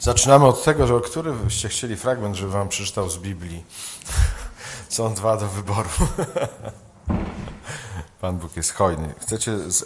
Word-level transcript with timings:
Zaczynamy 0.00 0.46
od 0.46 0.64
tego, 0.64 0.86
że 0.86 0.96
o 0.96 1.00
który 1.00 1.32
byście 1.32 1.68
chcieli 1.68 1.96
fragment, 1.96 2.36
żeby 2.36 2.52
wam 2.52 2.68
przeczytał 2.68 3.10
z 3.10 3.18
Biblii. 3.18 3.64
Są 4.88 5.14
dwa 5.14 5.36
do 5.36 5.48
wyboru. 5.48 5.88
Pan 8.20 8.38
Bóg 8.38 8.56
jest 8.56 8.72
hojny. 8.72 9.14
Chcecie 9.20 9.70
z, 9.70 9.84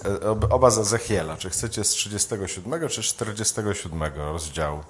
oba 0.50 0.70
z 0.70 0.78
Ezechiela. 0.78 1.36
Czy 1.36 1.50
chcecie 1.50 1.84
z 1.84 1.88
37 1.88 2.88
czy 2.88 3.02
47 3.02 4.02
rozdziału? 4.14 4.84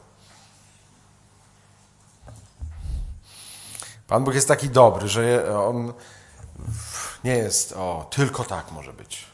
Pan 4.07 4.25
Bóg 4.25 4.35
jest 4.35 4.49
taki 4.49 4.69
dobry, 4.69 5.09
że 5.09 5.55
On 5.59 5.93
nie 7.25 7.37
jest, 7.37 7.73
o, 7.73 8.07
tylko 8.11 8.45
tak 8.45 8.73
może 8.73 8.93
być. 8.93 9.27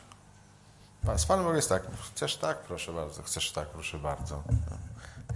Z 1.16 1.26
Panem 1.26 1.44
Bogiem 1.44 1.56
jest 1.56 1.68
tak, 1.68 1.82
chcesz 2.14 2.36
tak, 2.36 2.58
proszę 2.58 2.92
bardzo, 2.92 3.22
chcesz 3.22 3.52
tak, 3.52 3.68
proszę 3.68 3.98
bardzo. 3.98 4.42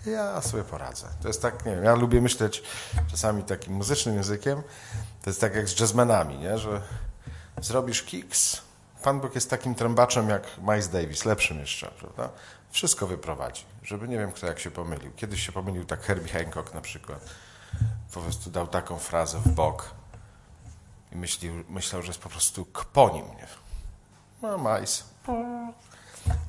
Ja 0.06 0.42
sobie 0.42 0.64
poradzę. 0.64 1.06
To 1.22 1.28
jest 1.28 1.42
tak, 1.42 1.66
nie 1.66 1.74
wiem, 1.74 1.84
ja 1.84 1.94
lubię 1.94 2.20
myśleć 2.20 2.62
czasami 3.10 3.42
takim 3.42 3.74
muzycznym 3.74 4.14
językiem, 4.14 4.62
to 5.22 5.30
jest 5.30 5.40
tak 5.40 5.54
jak 5.54 5.68
z 5.68 5.80
jazzmenami, 5.80 6.38
nie? 6.38 6.58
że 6.58 6.82
zrobisz 7.60 8.02
kiks, 8.02 8.62
Pan 9.02 9.20
Bóg 9.20 9.34
jest 9.34 9.50
takim 9.50 9.74
trębaczem 9.74 10.28
jak 10.28 10.42
Miles 10.58 10.88
Davis, 10.88 11.24
lepszym 11.24 11.58
jeszcze, 11.58 11.90
prawda? 11.90 12.28
Wszystko 12.70 13.06
wyprowadzi, 13.06 13.64
żeby 13.82 14.08
nie 14.08 14.18
wiem 14.18 14.32
kto 14.32 14.46
jak 14.46 14.58
się 14.58 14.70
pomylił. 14.70 15.12
Kiedyś 15.16 15.46
się 15.46 15.52
pomylił 15.52 15.84
tak 15.84 16.00
Herbie 16.00 16.32
Hancock 16.32 16.74
na 16.74 16.80
przykład. 16.80 17.30
Po 18.14 18.20
prostu 18.20 18.50
dał 18.50 18.66
taką 18.66 18.98
frazę 18.98 19.38
w 19.38 19.48
bok 19.48 19.94
i 21.12 21.16
myślił, 21.16 21.64
myślał, 21.68 22.02
że 22.02 22.08
jest 22.08 22.20
po 22.20 22.28
prostu 22.28 22.64
kponi 22.64 23.22
mnie. 23.22 23.46
No, 24.42 24.58
Miles. 24.58 25.04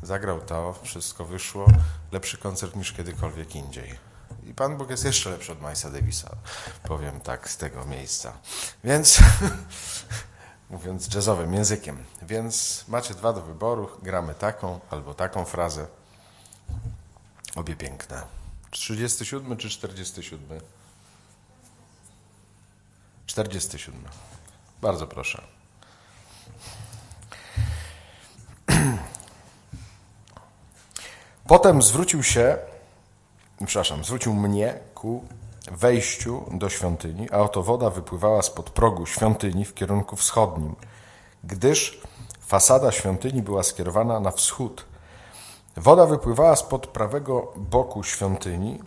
Zagrał 0.04 0.42
to, 0.42 0.76
wszystko 0.84 1.26
wyszło. 1.26 1.68
Lepszy 2.12 2.38
koncert 2.38 2.76
niż 2.76 2.94
kiedykolwiek 2.94 3.56
indziej. 3.56 4.00
I 4.46 4.54
Pan 4.54 4.78
Bóg 4.78 4.90
jest 4.90 5.06
jeszcze 5.06 5.30
lepszy 5.30 5.52
od 5.52 5.62
Milesa 5.62 5.90
Davisa, 5.90 6.36
powiem 6.84 7.22
tak 7.22 7.50
z 7.50 7.58
tego 7.58 7.86
miejsca. 7.86 8.34
Więc, 8.84 9.20
mówiąc 10.70 11.14
jazzowym 11.14 11.54
językiem, 11.54 12.04
więc 12.22 12.86
macie 12.88 13.14
dwa 13.14 13.34
do 13.34 13.42
wyboru, 13.42 13.90
gramy 14.02 14.36
taką 14.36 14.80
albo 14.90 15.14
taką 15.14 15.46
frazę. 15.46 15.88
Obie 17.56 17.76
piękne. 17.76 18.24
37 18.72 19.58
czy 19.58 19.70
47? 19.70 20.60
47. 23.26 24.04
Bardzo 24.82 25.08
proszę. 25.08 25.53
Potem 31.48 31.82
zwrócił 31.82 32.24
się, 32.24 32.58
przepraszam, 33.66 34.04
zwrócił 34.04 34.34
mnie 34.34 34.80
ku 34.96 35.24
wejściu 35.72 36.44
do 36.52 36.70
świątyni, 36.70 37.32
a 37.32 37.38
oto 37.38 37.64
woda 37.64 37.90
wypływała 37.90 38.42
spod 38.42 38.70
progu 38.70 39.06
świątyni 39.06 39.66
w 39.66 39.74
kierunku 39.74 40.16
wschodnim, 40.16 40.76
gdyż 41.44 42.02
fasada 42.40 42.92
świątyni 42.92 43.42
była 43.42 43.64
skierowana 43.64 44.20
na 44.20 44.32
wschód. 44.32 44.86
Woda 45.78 46.06
wypływała 46.06 46.56
spod 46.56 46.88
prawego 46.88 47.54
boku 47.56 48.04
świątyni, 48.04 48.80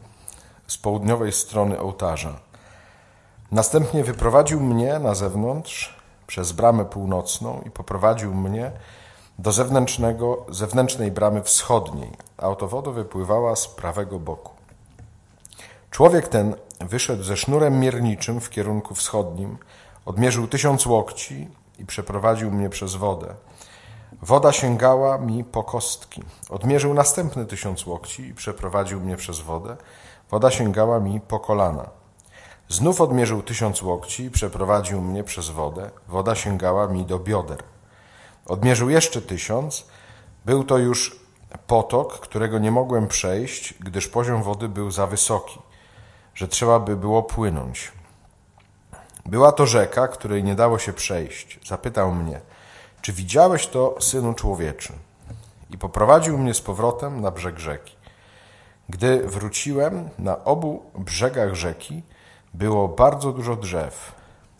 z 0.67 0.79
południowej 0.79 1.33
strony 1.33 1.81
ołtarza. 1.81 2.41
Następnie 3.53 4.05
wyprowadził 4.05 4.61
mnie 4.61 4.99
na 4.99 5.15
zewnątrz 5.15 5.97
przez 6.27 6.53
bramę 6.53 6.85
północną 6.85 7.63
i 7.67 7.71
poprowadził 7.71 8.35
mnie 8.35 8.73
do 9.39 9.53
zewnętrznego, 9.53 10.47
zewnętrznej 10.49 11.11
bramy 11.11 11.43
wschodniej, 11.43 12.11
a 12.39 12.49
oto 12.49 12.69
woda 12.69 12.91
wypływała 12.91 13.57
z 13.57 13.69
prawego 13.69 14.19
boku. 14.19 14.53
Człowiek 15.91 16.29
ten 16.29 16.55
wyszedł 16.81 17.23
ze 17.23 17.37
sznurem 17.37 17.81
mierniczym 17.81 18.41
w 18.41 18.51
kierunku 18.51 18.95
wschodnim, 18.95 19.59
odmierzył 20.05 20.49
tysiąc 20.49 20.87
łokci 20.87 21.49
i 21.79 21.87
przeprowadził 21.87 22.51
mnie 22.51 22.69
przez 22.69 22.95
wodę. 22.95 23.35
Woda 24.23 24.53
sięgała 24.53 25.19
mi 25.19 25.45
po 25.45 25.65
kostki. 25.65 26.23
Odmierzył 26.51 26.95
następny 26.95 27.47
tysiąc 27.47 27.87
łokci 27.87 28.29
i 28.29 28.35
przeprowadził 28.35 29.01
mnie 29.01 29.17
przez 29.17 29.41
wodę. 29.41 29.77
Woda 30.31 30.51
sięgała 30.51 31.01
mi 31.01 31.21
po 31.21 31.41
kolana. 31.41 31.91
Znów 32.69 33.01
odmierzył 33.01 33.43
tysiąc 33.43 33.83
łokci 33.83 34.25
i 34.25 34.31
przeprowadził 34.31 35.01
mnie 35.01 35.25
przez 35.25 35.49
wodę. 35.49 35.91
Woda 36.09 36.35
sięgała 36.35 36.89
mi 36.89 37.07
do 37.07 37.19
bioder. 37.19 37.63
Odmierzył 38.47 38.91
jeszcze 38.91 39.23
tysiąc. 39.23 39.87
Był 40.45 40.65
to 40.65 40.79
już 40.79 41.26
potok, 41.67 42.21
którego 42.21 42.59
nie 42.59 42.71
mogłem 42.71 43.09
przejść, 43.09 43.75
gdyż 43.75 44.09
poziom 44.09 44.43
wody 44.43 44.69
był 44.69 44.91
za 44.91 45.07
wysoki, 45.07 45.59
że 46.35 46.49
trzeba 46.49 46.81
by 46.81 46.97
było 46.97 47.23
płynąć. 47.23 47.93
Była 49.27 49.53
to 49.53 49.67
rzeka, 49.67 50.09
której 50.09 50.45
nie 50.45 50.55
dało 50.55 50.79
się 50.79 50.93
przejść. 50.93 51.61
Zapytał 51.67 52.15
mnie, 52.15 52.41
czy 53.03 53.13
widziałeś 53.13 53.67
to, 53.67 53.97
synu 54.01 54.35
człowieczy? 54.35 54.93
I 55.71 55.79
poprowadził 55.79 56.39
mnie 56.39 56.55
z 56.55 56.61
powrotem 56.61 57.21
na 57.21 57.31
brzeg 57.31 57.59
rzeki. 57.59 57.97
Gdy 58.89 59.27
wróciłem, 59.27 60.09
na 60.19 60.45
obu 60.45 60.83
brzegach 60.95 61.55
rzeki 61.55 62.03
było 62.55 62.89
bardzo 62.89 63.33
dużo 63.33 63.57
drzew. 63.57 64.15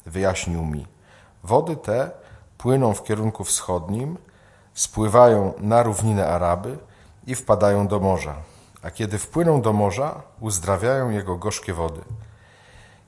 Wyjaśnił 0.07 0.65
mi. 0.65 0.87
Wody 1.45 1.77
te 1.77 2.11
płyną 2.59 2.95
w 2.95 3.05
kierunku 3.05 3.45
wschodnim, 3.45 4.19
spływają 4.77 5.53
na 5.59 5.83
równinę 5.83 6.29
Araby 6.29 6.79
i 7.27 7.35
wpadają 7.35 7.89
do 7.89 8.01
morza. 8.01 8.35
A 8.83 8.91
kiedy 8.91 9.19
wpłyną 9.19 9.63
do 9.63 9.73
morza, 9.73 10.23
uzdrawiają 10.41 11.11
jego 11.11 11.37
gorzkie 11.37 11.75
wody. 11.75 12.01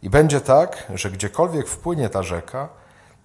I 0.02 0.10
będzie 0.10 0.40
tak, 0.40 0.86
że 0.94 1.10
gdziekolwiek 1.10 1.68
wpłynie 1.68 2.08
ta 2.08 2.22
rzeka, 2.22 2.68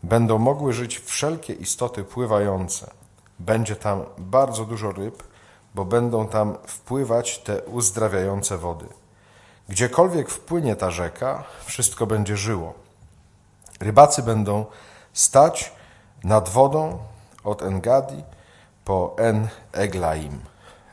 będą 0.04 0.38
mogły 0.38 0.74
żyć 0.74 1.00
wszelkie 1.00 1.54
istoty 1.54 2.04
pływające. 2.04 2.92
Będzie 3.40 3.76
tam 3.76 4.04
bardzo 4.18 4.66
dużo 4.66 4.92
ryb, 4.92 5.24
bo 5.76 5.86
będą 5.86 6.28
tam 6.28 6.58
wpływać 6.68 7.40
te 7.40 7.62
uzdrawiające 7.62 8.58
wody. 8.58 8.86
Gdziekolwiek 9.70 10.30
wpłynie 10.30 10.76
ta 10.76 10.92
rzeka, 10.92 11.44
wszystko 11.66 12.08
będzie 12.08 12.38
żyło. 12.38 12.74
Rybacy 13.80 14.24
będą 14.24 14.66
stać 15.14 15.72
nad 16.24 16.50
wodą 16.50 16.98
od 17.44 17.62
Engadi 17.62 18.24
po 18.86 19.16
En 19.18 19.48
Eglaim, 19.72 20.40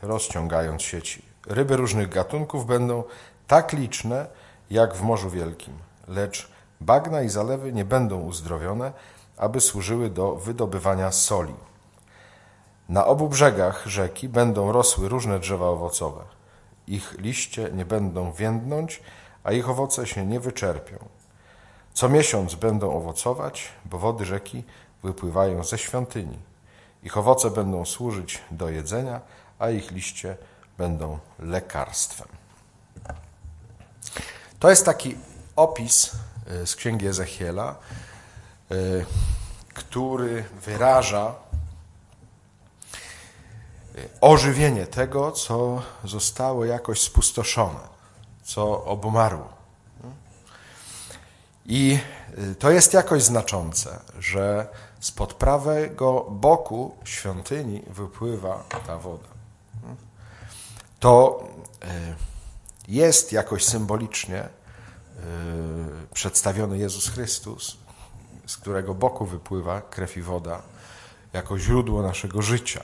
rozciągając 0.01 0.81
sieci. 0.81 1.25
Ryby 1.47 1.77
różnych 1.77 2.09
gatunków 2.09 2.65
będą 2.65 3.03
tak 3.47 3.73
liczne, 3.73 4.27
jak 4.69 4.95
w 4.95 5.01
Morzu 5.01 5.29
Wielkim, 5.29 5.73
lecz 6.07 6.51
bagna 6.81 7.21
i 7.21 7.29
zalewy 7.29 7.73
nie 7.73 7.85
będą 7.85 8.21
uzdrowione, 8.21 8.91
aby 9.37 9.61
służyły 9.61 10.09
do 10.09 10.35
wydobywania 10.35 11.11
soli. 11.11 11.53
Na 12.89 13.05
obu 13.05 13.29
brzegach 13.29 13.85
rzeki 13.85 14.29
będą 14.29 14.71
rosły 14.71 15.09
różne 15.09 15.39
drzewa 15.39 15.65
owocowe. 15.65 16.21
Ich 16.87 17.15
liście 17.19 17.69
nie 17.73 17.85
będą 17.85 18.31
więdnąć, 18.31 19.01
a 19.43 19.51
ich 19.51 19.69
owoce 19.69 20.07
się 20.07 20.25
nie 20.25 20.39
wyczerpią. 20.39 20.97
Co 21.93 22.09
miesiąc 22.09 22.55
będą 22.55 22.93
owocować, 22.93 23.69
bo 23.85 23.97
wody 23.97 24.25
rzeki 24.25 24.63
wypływają 25.03 25.63
ze 25.63 25.77
świątyni. 25.77 26.37
Ich 27.03 27.17
owoce 27.17 27.51
będą 27.51 27.85
służyć 27.85 28.41
do 28.51 28.69
jedzenia, 28.69 29.21
a 29.59 29.69
ich 29.69 29.91
liście 29.91 30.37
będą 30.77 31.19
lekarstwem. 31.39 32.27
To 34.59 34.69
jest 34.69 34.85
taki 34.85 35.17
opis 35.55 36.11
e, 36.47 36.67
z 36.67 36.75
księgi 36.75 37.07
Ezechiela, 37.07 37.75
e, 38.71 38.75
który 39.73 40.43
wyraża 40.65 41.25
e, 41.27 41.33
ożywienie 44.21 44.87
tego, 44.87 45.31
co 45.31 45.81
zostało 46.03 46.65
jakoś 46.65 47.01
spustoszone, 47.01 47.79
co 48.43 48.85
obumarło. 48.85 49.61
I 51.65 51.99
to 52.59 52.71
jest 52.71 52.93
jakoś 52.93 53.23
znaczące, 53.23 53.99
że 54.19 54.67
spod 55.01 55.33
prawego 55.33 56.25
boku 56.29 56.95
świątyni 57.03 57.81
wypływa 57.87 58.63
ta 58.87 58.97
woda. 58.97 59.27
To 60.99 61.43
jest 62.87 63.31
jakoś 63.31 63.65
symbolicznie 63.65 64.49
przedstawiony 66.13 66.77
Jezus 66.77 67.09
Chrystus, 67.09 67.77
z 68.47 68.57
którego 68.57 68.93
boku 68.93 69.25
wypływa 69.25 69.81
krew 69.81 70.17
i 70.17 70.21
woda, 70.21 70.61
jako 71.33 71.59
źródło 71.59 72.01
naszego 72.01 72.41
życia. 72.41 72.83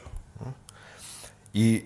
I 1.53 1.85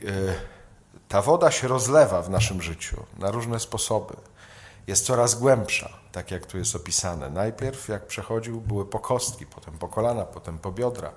ta 1.08 1.22
woda 1.22 1.52
się 1.52 1.68
rozlewa 1.68 2.22
w 2.22 2.30
naszym 2.30 2.62
życiu 2.62 3.04
na 3.18 3.32
różne 3.32 3.60
sposoby. 3.60 4.16
Jest 4.92 5.06
coraz 5.06 5.36
głębsza, 5.36 5.90
tak 6.12 6.32
jak 6.32 6.46
tu 6.46 6.58
jest 6.58 6.76
opisane. 6.76 7.30
Najpierw, 7.30 7.88
jak 7.88 8.08
przechodził, 8.08 8.62
były 8.62 8.86
po 8.86 9.00
kostki, 9.00 9.46
potem 9.46 9.78
po 9.78 9.88
kolana, 9.88 10.26
potem 10.26 10.58
po 10.58 10.72
biodra. 10.72 11.12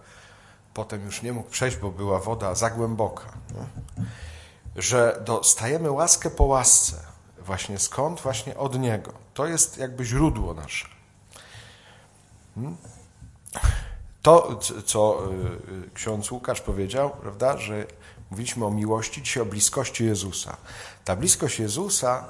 Potem 0.75 1.05
już 1.05 1.23
nie 1.23 1.33
mógł 1.33 1.51
przejść, 1.51 1.77
bo 1.77 1.91
była 1.91 2.19
woda 2.19 2.55
za 2.55 2.71
głęboka. 2.71 3.25
Że 4.77 5.23
dostajemy 5.25 5.91
łaskę 5.91 6.31
po 6.31 6.45
łasce 6.45 6.97
właśnie 7.39 7.79
skąd? 7.79 8.21
Właśnie 8.21 8.57
od 8.57 8.79
Niego. 8.79 9.13
To 9.35 9.47
jest 9.47 9.79
jakby 9.79 10.05
źródło 10.05 10.55
nasze. 10.55 10.89
Hmm? 12.55 12.77
To, 14.23 14.59
co 14.87 15.19
y, 15.87 15.91
ksiądz 15.95 16.31
Łukasz 16.31 16.61
powiedział, 16.61 17.11
prawda, 17.11 17.57
że 17.57 17.87
mówiliśmy 18.31 18.67
o 18.67 18.71
miłości, 18.71 19.23
dzisiaj 19.23 19.43
o 19.43 19.47
bliskości 19.47 20.05
Jezusa. 20.05 20.57
Ta 21.05 21.17
bliskość 21.17 21.59
Jezusa 21.59 22.25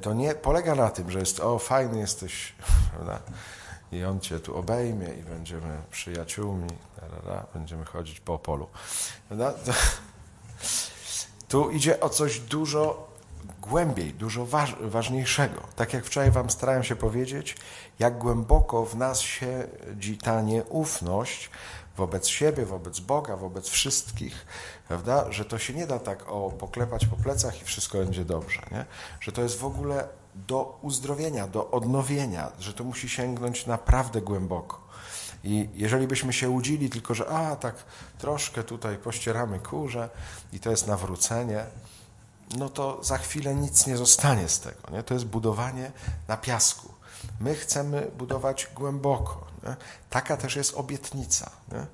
to 0.00 0.14
nie 0.14 0.34
polega 0.34 0.74
na 0.74 0.90
tym, 0.90 1.10
że 1.10 1.18
jest 1.18 1.40
o, 1.40 1.58
fajny 1.58 1.98
jesteś, 1.98 2.52
prawda, 2.94 3.18
i 3.92 4.04
On 4.04 4.20
cię 4.20 4.40
tu 4.40 4.56
obejmie 4.56 5.08
i 5.08 5.22
będziemy 5.22 5.82
przyjaciółmi, 5.90 6.70
będziemy 7.54 7.84
chodzić 7.84 8.20
po 8.20 8.38
polu. 8.38 8.66
Prawda? 9.28 9.54
Tu 11.48 11.70
idzie 11.70 12.00
o 12.00 12.08
coś 12.08 12.40
dużo 12.40 13.08
głębiej, 13.62 14.14
dużo 14.14 14.46
waż, 14.46 14.76
ważniejszego. 14.80 15.60
Tak 15.76 15.92
jak 15.92 16.04
wczoraj 16.04 16.30
Wam 16.30 16.50
starałem 16.50 16.84
się 16.84 16.96
powiedzieć, 16.96 17.56
jak 17.98 18.18
głęboko 18.18 18.84
w 18.84 18.96
nas 18.96 19.20
siedzi 19.20 20.18
ta 20.18 20.40
nieufność 20.40 21.50
wobec 21.96 22.28
siebie, 22.28 22.66
wobec 22.66 23.00
Boga, 23.00 23.36
wobec 23.36 23.68
wszystkich, 23.68 24.46
prawda? 24.88 25.32
Że 25.32 25.44
to 25.44 25.58
się 25.58 25.74
nie 25.74 25.86
da 25.86 25.98
tak 25.98 26.28
o 26.28 26.50
poklepać 26.50 27.06
po 27.06 27.16
plecach 27.16 27.62
i 27.62 27.64
wszystko 27.64 27.98
będzie 27.98 28.24
dobrze, 28.24 28.62
nie? 28.70 28.84
Że 29.20 29.32
to 29.32 29.42
jest 29.42 29.58
w 29.58 29.64
ogóle 29.64 30.08
do 30.34 30.78
uzdrowienia, 30.82 31.46
do 31.46 31.70
odnowienia, 31.70 32.52
że 32.58 32.74
to 32.74 32.84
musi 32.84 33.08
sięgnąć 33.08 33.66
naprawdę 33.66 34.20
głęboko. 34.20 34.82
I 35.44 35.68
jeżeli 35.74 36.06
byśmy 36.06 36.32
się 36.32 36.48
łudzili 36.48 36.90
tylko, 36.90 37.14
że 37.14 37.28
a 37.28 37.56
tak 37.56 37.74
troszkę 38.18 38.62
tutaj 38.64 38.96
pościeramy 38.96 39.58
kurze 39.58 40.08
i 40.52 40.60
to 40.60 40.70
jest 40.70 40.86
nawrócenie, 40.86 41.64
no 42.56 42.68
to 42.68 43.04
za 43.04 43.18
chwilę 43.18 43.54
nic 43.54 43.86
nie 43.86 43.96
zostanie 43.96 44.48
z 44.48 44.60
tego. 44.60 44.90
Nie? 44.92 45.02
To 45.02 45.14
jest 45.14 45.26
budowanie 45.26 45.92
na 46.28 46.36
piasku. 46.36 46.88
My 47.40 47.54
chcemy 47.54 48.10
budować 48.18 48.68
głęboko. 48.74 49.51
Nie? 49.62 49.76
Taka 50.10 50.36
też 50.36 50.56
jest 50.56 50.74
obietnica. 50.74 51.50
Nie? 51.72 51.86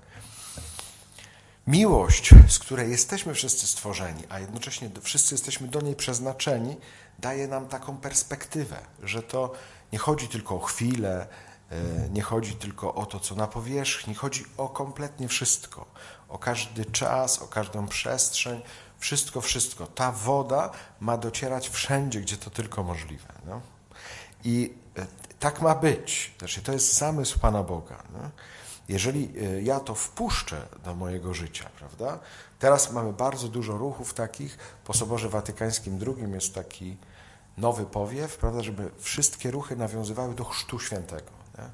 Miłość, 1.66 2.30
z 2.48 2.58
której 2.58 2.90
jesteśmy 2.90 3.34
wszyscy 3.34 3.66
stworzeni, 3.66 4.22
a 4.28 4.40
jednocześnie 4.40 4.90
wszyscy 5.02 5.34
jesteśmy 5.34 5.68
do 5.68 5.80
niej 5.80 5.96
przeznaczeni, 5.96 6.76
daje 7.18 7.48
nam 7.48 7.68
taką 7.68 7.96
perspektywę, 7.96 8.76
że 9.02 9.22
to 9.22 9.52
nie 9.92 9.98
chodzi 9.98 10.28
tylko 10.28 10.54
o 10.54 10.58
chwilę, 10.58 11.26
e, 11.70 12.08
nie 12.08 12.22
chodzi 12.22 12.54
tylko 12.54 12.94
o 12.94 13.06
to, 13.06 13.20
co 13.20 13.34
na 13.34 13.46
powierzchni, 13.46 14.14
chodzi 14.14 14.44
o 14.56 14.68
kompletnie 14.68 15.28
wszystko. 15.28 15.86
O 16.28 16.38
każdy 16.38 16.84
czas, 16.84 17.38
o 17.38 17.46
każdą 17.46 17.88
przestrzeń, 17.88 18.62
wszystko, 18.98 19.40
wszystko. 19.40 19.86
Ta 19.86 20.12
woda 20.12 20.70
ma 21.00 21.16
docierać 21.16 21.68
wszędzie, 21.68 22.20
gdzie 22.20 22.36
to 22.36 22.50
tylko 22.50 22.82
możliwe. 22.82 23.32
No? 23.46 23.60
I 24.44 24.74
e, 24.98 25.06
tak 25.38 25.60
ma 25.60 25.74
być. 25.74 26.34
Znaczy, 26.38 26.62
to 26.62 26.72
jest 26.72 26.94
zamysł 26.94 27.38
Pana 27.38 27.62
Boga. 27.62 28.02
No? 28.12 28.30
Jeżeli 28.88 29.32
e, 29.38 29.62
ja 29.62 29.80
to 29.80 29.94
wpuszczę 29.94 30.66
do 30.84 30.94
mojego 30.94 31.34
życia, 31.34 31.70
prawda? 31.78 32.18
Teraz 32.58 32.92
mamy 32.92 33.12
bardzo 33.12 33.48
dużo 33.48 33.78
ruchów 33.78 34.14
takich. 34.14 34.58
Po 34.84 34.94
Soborze 34.94 35.28
Watykańskim 35.28 35.98
II 36.06 36.32
jest 36.32 36.54
taki 36.54 36.96
nowy 37.58 37.84
powiew, 37.84 38.36
prawda, 38.36 38.62
żeby 38.62 38.90
wszystkie 38.98 39.50
ruchy 39.50 39.76
nawiązywały 39.76 40.34
do 40.34 40.44
Chrztu 40.44 40.80
Świętego. 40.80 41.30
Nie? 41.58 41.64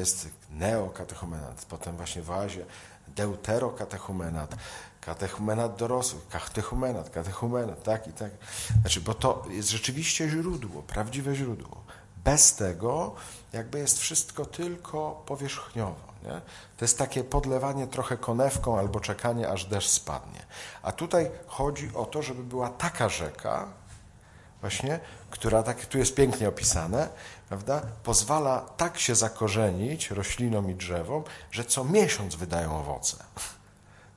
Jest 0.00 0.28
neokatechumenat, 0.50 1.64
potem 1.68 1.96
właśnie 1.96 2.22
w 2.22 2.30
oazie 2.30 2.64
deuterokatechumenat, 3.08 4.56
katechumenat 5.00 5.76
dorosłych, 5.76 6.28
katechumenat, 6.28 7.10
katechumenat, 7.10 7.82
tak 7.82 8.08
i 8.08 8.12
tak. 8.12 8.30
Znaczy, 8.80 9.00
bo 9.00 9.14
to 9.14 9.44
jest 9.50 9.70
rzeczywiście 9.70 10.28
źródło, 10.28 10.82
prawdziwe 10.82 11.34
źródło. 11.34 11.84
Bez 12.24 12.54
tego 12.54 13.14
jakby 13.52 13.78
jest 13.78 13.98
wszystko 13.98 14.46
tylko 14.46 15.22
powierzchniowo. 15.26 16.10
Nie? 16.22 16.40
To 16.76 16.84
jest 16.84 16.98
takie 16.98 17.24
podlewanie 17.24 17.86
trochę 17.86 18.16
konewką 18.16 18.78
albo 18.78 19.00
czekanie, 19.00 19.48
aż 19.48 19.64
deszcz 19.64 19.90
spadnie. 19.90 20.42
A 20.82 20.92
tutaj 20.92 21.30
chodzi 21.46 21.90
o 21.94 22.04
to, 22.04 22.22
żeby 22.22 22.42
była 22.42 22.68
taka 22.68 23.08
rzeka, 23.08 23.68
właśnie, 24.60 25.00
która, 25.30 25.62
tak 25.62 25.86
tu 25.86 25.98
jest 25.98 26.14
pięknie 26.14 26.48
opisane, 26.48 27.08
prawda, 27.48 27.82
pozwala 28.02 28.60
tak 28.76 28.98
się 28.98 29.14
zakorzenić 29.14 30.10
roślinom 30.10 30.70
i 30.70 30.74
drzewom, 30.74 31.24
że 31.50 31.64
co 31.64 31.84
miesiąc 31.84 32.34
wydają 32.34 32.78
owoce. 32.78 33.16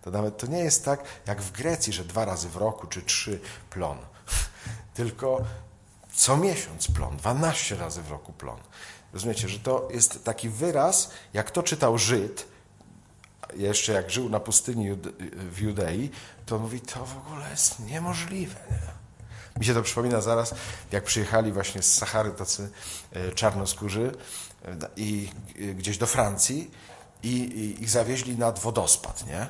To 0.02 0.12
nawet 0.12 0.38
to 0.38 0.48
nie 0.48 0.60
jest 0.60 0.86
tak 0.86 1.04
jak 1.28 1.42
w 1.42 1.52
Grecji, 1.52 1.94
że 1.94 2.06
dwa 2.06 2.26
razy 2.26 2.50
w 2.50 2.56
roku 2.56 2.88
czy 2.88 3.02
trzy 3.02 3.40
plon, 3.70 3.98
tylko 4.94 5.42
co 6.14 6.38
miesiąc 6.38 6.88
plon, 6.92 7.18
12 7.18 7.76
razy 7.76 8.02
w 8.02 8.12
roku 8.12 8.34
plon. 8.34 8.60
Rozumiecie, 9.14 9.50
że 9.50 9.60
to 9.60 9.90
jest 9.94 10.24
taki 10.24 10.50
wyraz, 10.50 11.12
jak 11.34 11.52
to 11.52 11.64
czytał 11.64 11.98
Żyd, 11.98 12.48
jeszcze 13.56 13.94
jak 13.94 14.12
żył 14.12 14.30
na 14.30 14.40
pustyni 14.40 14.90
w 15.52 15.60
Judei, 15.60 16.10
to 16.46 16.60
mówi, 16.60 16.82
to 16.82 17.06
w 17.06 17.18
ogóle 17.18 17.50
jest 17.50 17.80
niemożliwe. 17.80 18.60
Nie? 18.72 19.04
Mi 19.60 19.66
się 19.66 19.74
to 19.74 19.82
przypomina 19.82 20.22
zaraz, 20.22 20.56
jak 20.92 21.04
przyjechali 21.04 21.52
właśnie 21.52 21.82
z 21.82 21.94
Sahary 21.94 22.32
tacy 22.32 22.72
e, 23.12 23.32
czarnoskórzy 23.32 24.12
e, 24.66 24.78
i 24.96 25.30
e, 25.60 25.74
gdzieś 25.74 25.98
do 25.98 26.08
Francji 26.08 26.72
i, 27.24 27.78
ich 27.82 27.90
zawieźli 27.90 28.38
nad 28.38 28.60
wodospad, 28.60 29.28
nie? 29.28 29.50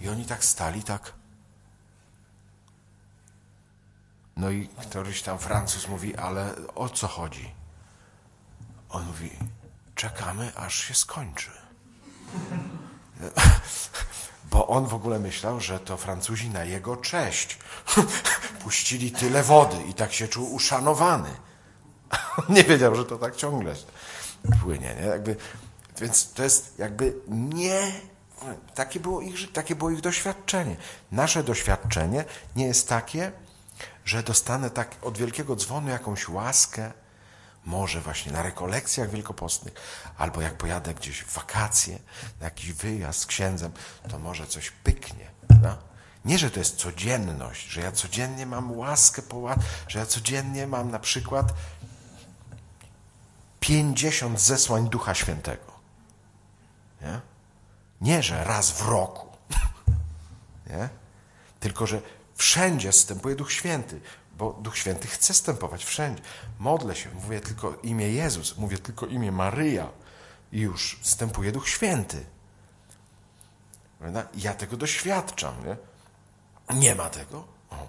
I 0.00 0.08
oni 0.08 0.24
tak 0.24 0.44
stali, 0.44 0.82
tak. 0.82 1.12
No 4.36 4.50
i 4.50 4.68
któryś 4.68 5.22
tam 5.22 5.38
Francuz 5.38 5.88
mówi, 5.88 6.16
ale 6.16 6.54
o 6.74 6.88
co 6.88 7.08
chodzi? 7.08 7.54
On 8.90 9.06
mówi, 9.06 9.30
czekamy, 9.94 10.52
aż 10.56 10.84
się 10.84 10.94
skończy. 10.94 11.50
Bo 14.50 14.66
on 14.66 14.86
w 14.86 14.94
ogóle 14.94 15.18
myślał, 15.18 15.60
że 15.60 15.80
to 15.80 15.96
Francuzi 15.96 16.50
na 16.50 16.64
jego 16.64 16.96
cześć 16.96 17.58
puścili 18.62 19.12
tyle 19.12 19.42
wody 19.42 19.76
i 19.82 19.94
tak 19.94 20.12
się 20.12 20.28
czuł 20.28 20.54
uszanowany. 20.54 21.30
Nie 22.48 22.64
wiedział, 22.64 22.94
że 22.94 23.04
to 23.04 23.18
tak 23.18 23.36
ciągle 23.36 23.74
płynie. 24.62 24.94
Nie? 25.00 25.06
Jakby, 25.06 25.36
więc 26.00 26.32
to 26.32 26.42
jest 26.42 26.78
jakby 26.78 27.14
nie. 27.28 27.92
Takie 28.74 29.00
było, 29.00 29.20
ich, 29.20 29.52
takie 29.52 29.76
było 29.76 29.90
ich 29.90 30.00
doświadczenie. 30.00 30.76
Nasze 31.12 31.42
doświadczenie 31.42 32.24
nie 32.56 32.66
jest 32.66 32.88
takie, 32.88 33.32
że 34.04 34.22
dostanę 34.22 34.70
tak 34.70 34.96
od 35.02 35.18
wielkiego 35.18 35.56
dzwonu 35.56 35.88
jakąś 35.88 36.28
łaskę, 36.28 36.92
może 37.64 38.00
właśnie 38.00 38.32
na 38.32 38.42
rekolekcjach 38.42 39.10
wielkopostnych, 39.10 39.74
albo 40.18 40.40
jak 40.40 40.56
pojadę 40.56 40.94
gdzieś 40.94 41.20
w 41.20 41.34
wakacje, 41.34 41.98
na 42.40 42.44
jakiś 42.44 42.72
wyjazd 42.72 43.20
z 43.20 43.26
księdzem, 43.26 43.72
to 44.08 44.18
może 44.18 44.46
coś 44.46 44.70
pyknie. 44.70 45.30
Prawda? 45.48 45.78
Nie, 46.24 46.38
że 46.38 46.50
to 46.50 46.58
jest 46.58 46.76
codzienność, 46.76 47.68
że 47.68 47.80
ja 47.80 47.92
codziennie 47.92 48.46
mam 48.46 48.78
łaskę, 48.78 49.22
że 49.88 49.98
ja 49.98 50.06
codziennie 50.06 50.66
mam 50.66 50.90
na 50.90 50.98
przykład 50.98 51.54
50 53.60 54.40
zesłań 54.40 54.88
Ducha 54.88 55.14
Świętego. 55.14 55.72
Nie, 57.02 57.20
nie 58.00 58.22
że 58.22 58.44
raz 58.44 58.70
w 58.70 58.88
roku. 58.88 59.26
Nie? 60.70 60.88
Tylko, 61.60 61.86
że 61.86 62.02
wszędzie 62.42 62.92
wstępuje 62.92 63.36
Duch 63.36 63.52
Święty, 63.52 64.00
bo 64.38 64.52
Duch 64.52 64.78
Święty 64.78 65.08
chce 65.08 65.32
wstępować 65.32 65.84
wszędzie. 65.84 66.22
Modlę 66.58 66.96
się, 66.96 67.10
mówię 67.14 67.40
tylko 67.40 67.74
imię 67.82 68.08
Jezus, 68.08 68.56
mówię 68.56 68.78
tylko 68.78 69.06
imię 69.06 69.32
Maryja 69.32 69.88
i 70.52 70.60
już 70.60 70.98
wstępuje 71.00 71.52
Duch 71.52 71.68
Święty. 71.68 72.24
Ja 74.34 74.54
tego 74.54 74.76
doświadczam. 74.76 75.54
Nie? 75.66 75.76
Nie 76.76 76.94
ma 76.94 77.10
tego? 77.10 77.44
O. 77.70 77.88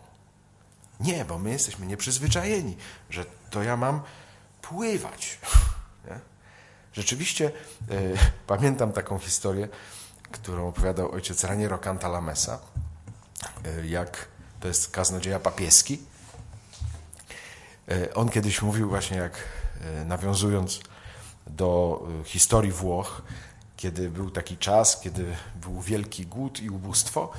Nie, 1.00 1.26
bo 1.26 1.40
my 1.40 1.50
jesteśmy 1.50 1.86
nieprzyzwyczajeni, 1.86 2.78
że 3.10 3.26
to 3.50 3.64
ja 3.64 3.78
mam 3.78 4.02
pływać. 4.62 5.40
Nie? 6.08 6.20
Rzeczywiście 6.94 7.52
y, 7.92 8.18
pamiętam 8.54 8.92
taką 8.92 9.20
historię, 9.20 9.68
którą 10.32 10.68
opowiadał 10.68 11.12
ojciec 11.12 11.44
Raniero 11.44 11.78
Cantalamessa, 11.78 12.60
y, 13.66 13.88
jak 13.88 14.33
to 14.64 14.68
jest 14.68 14.92
kaznodzieja 14.92 15.40
papieski. 15.40 16.00
Y, 17.92 18.14
on 18.14 18.30
kiedyś 18.30 18.62
mówił 18.62 18.90
właśnie, 18.90 19.18
jak 19.18 19.44
nawiązując 20.06 20.80
do 21.48 22.02
historii 22.26 22.72
Włoch, 22.72 23.22
kiedy 23.78 24.10
był 24.10 24.32
taki 24.32 24.58
czas, 24.58 25.02
kiedy 25.02 25.36
był 25.56 25.82
wielki 25.82 26.26
głód 26.26 26.62
i 26.62 26.70
ubóstwo, 26.70 27.32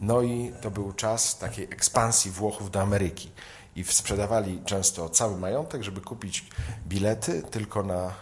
no 0.00 0.22
i 0.22 0.52
to 0.60 0.70
był 0.70 0.92
czas 0.92 1.38
takiej 1.38 1.64
ekspansji 1.64 2.30
Włochów 2.30 2.70
do 2.70 2.80
Ameryki. 2.80 3.30
I 3.76 3.84
sprzedawali 3.84 4.62
często 4.64 5.08
cały 5.08 5.38
majątek, 5.38 5.82
żeby 5.82 6.00
kupić 6.00 6.46
bilety 6.88 7.42
tylko 7.42 7.82
na 7.82 8.04
e, 8.04 8.12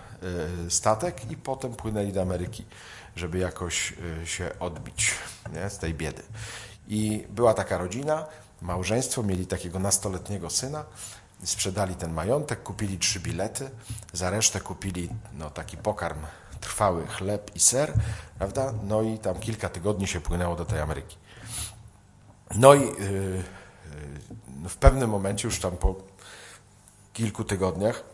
statek 0.70 1.30
i 1.30 1.36
potem 1.36 1.74
płynęli 1.74 2.12
do 2.12 2.22
Ameryki, 2.22 2.64
żeby 3.16 3.38
jakoś 3.38 3.94
e, 4.22 4.26
się 4.26 4.50
odbić 4.60 5.10
nie, 5.52 5.70
z 5.70 5.78
tej 5.78 5.94
biedy. 5.94 6.22
I 6.88 7.26
była 7.30 7.54
taka 7.54 7.78
rodzina, 7.78 8.26
małżeństwo, 8.62 9.22
mieli 9.22 9.46
takiego 9.46 9.78
nastoletniego 9.78 10.50
syna, 10.50 10.84
sprzedali 11.44 11.94
ten 11.94 12.12
majątek, 12.12 12.62
kupili 12.62 12.98
trzy 12.98 13.20
bilety, 13.20 13.70
za 14.12 14.30
resztę 14.30 14.60
kupili 14.60 15.08
no, 15.32 15.50
taki 15.50 15.76
pokarm 15.76 16.18
trwały, 16.60 17.06
chleb 17.06 17.50
i 17.54 17.60
ser, 17.60 17.92
prawda? 18.38 18.74
No 18.88 19.02
i 19.02 19.18
tam 19.18 19.40
kilka 19.40 19.68
tygodni 19.68 20.06
się 20.06 20.20
płynęło 20.20 20.56
do 20.56 20.64
tej 20.64 20.80
Ameryki. 20.80 21.16
No 22.54 22.74
i 22.74 22.80
yy, 22.80 23.44
yy, 24.62 24.68
w 24.68 24.76
pewnym 24.76 25.10
momencie, 25.10 25.48
już 25.48 25.60
tam 25.60 25.76
po 25.76 25.94
kilku 27.12 27.44
tygodniach, 27.44 28.04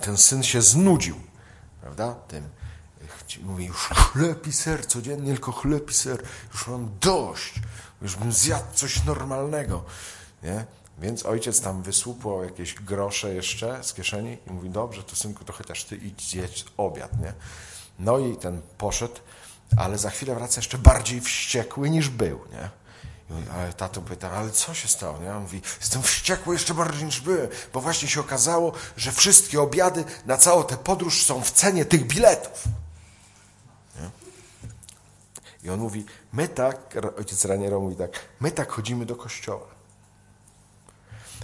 ten 0.00 0.16
syn 0.16 0.42
się 0.42 0.62
znudził, 0.62 1.16
prawda? 1.80 2.14
Tym 2.14 2.48
mówi, 3.42 3.64
już 3.64 3.76
chleb 3.76 4.46
i 4.46 4.52
ser, 4.52 4.86
codziennie 4.86 5.32
tylko 5.32 5.52
chleb 5.52 5.90
i 5.90 5.94
ser, 5.94 6.22
już 6.52 6.66
mam 6.68 6.90
dość, 7.00 7.60
już 8.02 8.16
bym 8.16 8.32
zjadł 8.32 8.74
coś 8.74 9.04
normalnego, 9.04 9.84
nie? 10.42 10.64
Więc 10.98 11.26
ojciec 11.26 11.60
tam 11.60 11.82
wysłupał 11.82 12.44
jakieś 12.44 12.74
grosze 12.74 13.34
jeszcze 13.34 13.84
z 13.84 13.94
kieszeni 13.94 14.38
i 14.46 14.50
mówi, 14.50 14.70
dobrze, 14.70 15.02
to 15.02 15.16
synku, 15.16 15.44
to 15.44 15.52
chociaż 15.52 15.84
ty 15.84 15.96
idź 15.96 16.30
zjeść 16.30 16.64
obiad, 16.76 17.20
nie? 17.20 17.32
No 17.98 18.18
i 18.18 18.36
ten 18.36 18.62
poszedł, 18.78 19.20
ale 19.76 19.98
za 19.98 20.10
chwilę 20.10 20.34
wraca 20.34 20.58
jeszcze 20.58 20.78
bardziej 20.78 21.20
wściekły 21.20 21.90
niż 21.90 22.08
był, 22.08 22.40
nie? 22.52 22.70
I 23.30 23.32
mówi, 23.32 23.48
ale 23.50 23.72
tato 23.72 24.00
pyta, 24.00 24.30
ale 24.30 24.50
co 24.50 24.74
się 24.74 24.88
stało? 24.88 25.18
Nie? 25.18 25.34
On 25.34 25.42
mówi, 25.42 25.62
jestem 25.80 26.02
wściekły 26.02 26.54
jeszcze 26.54 26.74
bardziej 26.74 27.04
niż 27.04 27.20
byłem, 27.20 27.48
bo 27.72 27.80
właśnie 27.80 28.08
się 28.08 28.20
okazało, 28.20 28.72
że 28.96 29.12
wszystkie 29.12 29.62
obiady 29.62 30.04
na 30.26 30.36
całą 30.36 30.64
tę 30.64 30.76
podróż 30.76 31.22
są 31.26 31.42
w 31.42 31.50
cenie 31.50 31.84
tych 31.84 32.06
biletów. 32.06 32.64
I 35.64 35.70
on 35.70 35.80
mówi, 35.80 36.04
my 36.32 36.48
tak, 36.48 36.96
ojciec 37.18 37.44
Raniero 37.44 37.80
mówi 37.80 37.96
tak, 37.96 38.10
my 38.40 38.50
tak 38.50 38.72
chodzimy 38.72 39.06
do 39.06 39.16
kościoła. 39.16 39.66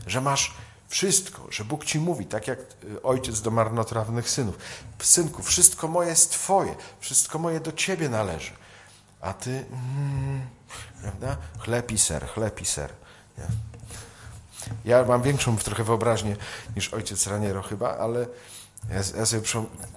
Że 0.06 0.20
masz 0.20 0.54
wszystko, 0.88 1.46
że 1.50 1.64
Bóg 1.64 1.84
ci 1.84 1.98
mówi, 1.98 2.26
tak 2.26 2.48
jak 2.48 2.58
y, 2.58 3.02
ojciec 3.02 3.40
do 3.40 3.50
marnotrawnych 3.50 4.30
synów. 4.30 4.58
Synku, 5.02 5.42
wszystko 5.42 5.88
moje 5.88 6.08
jest 6.08 6.30
Twoje, 6.30 6.74
wszystko 7.00 7.38
moje 7.38 7.60
do 7.60 7.72
Ciebie 7.72 8.08
należy. 8.08 8.52
A 9.20 9.32
Ty, 9.32 9.50
mm, 9.50 10.40
prawda? 11.00 11.36
Chleb 11.58 11.92
i 11.92 11.98
ser, 11.98 12.26
chleb 12.26 12.60
i 12.60 12.66
ser. 12.66 12.92
Nie? 13.38 13.44
Ja 14.84 15.04
mam 15.04 15.22
większą 15.22 15.56
trochę 15.56 15.84
wyobraźnię 15.84 16.36
niż 16.76 16.94
ojciec 16.94 17.26
Raniero 17.26 17.62
chyba, 17.62 17.98
ale 17.98 18.26
ja, 18.90 19.18
ja 19.18 19.26
sobie 19.26 19.42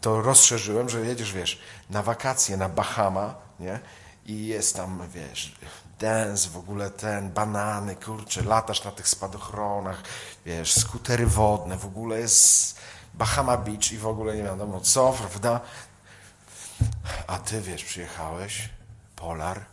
to 0.01 0.21
rozszerzyłem, 0.21 0.89
że 0.89 1.05
jedziesz, 1.05 1.33
wiesz, 1.33 1.61
na 1.89 2.03
wakacje 2.03 2.57
na 2.57 2.69
Bahama, 2.69 3.35
nie? 3.59 3.79
I 4.25 4.47
jest 4.47 4.75
tam, 4.75 5.09
wiesz, 5.13 5.55
dance, 5.99 6.49
w 6.49 6.57
ogóle 6.57 6.89
ten, 6.89 7.31
banany, 7.31 7.95
kurczę, 7.95 8.43
latasz 8.43 8.83
na 8.83 8.91
tych 8.91 9.07
spadochronach, 9.07 10.03
wiesz, 10.45 10.73
skutery 10.73 11.27
wodne, 11.27 11.77
w 11.77 11.85
ogóle 11.85 12.19
jest 12.19 12.79
Bahama 13.13 13.57
Beach 13.57 13.91
i 13.91 13.97
w 13.97 14.07
ogóle 14.07 14.35
nie 14.35 14.43
wiadomo 14.43 14.79
co, 14.81 15.13
prawda? 15.13 15.61
A 17.27 17.39
ty, 17.39 17.61
wiesz, 17.61 17.83
przyjechałeś, 17.83 18.69
polar, 19.15 19.65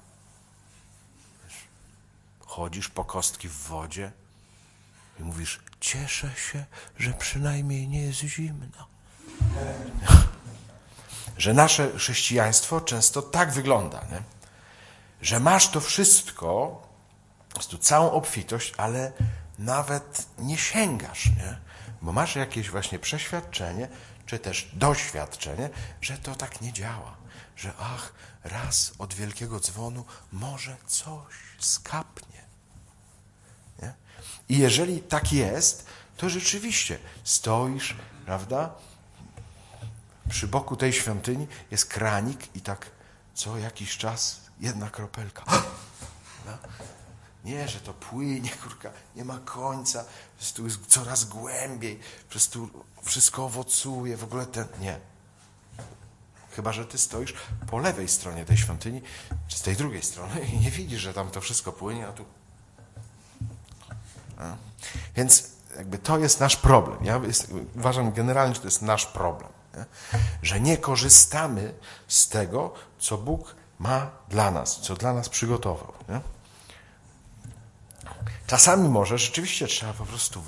wiesz, 1.44 1.56
chodzisz 2.40 2.88
po 2.88 3.04
kostki 3.04 3.48
w 3.48 3.56
wodzie 3.56 4.12
i 5.20 5.22
mówisz, 5.22 5.60
cieszę 5.80 6.30
się, 6.36 6.64
że 6.98 7.12
przynajmniej 7.12 7.88
nie 7.88 8.02
jest 8.02 8.18
zimno. 8.18 8.86
Że 11.38 11.54
nasze 11.54 11.98
chrześcijaństwo 11.98 12.80
często 12.80 13.22
tak 13.22 13.52
wygląda, 13.52 14.00
nie? 14.12 14.39
Że 15.22 15.40
masz 15.40 15.68
to 15.68 15.80
wszystko, 15.80 16.82
tu 17.68 17.78
całą 17.78 18.10
obfitość, 18.10 18.74
ale 18.76 19.12
nawet 19.58 20.26
nie 20.38 20.58
sięgasz, 20.58 21.26
nie? 21.26 21.58
bo 22.02 22.12
masz 22.12 22.36
jakieś 22.36 22.70
właśnie 22.70 22.98
przeświadczenie, 22.98 23.88
czy 24.26 24.38
też 24.38 24.70
doświadczenie, 24.72 25.70
że 26.00 26.18
to 26.18 26.34
tak 26.34 26.60
nie 26.60 26.72
działa, 26.72 27.16
że 27.56 27.72
ach, 27.78 28.12
raz 28.44 28.92
od 28.98 29.14
wielkiego 29.14 29.60
dzwonu 29.60 30.04
może 30.32 30.76
coś 30.86 31.34
skapnie. 31.58 32.44
Nie? 33.82 33.94
I 34.48 34.58
jeżeli 34.58 35.02
tak 35.02 35.32
jest, 35.32 35.86
to 36.16 36.30
rzeczywiście 36.30 36.98
stoisz, 37.24 37.96
prawda? 38.26 38.70
Przy 40.28 40.48
boku 40.48 40.76
tej 40.76 40.92
świątyni 40.92 41.46
jest 41.70 41.86
kranik 41.86 42.56
i 42.56 42.60
tak 42.60 42.90
co 43.34 43.58
jakiś 43.58 43.96
czas 43.96 44.39
jedna 44.60 44.90
kropelka. 44.90 45.44
No. 46.46 46.52
Nie, 47.44 47.68
że 47.68 47.80
to 47.80 47.94
płynie, 47.94 48.50
kurka, 48.62 48.90
nie 49.16 49.24
ma 49.24 49.38
końca, 49.38 50.04
po 50.04 50.36
prostu 50.36 50.64
jest 50.64 50.86
coraz 50.86 51.24
głębiej, 51.24 52.00
po 52.24 52.30
prostu 52.30 52.68
wszystko 53.02 53.44
owocuje, 53.44 54.16
w 54.16 54.24
ogóle 54.24 54.46
ten. 54.46 54.66
Nie. 54.80 55.00
Chyba, 56.50 56.72
że 56.72 56.86
ty 56.86 56.98
stoisz 56.98 57.34
po 57.70 57.78
lewej 57.78 58.08
stronie 58.08 58.44
tej 58.44 58.56
świątyni, 58.56 59.02
czy 59.48 59.58
z 59.58 59.62
tej 59.62 59.76
drugiej 59.76 60.02
strony 60.02 60.40
i 60.40 60.58
nie 60.58 60.70
widzisz, 60.70 61.00
że 61.00 61.14
tam 61.14 61.30
to 61.30 61.40
wszystko 61.40 61.72
płynie, 61.72 62.06
a 62.06 62.12
tu. 62.12 62.24
A. 64.38 64.56
Więc 65.16 65.48
jakby 65.76 65.98
to 65.98 66.18
jest 66.18 66.40
nasz 66.40 66.56
problem. 66.56 67.04
Ja 67.04 67.16
jest, 67.16 67.52
uważam 67.76 68.12
generalnie, 68.12 68.54
że 68.54 68.60
to 68.60 68.66
jest 68.66 68.82
nasz 68.82 69.06
problem. 69.06 69.50
Nie? 69.76 69.84
Że 70.42 70.60
nie 70.60 70.78
korzystamy 70.78 71.74
z 72.08 72.28
tego, 72.28 72.74
co 72.98 73.18
Bóg 73.18 73.59
ma 73.80 74.10
dla 74.28 74.50
nas, 74.50 74.80
co 74.80 74.94
dla 74.94 75.12
nas 75.12 75.28
przygotował. 75.28 75.92
Nie? 76.08 76.20
Czasami 78.46 78.88
może 78.88 79.18
rzeczywiście 79.18 79.66
trzeba 79.66 79.92
po 79.92 80.06
prostu 80.06 80.42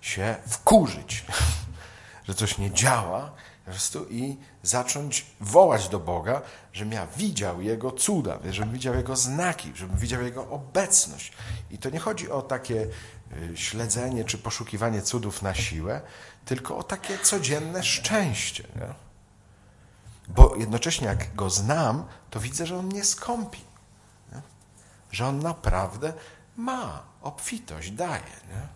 się 0.00 0.36
wkurzyć, 0.46 1.24
że 2.28 2.34
coś 2.34 2.58
nie 2.58 2.70
działa 2.70 3.30
po 3.64 3.70
prostu 3.70 4.06
i 4.10 4.36
zacząć 4.62 5.26
wołać 5.40 5.88
do 5.88 5.98
Boga, 5.98 6.42
żebym 6.72 6.92
ja 6.92 7.06
widział 7.06 7.62
Jego 7.62 7.92
cuda, 7.92 8.38
żebym 8.50 8.72
widział 8.72 8.94
Jego 8.94 9.16
znaki, 9.16 9.72
żebym 9.74 9.96
widział 9.96 10.22
Jego 10.22 10.50
obecność. 10.50 11.32
I 11.70 11.78
to 11.78 11.90
nie 11.90 11.98
chodzi 11.98 12.30
o 12.30 12.42
takie 12.42 12.86
y, 13.52 13.56
śledzenie 13.56 14.24
czy 14.24 14.38
poszukiwanie 14.38 15.02
cudów 15.02 15.42
na 15.42 15.54
siłę, 15.54 16.00
tylko 16.44 16.78
o 16.78 16.82
takie 16.82 17.18
codzienne 17.18 17.82
szczęście. 17.82 18.64
Nie? 18.76 19.07
Bo 20.28 20.56
jednocześnie 20.56 21.06
jak 21.06 21.34
go 21.34 21.50
znam, 21.50 22.04
to 22.30 22.40
widzę, 22.40 22.66
że 22.66 22.78
on 22.78 22.88
nie 22.88 23.04
skąpi. 23.04 23.60
Nie? 24.32 24.42
Że 25.10 25.26
on 25.26 25.38
naprawdę 25.38 26.12
ma 26.56 27.02
obfitość, 27.22 27.90
daje. 27.90 28.22
Nie? 28.48 28.68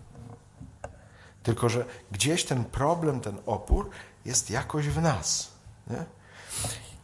Tylko, 1.42 1.68
że 1.68 1.84
gdzieś 2.12 2.44
ten 2.44 2.64
problem, 2.64 3.20
ten 3.20 3.38
opór 3.46 3.90
jest 4.24 4.50
jakoś 4.50 4.88
w 4.88 5.02
nas. 5.02 5.48
Nie? 5.86 6.04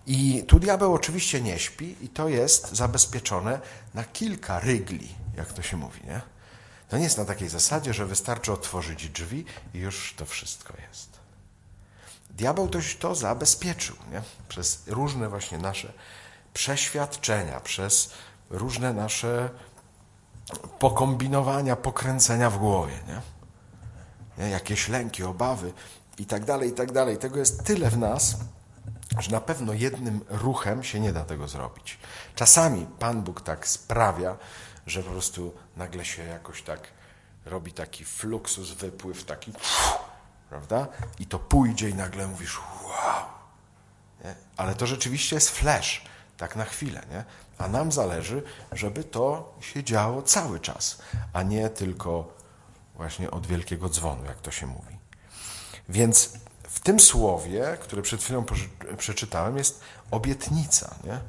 I 0.07 0.45
tu 0.47 0.59
diabeł 0.59 0.95
oczywiście 0.95 1.41
nie 1.41 1.59
śpi 1.59 1.97
i 2.01 2.09
to 2.09 2.29
jest 2.29 2.77
zabezpieczone 2.77 3.61
na 3.95 4.05
kilka 4.05 4.61
rygli, 4.61 5.15
jak 5.37 5.53
to 5.53 5.63
się 5.63 5.77
mówi. 5.77 6.01
Nie? 6.05 6.21
To 6.89 6.99
nie 6.99 7.05
jest 7.05 7.19
na 7.19 7.25
takiej 7.25 7.49
zasadzie, 7.49 7.95
że 7.95 8.07
wystarczy 8.07 8.53
otworzyć 8.53 9.09
drzwi 9.09 9.45
i 9.75 9.79
już 9.79 10.15
to 10.17 10.27
wszystko 10.27 10.75
jest. 10.89 11.19
Diabeł 12.31 12.69
to, 12.69 12.79
to 12.99 13.15
zabezpieczył 13.15 13.97
nie? 14.13 14.23
przez 14.49 14.83
różne 14.87 15.29
właśnie 15.29 15.59
nasze 15.59 15.93
przeświadczenia, 16.55 17.61
przez 17.61 18.11
różne 18.51 18.93
nasze 18.93 19.51
pokombinowania, 20.79 21.77
pokręcenia 21.77 22.51
w 22.51 22.59
głowie. 22.59 22.95
Nie? 23.09 23.21
nie? 24.45 24.51
Jakieś 24.51 24.89
lęki, 24.89 25.23
obawy 25.23 25.73
i 26.19 26.27
tak 26.27 26.45
dalej, 26.45 26.71
i 26.71 26.73
tak 26.73 26.93
dalej. 26.93 27.19
Tego 27.19 27.39
jest 27.39 27.65
tyle 27.65 27.91
w 27.91 27.99
nas, 27.99 28.37
że 29.19 29.31
na 29.31 29.41
pewno 29.41 29.73
jednym 29.73 30.21
ruchem 30.29 30.85
się 30.85 31.01
nie 31.01 31.13
da 31.13 31.25
tego 31.25 31.49
zrobić. 31.49 31.99
Czasami 32.35 32.87
Pan 32.99 33.23
Bóg 33.23 33.41
tak 33.41 33.69
sprawia, 33.69 34.37
że 34.87 35.03
po 35.03 35.11
prostu 35.11 35.55
nagle 35.77 36.05
się 36.05 36.25
jakoś 36.25 36.63
tak 36.63 36.81
robi 37.47 37.73
taki 37.73 38.05
fluksus, 38.05 38.71
wypływ, 38.71 39.25
taki 39.25 39.53
prawda? 40.49 40.87
I 41.19 41.27
to 41.27 41.39
pójdzie 41.39 41.89
i 41.89 41.95
nagle 41.95 42.27
mówisz, 42.27 42.59
wow. 42.85 43.25
Nie? 44.25 44.35
Ale 44.57 44.75
to 44.75 44.87
rzeczywiście 44.87 45.37
jest 45.37 45.51
flash, 45.51 46.05
tak 46.37 46.57
na 46.57 46.65
chwilę, 46.65 47.03
nie? 47.11 47.25
A 47.59 47.69
nam 47.69 47.93
zależy, 47.93 48.43
żeby 48.73 49.05
to 49.05 49.55
się 49.61 49.85
działo 49.85 50.23
cały 50.23 50.61
czas, 50.61 50.99
a 51.33 51.43
nie 51.43 51.69
tylko 51.69 52.35
właśnie 52.95 53.31
od 53.31 53.47
wielkiego 53.47 53.89
dzwonu, 53.89 54.25
jak 54.25 54.41
to 54.41 54.51
się 54.51 54.67
mówi. 54.67 54.99
Więc 55.89 56.33
w 56.63 56.81
tym 56.81 57.01
słowie, 57.01 57.79
które 57.81 58.03
przed 58.03 58.23
chwilą 58.23 58.45
przeczytałem, 58.99 59.57
jest 59.57 59.81
obietnica, 60.11 60.95
nie? 61.05 61.21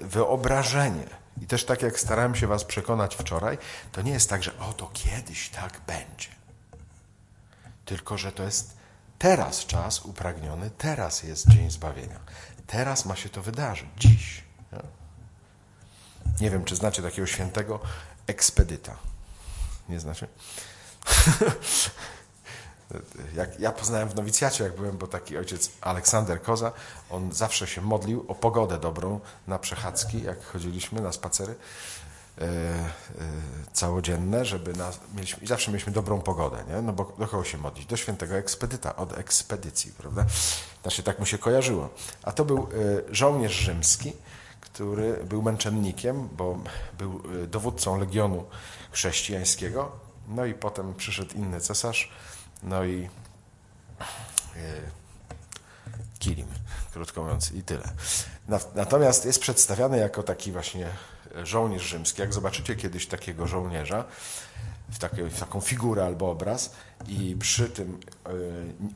wyobrażenie. 0.00 1.06
I 1.42 1.46
też 1.46 1.64
tak 1.64 1.82
jak 1.82 2.00
starałem 2.00 2.34
się 2.34 2.46
Was 2.46 2.64
przekonać 2.64 3.16
wczoraj, 3.16 3.58
to 3.92 4.02
nie 4.02 4.12
jest 4.12 4.30
tak, 4.30 4.42
że 4.42 4.58
o 4.58 4.72
to 4.72 4.90
kiedyś 4.92 5.48
tak 5.48 5.80
będzie. 5.86 6.28
Tylko, 7.84 8.18
że 8.18 8.32
to 8.32 8.42
jest 8.42 8.76
teraz 9.18 9.66
czas 9.66 10.04
upragniony, 10.04 10.70
teraz 10.78 11.22
jest 11.22 11.48
dzień 11.48 11.70
zbawienia. 11.70 12.20
Teraz 12.66 13.04
ma 13.04 13.16
się 13.16 13.28
to 13.28 13.42
wydarzyć, 13.42 13.88
dziś. 13.96 14.44
Nie, 14.72 14.78
nie 16.40 16.50
wiem, 16.50 16.64
czy 16.64 16.76
znacie 16.76 17.02
takiego 17.02 17.26
świętego 17.26 17.80
ekspedyta. 18.26 18.96
Nie 19.88 20.00
znacie? 20.00 20.26
jak 23.36 23.60
ja 23.60 23.72
poznałem 23.72 24.08
w 24.08 24.14
nowicjacie, 24.14 24.64
jak 24.64 24.76
byłem, 24.76 24.98
bo 24.98 25.06
taki 25.06 25.38
ojciec 25.38 25.70
Aleksander 25.80 26.42
Koza, 26.42 26.72
on 27.10 27.32
zawsze 27.32 27.66
się 27.66 27.80
modlił 27.80 28.24
o 28.28 28.34
pogodę 28.34 28.78
dobrą 28.78 29.20
na 29.46 29.58
przechadzki, 29.58 30.22
jak 30.22 30.44
chodziliśmy 30.44 31.00
na 31.00 31.12
spacery 31.12 31.54
całodzienne, 33.72 34.44
żeby 34.44 34.72
nas, 34.72 35.00
mieliśmy, 35.14 35.44
i 35.44 35.46
zawsze 35.46 35.70
mieliśmy 35.70 35.92
dobrą 35.92 36.20
pogodę, 36.20 36.64
nie? 36.68 36.82
no 36.82 36.92
bo 36.92 37.04
do 37.18 37.26
kogo 37.28 37.44
się 37.44 37.58
modlić? 37.58 37.86
Do 37.86 37.96
świętego 37.96 38.34
ekspedyta, 38.34 38.96
od 38.96 39.18
ekspedycji, 39.18 39.92
prawda? 39.92 40.26
Znaczy 40.82 41.02
tak 41.02 41.18
mu 41.18 41.26
się 41.26 41.38
kojarzyło. 41.38 41.90
A 42.22 42.32
to 42.32 42.44
był 42.44 42.58
e, 42.58 43.14
żołnierz 43.14 43.52
rzymski, 43.52 44.12
który 44.60 45.24
był 45.24 45.42
męczennikiem, 45.42 46.28
bo 46.32 46.58
był 46.98 47.22
e, 47.42 47.46
dowódcą 47.46 47.98
legionu 47.98 48.44
chrześcijańskiego, 48.90 49.92
no 50.28 50.44
i 50.44 50.54
potem 50.54 50.94
przyszedł 50.94 51.34
inny 51.34 51.60
cesarz, 51.60 52.12
no 52.62 52.84
i 52.84 53.08
e, 54.56 54.60
kilim, 56.18 56.46
krótko 56.92 57.22
mówiąc, 57.22 57.52
i 57.52 57.62
tyle. 57.62 57.92
Natomiast 58.74 59.24
jest 59.24 59.40
przedstawiany 59.40 59.98
jako 59.98 60.22
taki 60.22 60.52
właśnie 60.52 60.88
żołnierz 61.42 61.82
rzymski. 61.82 62.20
Jak 62.20 62.32
zobaczycie 62.32 62.76
kiedyś 62.76 63.06
takiego 63.06 63.46
żołnierza, 63.46 64.04
w, 64.88 64.98
takie, 64.98 65.24
w 65.24 65.40
taką 65.40 65.60
figurę 65.60 66.06
albo 66.06 66.30
obraz 66.30 66.74
i 67.06 67.36
przy, 67.40 67.68
tym, 67.68 68.00
e, 68.26 68.30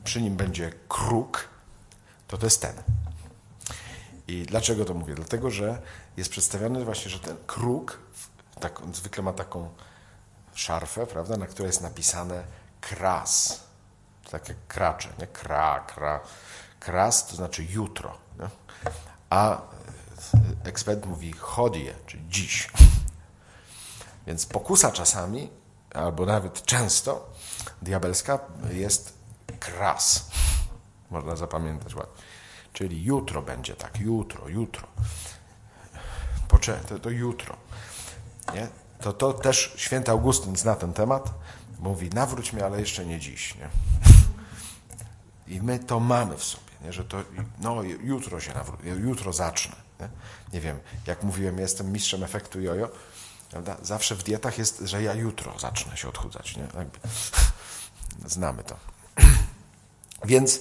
przy 0.03 0.21
nim 0.21 0.35
będzie 0.35 0.73
kruk, 0.87 1.49
to 2.27 2.37
to 2.37 2.45
jest 2.45 2.61
ten. 2.61 2.73
I 4.27 4.45
dlaczego 4.45 4.85
to 4.85 4.93
mówię? 4.93 5.15
Dlatego, 5.15 5.51
że 5.51 5.81
jest 6.17 6.29
przedstawiony 6.29 6.85
właśnie, 6.85 7.11
że 7.11 7.19
ten 7.19 7.37
kruk 7.47 7.99
tak, 8.59 8.81
zwykle 8.93 9.23
ma 9.23 9.33
taką 9.33 9.69
szarfę, 10.53 11.07
prawda, 11.07 11.37
na 11.37 11.47
której 11.47 11.67
jest 11.67 11.81
napisane 11.81 12.43
kras. 12.81 13.59
Tak 14.31 14.49
jak 14.49 14.57
kracze, 14.67 15.09
nie? 15.19 15.27
Kra, 15.27 15.79
kra. 15.79 16.19
Kras 16.79 17.27
to 17.27 17.35
znaczy 17.35 17.65
jutro. 17.69 18.17
Nie? 18.39 18.47
A 19.29 19.61
ekspert 20.63 21.05
mówi 21.05 21.31
chodie, 21.31 21.93
czyli 22.05 22.23
dziś. 22.29 22.71
Więc 24.27 24.45
pokusa 24.45 24.91
czasami, 24.91 25.49
albo 25.93 26.25
nawet 26.25 26.65
często, 26.65 27.29
diabelska 27.81 28.39
jest 28.71 29.13
kras. 29.59 30.29
Można 31.11 31.35
zapamiętać 31.35 31.95
ładnie. 31.95 32.23
Czyli 32.73 33.03
jutro 33.03 33.41
będzie 33.41 33.75
tak, 33.75 33.99
jutro, 33.99 34.49
jutro. 34.49 34.87
Poczę, 36.47 36.79
to, 36.89 36.99
to 36.99 37.09
jutro. 37.09 37.57
Nie? 38.53 38.67
To, 39.01 39.13
to 39.13 39.33
też 39.33 39.73
święty 39.75 40.11
Augustyn 40.11 40.55
zna 40.55 40.75
ten 40.75 40.93
temat. 40.93 41.33
Mówi, 41.79 42.09
nawróć 42.09 42.53
mnie, 42.53 42.65
ale 42.65 42.79
jeszcze 42.79 43.05
nie 43.05 43.19
dziś. 43.19 43.55
Nie? 43.55 43.69
I 45.55 45.61
my 45.61 45.79
to 45.79 45.99
mamy 45.99 46.37
w 46.37 46.43
sobie, 46.43 46.71
nie? 46.81 46.93
że 46.93 47.05
to 47.05 47.17
no, 47.59 47.83
jutro 47.83 48.39
się 48.39 48.53
nawrócę, 48.53 48.87
jutro 48.87 49.33
zacznę. 49.33 49.88
Nie? 49.99 50.09
nie 50.53 50.61
wiem, 50.61 50.79
jak 51.07 51.23
mówiłem, 51.23 51.59
jestem 51.59 51.91
mistrzem 51.91 52.23
efektu 52.23 52.61
jojo. 52.61 52.89
Prawda? 53.49 53.77
Zawsze 53.81 54.15
w 54.15 54.23
dietach 54.23 54.57
jest, 54.57 54.79
że 54.79 55.03
ja 55.03 55.13
jutro 55.13 55.59
zacznę 55.59 55.97
się 55.97 56.09
odchudzać. 56.09 56.57
Nie? 56.57 56.63
Jakby. 56.63 56.99
Znamy 58.35 58.63
to. 58.63 58.77
Więc 60.25 60.59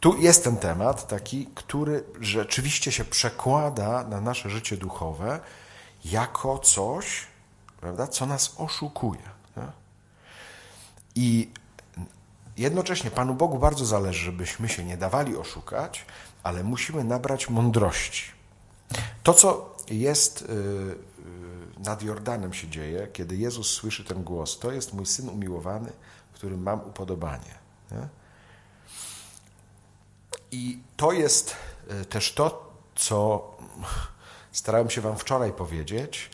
tu 0.00 0.16
jest 0.16 0.44
ten 0.44 0.56
temat 0.56 1.08
taki, 1.08 1.46
który 1.54 2.04
rzeczywiście 2.20 2.92
się 2.92 3.04
przekłada 3.04 4.04
na 4.04 4.20
nasze 4.20 4.50
życie 4.50 4.76
duchowe 4.76 5.40
jako 6.04 6.58
coś, 6.58 7.26
prawda, 7.80 8.06
co 8.06 8.26
nas 8.26 8.54
oszukuje. 8.58 9.22
Nie? 9.56 9.66
I 11.14 11.50
jednocześnie 12.56 13.10
Panu 13.10 13.34
Bogu 13.34 13.58
bardzo 13.58 13.86
zależy, 13.86 14.24
żebyśmy 14.24 14.68
się 14.68 14.84
nie 14.84 14.96
dawali 14.96 15.36
oszukać, 15.36 16.04
ale 16.42 16.64
musimy 16.64 17.04
nabrać 17.04 17.48
mądrości. 17.48 18.24
To, 19.22 19.34
co 19.34 19.74
jest 19.90 20.42
y, 20.42 20.44
y, 20.44 20.96
nad 21.78 22.02
Jordanem 22.02 22.52
się 22.52 22.68
dzieje, 22.68 23.08
kiedy 23.12 23.36
Jezus 23.36 23.70
słyszy 23.70 24.04
ten 24.04 24.24
głos, 24.24 24.58
to 24.58 24.72
jest 24.72 24.92
mój 24.92 25.06
syn 25.06 25.28
umiłowany, 25.28 25.92
w 26.32 26.34
którym 26.34 26.62
mam 26.62 26.80
upodobanie. 26.80 27.54
Nie? 27.90 28.08
I 30.52 30.82
to 30.96 31.12
jest 31.12 31.56
y, 32.02 32.04
też 32.04 32.32
to, 32.32 32.74
co 32.94 33.50
starałem 34.52 34.90
się 34.90 35.00
Wam 35.00 35.16
wczoraj 35.16 35.52
powiedzieć, 35.52 36.30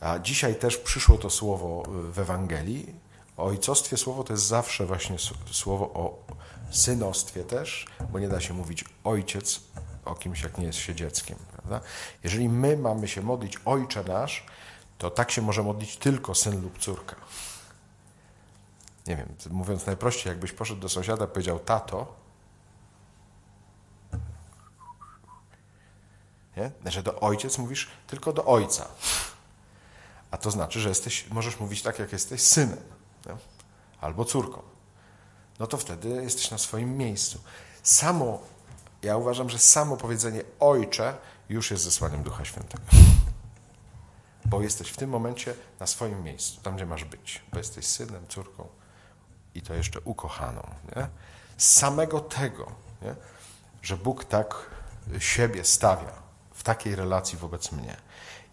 a 0.00 0.18
dzisiaj 0.18 0.54
też 0.54 0.76
przyszło 0.76 1.18
to 1.18 1.30
słowo 1.30 1.82
w 1.88 2.18
Ewangelii. 2.18 2.94
O 3.36 3.44
ojcostwie 3.44 3.96
słowo 3.96 4.24
to 4.24 4.32
jest 4.32 4.46
zawsze 4.46 4.86
właśnie 4.86 5.16
słowo 5.50 5.84
o 5.84 6.24
synostwie 6.70 7.44
też, 7.44 7.86
bo 8.12 8.18
nie 8.18 8.28
da 8.28 8.40
się 8.40 8.54
mówić 8.54 8.84
ojciec 9.04 9.60
o 10.04 10.14
kimś, 10.14 10.42
jak 10.42 10.58
nie 10.58 10.66
jest 10.66 10.78
się 10.78 10.94
dzieckiem. 10.94 11.38
Prawda? 11.66 11.86
Jeżeli 12.24 12.48
my 12.48 12.76
mamy 12.76 13.08
się 13.08 13.22
modlić 13.22 13.58
Ojcze 13.64 14.04
nasz, 14.04 14.46
to 14.98 15.10
tak 15.10 15.30
się 15.30 15.42
może 15.42 15.62
modlić 15.62 15.96
tylko 15.96 16.34
syn 16.34 16.62
lub 16.62 16.78
córka. 16.78 17.16
Nie 19.06 19.16
wiem, 19.16 19.28
mówiąc 19.50 19.86
najprościej, 19.86 20.30
jakbyś 20.30 20.52
poszedł 20.52 20.80
do 20.80 20.88
sąsiada 20.88 21.24
i 21.24 21.28
powiedział 21.28 21.58
tato, 21.58 22.14
nie? 26.56 26.70
że 26.86 27.02
do 27.02 27.20
ojciec 27.20 27.58
mówisz 27.58 27.88
tylko 28.06 28.32
do 28.32 28.44
ojca. 28.44 28.88
A 30.30 30.36
to 30.36 30.50
znaczy, 30.50 30.80
że 30.80 30.88
jesteś, 30.88 31.30
możesz 31.30 31.60
mówić 31.60 31.82
tak, 31.82 31.98
jak 31.98 32.12
jesteś 32.12 32.42
synem 32.42 32.80
nie? 33.26 33.36
albo 34.00 34.24
córką. 34.24 34.62
No 35.58 35.66
to 35.66 35.76
wtedy 35.76 36.08
jesteś 36.08 36.50
na 36.50 36.58
swoim 36.58 36.96
miejscu. 36.96 37.40
Samo, 37.82 38.38
ja 39.02 39.16
uważam, 39.16 39.50
że 39.50 39.58
samo 39.58 39.96
powiedzenie 39.96 40.42
ojcze 40.60 41.16
już 41.48 41.70
jest 41.70 41.84
zesłaniem 41.84 42.22
Ducha 42.22 42.44
Świętego. 42.44 42.84
Bo 44.44 44.62
jesteś 44.62 44.88
w 44.88 44.96
tym 44.96 45.10
momencie 45.10 45.54
na 45.80 45.86
swoim 45.86 46.22
miejscu, 46.22 46.60
tam 46.60 46.76
gdzie 46.76 46.86
masz 46.86 47.04
być. 47.04 47.42
Bo 47.52 47.58
jesteś 47.58 47.86
synem, 47.86 48.26
córką 48.28 48.68
i 49.54 49.62
to 49.62 49.74
jeszcze 49.74 50.00
ukochaną. 50.00 50.62
Nie? 50.96 51.08
Z 51.56 51.72
samego 51.72 52.20
tego, 52.20 52.72
nie? 53.02 53.14
że 53.82 53.96
Bóg 53.96 54.24
tak 54.24 54.54
siebie 55.18 55.64
stawia 55.64 56.12
w 56.54 56.62
takiej 56.62 56.96
relacji 56.96 57.38
wobec 57.38 57.72
mnie. 57.72 57.96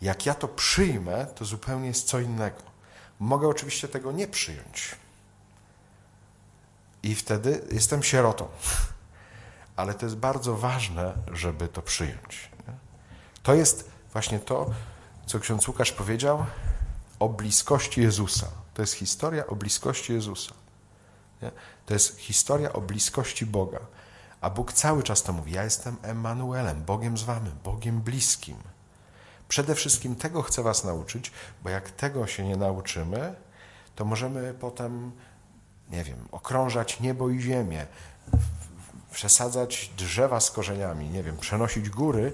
Jak 0.02 0.26
ja 0.26 0.34
to 0.34 0.48
przyjmę, 0.48 1.26
to 1.36 1.46
zupełnie 1.46 1.88
jest 1.88 2.08
co 2.08 2.20
innego. 2.20 2.62
Mogę 3.20 3.48
oczywiście 3.48 3.88
tego 3.88 4.12
nie 4.12 4.28
przyjąć. 4.28 4.96
I 7.04 7.16
wtedy 7.16 7.68
jestem 7.72 8.04
sierotą. 8.04 8.48
Ale 9.76 9.94
to 9.94 10.06
jest 10.06 10.18
bardzo 10.18 10.58
ważne, 10.58 11.14
żeby 11.32 11.68
to 11.68 11.82
przyjąć. 11.82 12.53
To 13.44 13.54
jest 13.54 13.92
właśnie 14.14 14.40
to, 14.40 14.70
co 15.26 15.40
ksiądz 15.40 15.68
Łukasz 15.68 15.92
powiedział 15.92 16.46
o 17.20 17.30
bliskości 17.30 18.02
Jezusa. 18.02 18.48
To 18.74 18.82
jest 18.82 18.94
historia 18.94 19.48
o 19.48 19.56
bliskości 19.56 20.14
Jezusa. 20.14 20.54
Nie? 21.42 21.52
To 21.86 21.94
jest 21.94 22.18
historia 22.18 22.74
o 22.74 22.82
bliskości 22.82 23.46
Boga. 23.46 23.80
A 24.42 24.50
Bóg 24.50 24.74
cały 24.74 25.04
czas 25.04 25.24
to 25.24 25.34
mówi: 25.34 25.52
Ja 25.52 25.64
jestem 25.64 25.98
Emanuelem, 26.02 26.84
Bogiem 26.84 27.18
z 27.18 27.24
wami, 27.24 27.52
Bogiem 27.64 28.02
bliskim. 28.02 28.58
Przede 29.48 29.76
wszystkim 29.76 30.16
tego 30.16 30.42
chcę 30.42 30.64
Was 30.64 30.84
nauczyć, 30.84 31.32
bo 31.64 31.70
jak 31.70 31.92
tego 31.92 32.28
się 32.28 32.48
nie 32.48 32.58
nauczymy, 32.58 33.36
to 33.96 34.06
możemy 34.06 34.54
potem, 34.54 35.12
nie 35.92 36.04
wiem, 36.04 36.28
okrążać 36.32 37.00
niebo 37.00 37.30
i 37.30 37.42
ziemię, 37.42 37.86
przesadzać 39.12 39.92
drzewa 39.98 40.40
z 40.40 40.52
korzeniami, 40.52 41.10
nie 41.10 41.24
wiem, 41.24 41.38
przenosić 41.38 41.90
góry, 41.90 42.34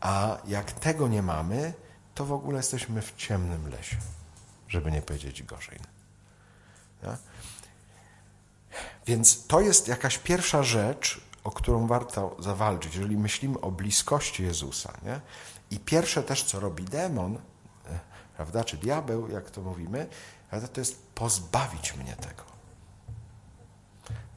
a 0.00 0.38
jak 0.46 0.72
tego 0.72 1.08
nie 1.08 1.22
mamy, 1.22 1.74
to 2.14 2.24
w 2.24 2.32
ogóle 2.32 2.56
jesteśmy 2.56 3.02
w 3.02 3.16
ciemnym 3.16 3.68
lesie, 3.68 3.96
żeby 4.68 4.92
nie 4.92 5.02
powiedzieć 5.02 5.42
gorzej. 5.42 5.78
Ja? 7.02 7.18
Więc 9.06 9.46
to 9.46 9.60
jest 9.60 9.88
jakaś 9.88 10.18
pierwsza 10.18 10.62
rzecz, 10.62 11.20
o 11.44 11.50
którą 11.50 11.86
warto 11.86 12.36
zawalczyć, 12.38 12.94
jeżeli 12.94 13.16
myślimy 13.16 13.60
o 13.60 13.70
bliskości 13.70 14.42
Jezusa. 14.42 14.92
Nie? 15.02 15.20
I 15.70 15.78
pierwsze 15.78 16.22
też, 16.22 16.44
co 16.44 16.60
robi 16.60 16.84
demon, 16.84 17.36
e, 17.36 18.00
prawda, 18.36 18.64
czy 18.64 18.76
diabeł, 18.76 19.30
jak 19.30 19.50
to 19.50 19.62
mówimy, 19.62 20.06
to 20.72 20.80
jest 20.80 21.06
pozbawić 21.14 21.96
mnie 21.96 22.16
tego. 22.16 22.42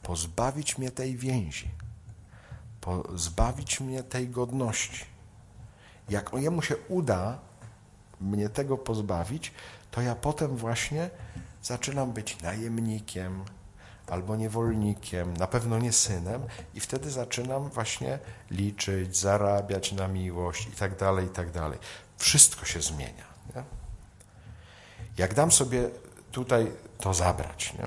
Pozbawić 0.02 0.78
mnie 0.78 0.90
tej 0.90 1.16
więzi. 1.16 1.70
Pozbawić 2.80 3.80
mnie 3.80 4.02
tej 4.02 4.28
godności. 4.28 5.04
Jak 6.10 6.30
jemu 6.32 6.62
się 6.62 6.76
uda 6.88 7.38
mnie 8.20 8.48
tego 8.48 8.78
pozbawić, 8.78 9.52
to 9.90 10.00
ja 10.00 10.14
potem 10.14 10.56
właśnie 10.56 11.10
zaczynam 11.62 12.12
być 12.12 12.42
najemnikiem, 12.42 13.44
albo 14.06 14.36
niewolnikiem, 14.36 15.36
na 15.36 15.46
pewno 15.46 15.78
nie 15.78 15.92
synem, 15.92 16.42
i 16.74 16.80
wtedy 16.80 17.10
zaczynam 17.10 17.68
właśnie 17.68 18.18
liczyć, 18.50 19.16
zarabiać 19.16 19.92
na 19.92 20.08
miłość 20.08 20.66
i 20.66 20.72
tak 20.72 20.96
dalej, 20.96 21.26
i 21.26 21.30
tak 21.30 21.50
dalej. 21.50 21.78
Wszystko 22.18 22.66
się 22.66 22.82
zmienia. 22.82 23.24
Nie? 23.54 23.64
Jak 25.18 25.34
dam 25.34 25.52
sobie 25.52 25.90
tutaj 26.32 26.72
to 26.98 27.14
zabrać, 27.14 27.74
nie? 27.78 27.86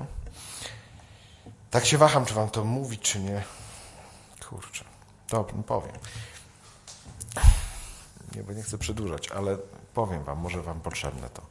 Tak 1.70 1.86
się 1.86 1.98
waham, 1.98 2.24
czy 2.24 2.34
wam 2.34 2.50
to 2.50 2.64
mówić, 2.64 3.00
czy 3.00 3.20
nie. 3.20 3.42
Kurczę, 4.48 4.84
dobrze, 5.30 5.62
powiem. 5.66 5.92
Nie, 8.34 8.42
bo 8.42 8.52
nie 8.52 8.62
chcę 8.62 8.78
przedłużać, 8.78 9.28
ale 9.28 9.58
powiem 9.94 10.24
wam, 10.24 10.38
może 10.38 10.62
wam 10.62 10.80
potrzebne 10.80 11.30
to. 11.30 11.42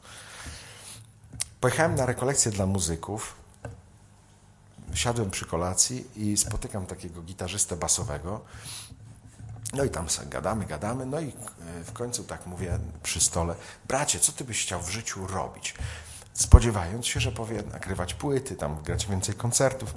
Pojechałem 1.60 1.94
na 1.94 2.06
rekolekcję 2.06 2.52
dla 2.52 2.66
muzyków. 2.66 3.34
Siadłem 4.94 5.30
przy 5.30 5.46
kolacji 5.46 6.06
i 6.16 6.36
spotykam 6.36 6.86
takiego 6.86 7.22
gitarzystę 7.22 7.76
basowego. 7.76 8.40
No 9.72 9.84
i 9.84 9.90
tam 9.90 10.06
gadamy, 10.26 10.66
gadamy. 10.66 11.06
No 11.06 11.20
i 11.20 11.32
w 11.84 11.92
końcu 11.92 12.24
tak 12.24 12.46
mówię 12.46 12.78
przy 13.02 13.20
stole: 13.20 13.54
Bracie, 13.88 14.20
co 14.20 14.32
ty 14.32 14.44
byś 14.44 14.62
chciał 14.62 14.82
w 14.82 14.90
życiu 14.90 15.26
robić? 15.26 15.74
Spodziewając 16.34 17.06
się, 17.06 17.20
że 17.20 17.32
powie 17.32 17.62
nagrywać 17.62 18.14
płyty, 18.14 18.56
tam 18.56 18.82
grać 18.82 19.06
więcej 19.06 19.34
koncertów. 19.34 19.94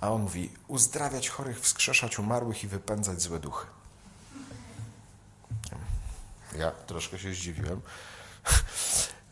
A 0.00 0.10
on 0.10 0.22
mówi: 0.22 0.52
uzdrawiać 0.68 1.28
chorych, 1.28 1.60
wskrzeszać 1.60 2.18
umarłych 2.18 2.64
i 2.64 2.68
wypędzać 2.68 3.20
złe 3.22 3.40
duchy. 3.40 3.66
Ja 6.58 6.70
troszkę 6.70 7.18
się 7.18 7.34
zdziwiłem. 7.34 7.80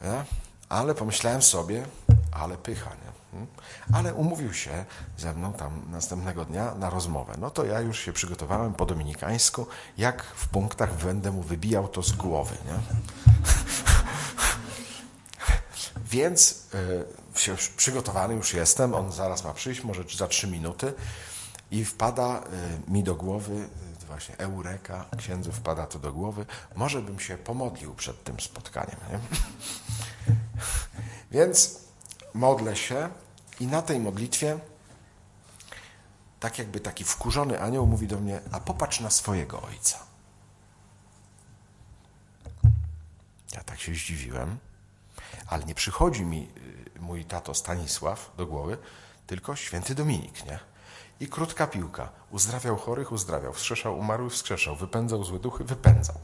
Ja? 0.05 0.25
Ale 0.69 0.95
pomyślałem 0.95 1.43
sobie, 1.43 1.87
ale 2.33 2.57
pycha, 2.57 2.91
nie? 2.91 3.13
Hmm? 3.31 3.49
Ale 3.93 4.15
umówił 4.15 4.55
się 4.55 4.85
ze 5.19 5.35
mną 5.35 5.53
tam 5.53 5.83
następnego 5.91 6.45
dnia 6.45 6.75
na 6.75 6.91
rozmowę. 6.91 7.35
No 7.39 7.51
to 7.51 7.65
ja 7.65 7.81
już 7.81 7.99
się 7.99 8.13
przygotowałem 8.13 8.75
po 8.75 8.87
dominikańsku, 8.87 9.67
jak 9.99 10.23
w 10.23 10.49
punktach 10.49 11.05
będę 11.05 11.33
mu 11.33 11.43
wybijał 11.43 11.89
to 11.89 12.03
z 12.03 12.13
głowy, 12.13 12.57
nie? 12.67 12.73
Więc 16.11 16.67
y, 17.35 17.67
przygotowany 17.77 18.35
już 18.35 18.55
jestem, 18.55 18.95
on 18.95 19.13
zaraz 19.13 19.45
ma 19.45 19.55
przyjść, 19.55 19.85
może 19.85 20.05
za 20.17 20.29
trzy 20.29 20.49
minuty 20.49 20.95
i 21.71 21.85
wpada 21.85 22.43
y, 22.89 22.91
mi 22.91 23.03
do 23.03 23.15
głowy 23.15 23.69
właśnie 24.13 24.39
eureka, 24.39 25.05
księdzu 25.19 25.53
wpada 25.53 25.87
to 25.87 25.99
do 25.99 26.13
głowy, 26.13 26.47
może 26.77 27.03
bym 27.03 27.21
się 27.21 27.39
pomodlił 27.39 27.95
przed 27.95 28.25
tym 28.25 28.41
spotkaniem. 28.41 28.97
Nie? 29.11 29.19
Więc 31.39 31.81
modlę 32.35 32.77
się 32.77 33.09
i 33.61 33.67
na 33.67 33.83
tej 33.83 34.01
modlitwie 34.01 34.59
tak 36.41 36.59
jakby 36.59 36.81
taki 36.81 37.05
wkurzony 37.05 37.61
anioł 37.61 37.87
mówi 37.87 38.07
do 38.07 38.21
mnie, 38.21 38.41
a 38.53 38.61
popatrz 38.61 39.01
na 39.01 39.11
swojego 39.11 39.63
ojca. 39.63 39.99
Ja 43.53 43.65
tak 43.65 43.81
się 43.81 43.95
zdziwiłem, 43.95 44.59
ale 45.47 45.65
nie 45.65 45.75
przychodzi 45.75 46.25
mi 46.25 46.49
y, 46.97 47.01
mój 47.01 47.25
tato 47.25 47.55
Stanisław 47.55 48.31
do 48.37 48.47
głowy, 48.47 48.79
tylko 49.27 49.57
święty 49.57 49.95
Dominik, 49.95 50.47
nie? 50.47 50.72
I 51.23 51.29
krótka 51.29 51.67
piłka. 51.67 52.09
Uzdrawiał 52.31 52.77
chorych, 52.77 53.13
uzdrawiał, 53.13 53.53
wskrzeszał 53.53 53.99
umarłych, 53.99 54.33
wskrzeszał, 54.33 54.77
wypędzał 54.77 55.25
złe 55.25 55.39
duchy, 55.39 55.65
wypędzał. 55.65 56.17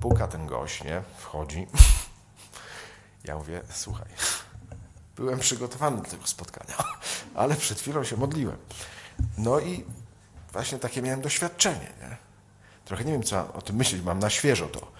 Puka 0.00 0.28
ten 0.28 0.46
gość, 0.46 0.84
nie? 0.84 1.02
Wchodzi. 1.18 1.66
Ja 3.24 3.36
mówię, 3.36 3.62
słuchaj, 3.70 4.06
byłem 5.16 5.38
przygotowany 5.38 5.96
do 5.96 6.02
tego 6.02 6.26
spotkania, 6.26 6.74
ale 7.34 7.56
przed 7.56 7.80
chwilą 7.80 8.04
się 8.04 8.16
modliłem. 8.16 8.56
No 9.38 9.60
i 9.60 9.84
właśnie 10.52 10.78
takie 10.78 11.02
miałem 11.02 11.20
doświadczenie, 11.20 11.92
nie? 12.00 12.16
Trochę 12.84 13.04
nie 13.04 13.12
wiem, 13.12 13.22
co 13.22 13.52
o 13.52 13.62
tym 13.62 13.76
myśleć, 13.76 14.02
mam 14.02 14.18
na 14.18 14.30
świeżo 14.30 14.66
to, 14.68 14.92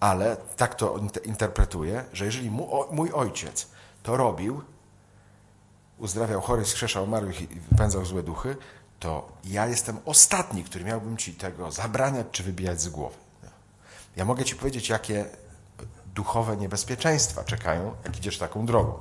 ale 0.00 0.36
tak 0.36 0.74
to 0.74 1.00
interpretuję, 1.24 2.04
że 2.12 2.24
jeżeli 2.24 2.50
mój 2.90 3.12
ojciec 3.12 3.66
to 4.02 4.16
robił, 4.16 4.62
uzdrawiał 5.98 6.40
chorych, 6.40 6.68
skrzeszał 6.68 7.04
umarłych 7.04 7.40
i 7.40 7.46
wypędzał 7.46 8.04
złe 8.04 8.22
duchy, 8.22 8.56
to 9.00 9.32
ja 9.44 9.66
jestem 9.66 9.98
ostatni, 10.04 10.64
który 10.64 10.84
miałbym 10.84 11.16
ci 11.16 11.34
tego 11.34 11.72
zabraniać 11.72 12.26
czy 12.32 12.42
wybijać 12.42 12.80
z 12.80 12.88
głowy. 12.88 13.16
Ja 14.16 14.24
mogę 14.24 14.44
ci 14.44 14.56
powiedzieć, 14.56 14.88
jakie 14.88 15.26
duchowe 16.14 16.56
niebezpieczeństwa 16.56 17.44
czekają, 17.44 17.94
jak 18.04 18.16
idziesz 18.16 18.38
taką 18.38 18.66
drogą, 18.66 18.98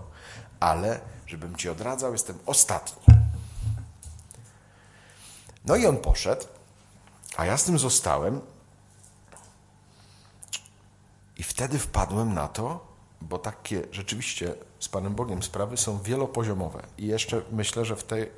ale 0.59 0.99
żebym 1.27 1.55
ci 1.55 1.69
odradzał, 1.69 2.11
jestem 2.11 2.37
ostatni. 2.45 3.15
No 5.65 5.75
i 5.75 5.85
on 5.85 5.97
poszedł, 5.97 6.45
a 7.37 7.45
ja 7.45 7.57
z 7.57 7.63
tym 7.63 7.79
zostałem. 7.79 8.41
I 11.37 11.43
wtedy 11.43 11.79
wpadłem 11.79 12.33
na 12.33 12.47
to, 12.47 12.86
bo 13.21 13.37
takie 13.37 13.83
rzeczywiście 13.91 14.55
z 14.79 14.87
Panem 14.87 15.15
Bogiem 15.15 15.43
sprawy 15.43 15.77
są 15.77 16.01
wielopoziomowe. 16.01 16.83
I 16.97 17.07
jeszcze 17.07 17.41
myślę, 17.51 17.85
że 17.85 17.95
w 17.95 18.03
tej 18.03 18.31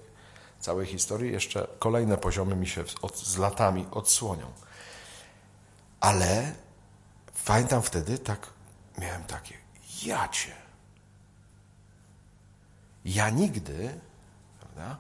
całej 0.60 0.86
historii 0.86 1.32
jeszcze 1.32 1.68
kolejne 1.80 2.18
poziomy 2.18 2.56
mi 2.56 2.68
się 2.68 2.84
od, 3.02 3.18
z 3.18 3.38
latami 3.38 3.88
odsłonią. 3.92 4.52
Ale 6.00 6.54
pamiętam 7.46 7.82
wtedy 7.82 8.18
tak, 8.18 8.48
miałem 8.98 9.24
takie, 9.24 9.56
jacie. 10.06 10.52
Ja 13.06 13.30
nigdy 13.30 14.00
prawda, 14.60 14.98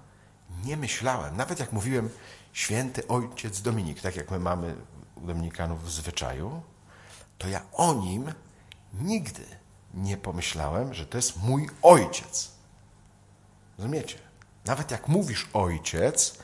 nie 0.65 0.77
myślałem, 0.77 1.37
nawet 1.37 1.59
jak 1.59 1.73
mówiłem 1.73 2.09
święty 2.53 3.07
ojciec 3.07 3.61
Dominik, 3.61 4.01
tak 4.01 4.15
jak 4.15 4.31
my 4.31 4.39
mamy 4.39 4.75
u 5.15 5.21
Dominikanów 5.21 5.83
w 5.83 5.91
zwyczaju, 5.91 6.61
to 7.37 7.47
ja 7.47 7.61
o 7.73 7.93
nim 7.93 8.33
nigdy 8.93 9.58
nie 9.93 10.17
pomyślałem, 10.17 10.93
że 10.93 11.05
to 11.05 11.17
jest 11.17 11.37
mój 11.37 11.69
ojciec. 11.81 12.51
Rozumiecie? 13.77 14.19
Nawet 14.65 14.91
jak 14.91 15.07
mówisz 15.07 15.49
ojciec, 15.53 16.37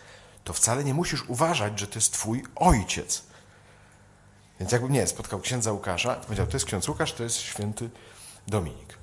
to 0.44 0.54
wcale 0.54 0.84
nie 0.84 0.94
musisz 0.94 1.30
uważać, 1.30 1.80
że 1.80 1.88
to 1.88 1.96
jest 1.96 2.14
twój 2.14 2.44
ojciec. 2.56 3.24
Więc 4.60 4.72
jakbym 4.72 4.92
nie 4.92 5.08
spotkał 5.08 5.40
księdza 5.40 5.72
Łukasza, 5.72 6.16
to 6.16 6.24
powiedział, 6.24 6.48
to 6.48 6.54
jest 6.54 6.66
ksiądz 6.66 6.88
Łukasz, 6.88 7.14
to 7.14 7.24
jest 7.24 7.38
święty 7.38 7.90
Dominik. 8.48 8.98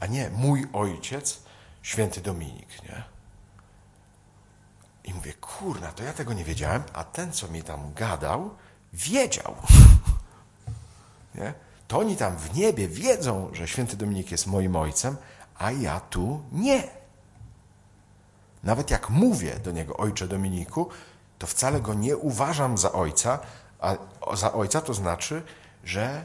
A 0.00 0.06
nie, 0.06 0.30
mój 0.30 0.66
ojciec, 0.72 1.42
święty 1.82 2.20
Dominik, 2.20 2.82
nie? 2.82 3.02
I 5.04 5.14
mówię, 5.14 5.32
kurna, 5.34 5.92
to 5.92 6.02
ja 6.02 6.12
tego 6.12 6.32
nie 6.32 6.44
wiedziałem, 6.44 6.82
a 6.92 7.04
ten, 7.04 7.32
co 7.32 7.48
mi 7.48 7.62
tam 7.62 7.94
gadał, 7.94 8.56
wiedział. 8.92 9.56
nie? 11.34 11.54
To 11.94 11.98
oni 11.98 12.16
tam 12.16 12.36
w 12.36 12.54
niebie 12.54 12.88
wiedzą, 12.88 13.50
że 13.52 13.68
święty 13.68 13.96
Dominik 13.96 14.30
jest 14.30 14.46
moim 14.46 14.76
ojcem, 14.76 15.16
a 15.58 15.70
ja 15.70 16.00
tu 16.00 16.42
nie. 16.52 16.82
Nawet 18.62 18.90
jak 18.90 19.10
mówię 19.10 19.58
do 19.64 19.70
niego, 19.70 19.96
ojcze 19.96 20.28
Dominiku, 20.28 20.88
to 21.38 21.46
wcale 21.46 21.80
go 21.80 21.94
nie 21.94 22.16
uważam 22.16 22.78
za 22.78 22.92
ojca, 22.92 23.38
a 23.80 23.96
za 24.36 24.52
ojca 24.52 24.80
to 24.80 24.94
znaczy, 24.94 25.42
że 25.84 26.24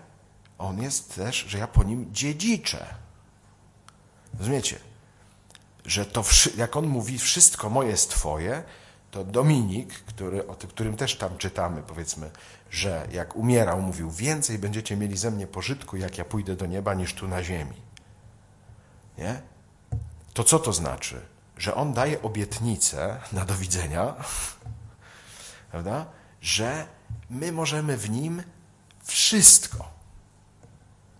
on 0.58 0.82
jest 0.82 1.16
też, 1.16 1.36
że 1.36 1.58
ja 1.58 1.68
po 1.68 1.84
nim 1.84 2.14
dziedziczę. 2.14 2.86
Rozumiecie? 4.40 4.80
Że 5.86 6.06
to, 6.06 6.24
jak 6.58 6.76
on 6.76 6.88
mówi, 6.88 7.20
wszystko 7.20 7.70
moje 7.70 7.90
jest 7.90 8.10
twoje, 8.10 8.64
to 9.12 9.24
Dominik, 9.24 9.94
który, 9.94 10.48
o 10.48 10.56
którym 10.56 10.98
też 10.98 11.18
tam 11.18 11.38
czytamy, 11.38 11.84
powiedzmy, 11.84 12.32
że 12.72 13.08
jak 13.12 13.36
umierał, 13.36 13.82
mówił: 13.82 14.12
Więcej 14.12 14.60
będziecie 14.60 14.98
mieli 14.98 15.18
ze 15.18 15.32
mnie 15.32 15.48
pożytku, 15.48 15.98
jak 15.98 16.18
ja 16.18 16.26
pójdę 16.26 16.56
do 16.56 16.66
nieba, 16.66 16.94
niż 16.94 17.14
tu 17.14 17.28
na 17.28 17.44
ziemi. 17.44 17.82
Nie? 19.18 19.42
To 20.34 20.44
co 20.44 20.60
to 20.60 20.74
znaczy? 20.74 21.22
Że 21.58 21.76
on 21.76 21.94
daje 21.94 22.22
obietnicę 22.22 23.20
na 23.32 23.46
do 23.46 23.56
widzenia, 23.56 24.16
prawda? 25.72 26.06
Że 26.42 26.88
my 27.30 27.52
możemy 27.52 27.98
w 27.98 28.10
nim 28.10 28.44
wszystko. 29.04 29.92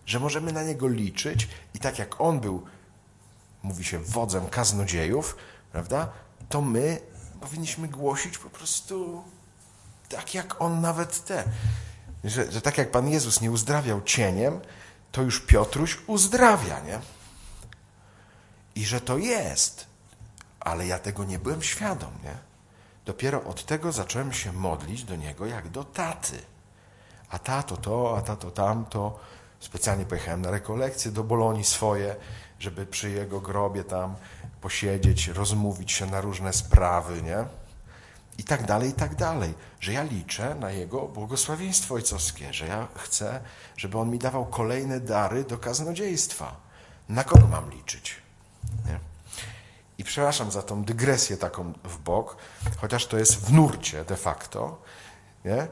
Że 0.06 0.20
możemy 0.20 0.52
na 0.52 0.62
niego 0.62 0.88
liczyć 0.88 1.48
i 1.74 1.78
tak 1.78 1.98
jak 1.98 2.20
on 2.20 2.40
był, 2.40 2.64
mówi 3.62 3.84
się, 3.84 3.98
wodzem 3.98 4.46
kaznodziejów, 4.46 5.36
prawda? 5.72 6.08
To 6.48 6.60
my 6.60 7.00
powinniśmy 7.40 7.88
głosić 7.88 8.38
po 8.38 8.50
prostu 8.50 9.24
tak 10.08 10.34
jak 10.34 10.60
on 10.60 10.80
nawet 10.80 11.24
te. 11.24 11.44
Że, 12.24 12.52
że 12.52 12.60
tak 12.60 12.78
jak 12.78 12.90
Pan 12.90 13.08
Jezus 13.08 13.40
nie 13.40 13.50
uzdrawiał 13.50 14.02
cieniem, 14.02 14.60
to 15.12 15.22
już 15.22 15.40
Piotruś 15.40 15.98
uzdrawia, 16.06 16.80
nie? 16.80 17.00
I 18.74 18.84
że 18.84 19.00
to 19.00 19.18
jest. 19.18 19.86
Ale 20.60 20.86
ja 20.86 20.98
tego 20.98 21.24
nie 21.24 21.38
byłem 21.38 21.62
świadom, 21.62 22.12
nie? 22.24 22.34
Dopiero 23.04 23.44
od 23.44 23.66
tego 23.66 23.92
zacząłem 23.92 24.32
się 24.32 24.52
modlić 24.52 25.04
do 25.04 25.16
niego 25.16 25.46
jak 25.46 25.68
do 25.68 25.84
taty. 25.84 26.38
A 27.30 27.38
tato 27.38 27.76
to, 27.76 28.14
a 28.18 28.22
tato 28.22 28.50
tamto. 28.50 29.18
Specjalnie 29.60 30.04
pojechałem 30.04 30.42
na 30.42 30.50
rekolekcje 30.50 31.10
do 31.10 31.24
Bolonii 31.24 31.64
swoje, 31.64 32.16
żeby 32.58 32.86
przy 32.86 33.10
jego 33.10 33.40
grobie 33.40 33.84
tam 33.84 34.16
posiedzieć, 34.60 35.28
rozmówić 35.28 35.92
się 35.92 36.06
na 36.06 36.20
różne 36.20 36.52
sprawy, 36.52 37.22
nie? 37.22 37.44
i 38.40 38.44
tak 38.44 38.66
dalej, 38.66 38.90
i 38.90 38.92
tak 38.92 39.14
dalej. 39.14 39.54
Że 39.80 39.92
ja 39.92 40.02
liczę 40.02 40.54
na 40.54 40.70
Jego 40.70 41.08
błogosławieństwo 41.08 41.94
ojcowskie, 41.94 42.52
że 42.52 42.66
ja 42.66 42.88
chcę, 42.96 43.40
żeby 43.76 43.98
On 43.98 44.10
mi 44.10 44.18
dawał 44.18 44.46
kolejne 44.46 45.00
dary 45.00 45.44
do 45.44 45.58
kaznodziejstwa. 45.58 46.56
Na 47.08 47.24
kogo 47.24 47.46
mam 47.46 47.70
liczyć? 47.70 48.16
Nie? 48.86 48.98
I 49.98 50.04
przepraszam 50.04 50.50
za 50.50 50.62
tą 50.62 50.84
dygresję 50.84 51.36
taką 51.36 51.72
w 51.84 51.98
bok, 51.98 52.36
chociaż 52.76 53.06
to 53.06 53.18
jest 53.18 53.46
w 53.46 53.52
nurcie 53.52 54.04
de 54.04 54.16
facto, 54.16 54.82
nie? 55.44 55.66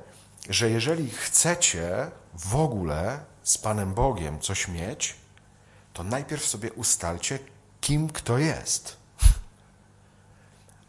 że 0.48 0.70
jeżeli 0.70 1.10
chcecie 1.10 2.10
w 2.34 2.56
ogóle 2.56 3.20
z 3.42 3.58
Panem 3.58 3.94
Bogiem 3.94 4.40
coś 4.40 4.68
mieć, 4.68 5.16
to 5.92 6.02
najpierw 6.02 6.46
sobie 6.46 6.72
ustalcie, 6.72 7.38
kim 7.88 8.08
kto 8.08 8.38
jest. 8.38 8.96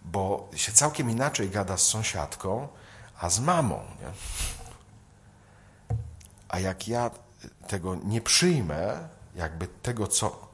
Bo 0.05 0.49
się 0.55 0.71
całkiem 0.71 1.09
inaczej 1.09 1.49
gada 1.49 1.77
z 1.77 1.83
sąsiadką, 1.83 2.67
a 3.19 3.29
z 3.29 3.39
mamą. 3.39 3.75
Nie? 3.75 4.11
A 6.49 6.59
jak 6.59 6.87
ja 6.87 7.11
tego 7.67 7.95
nie 7.95 8.21
przyjmę, 8.21 9.09
jakby 9.35 9.67
tego, 9.67 10.07
co 10.07 10.47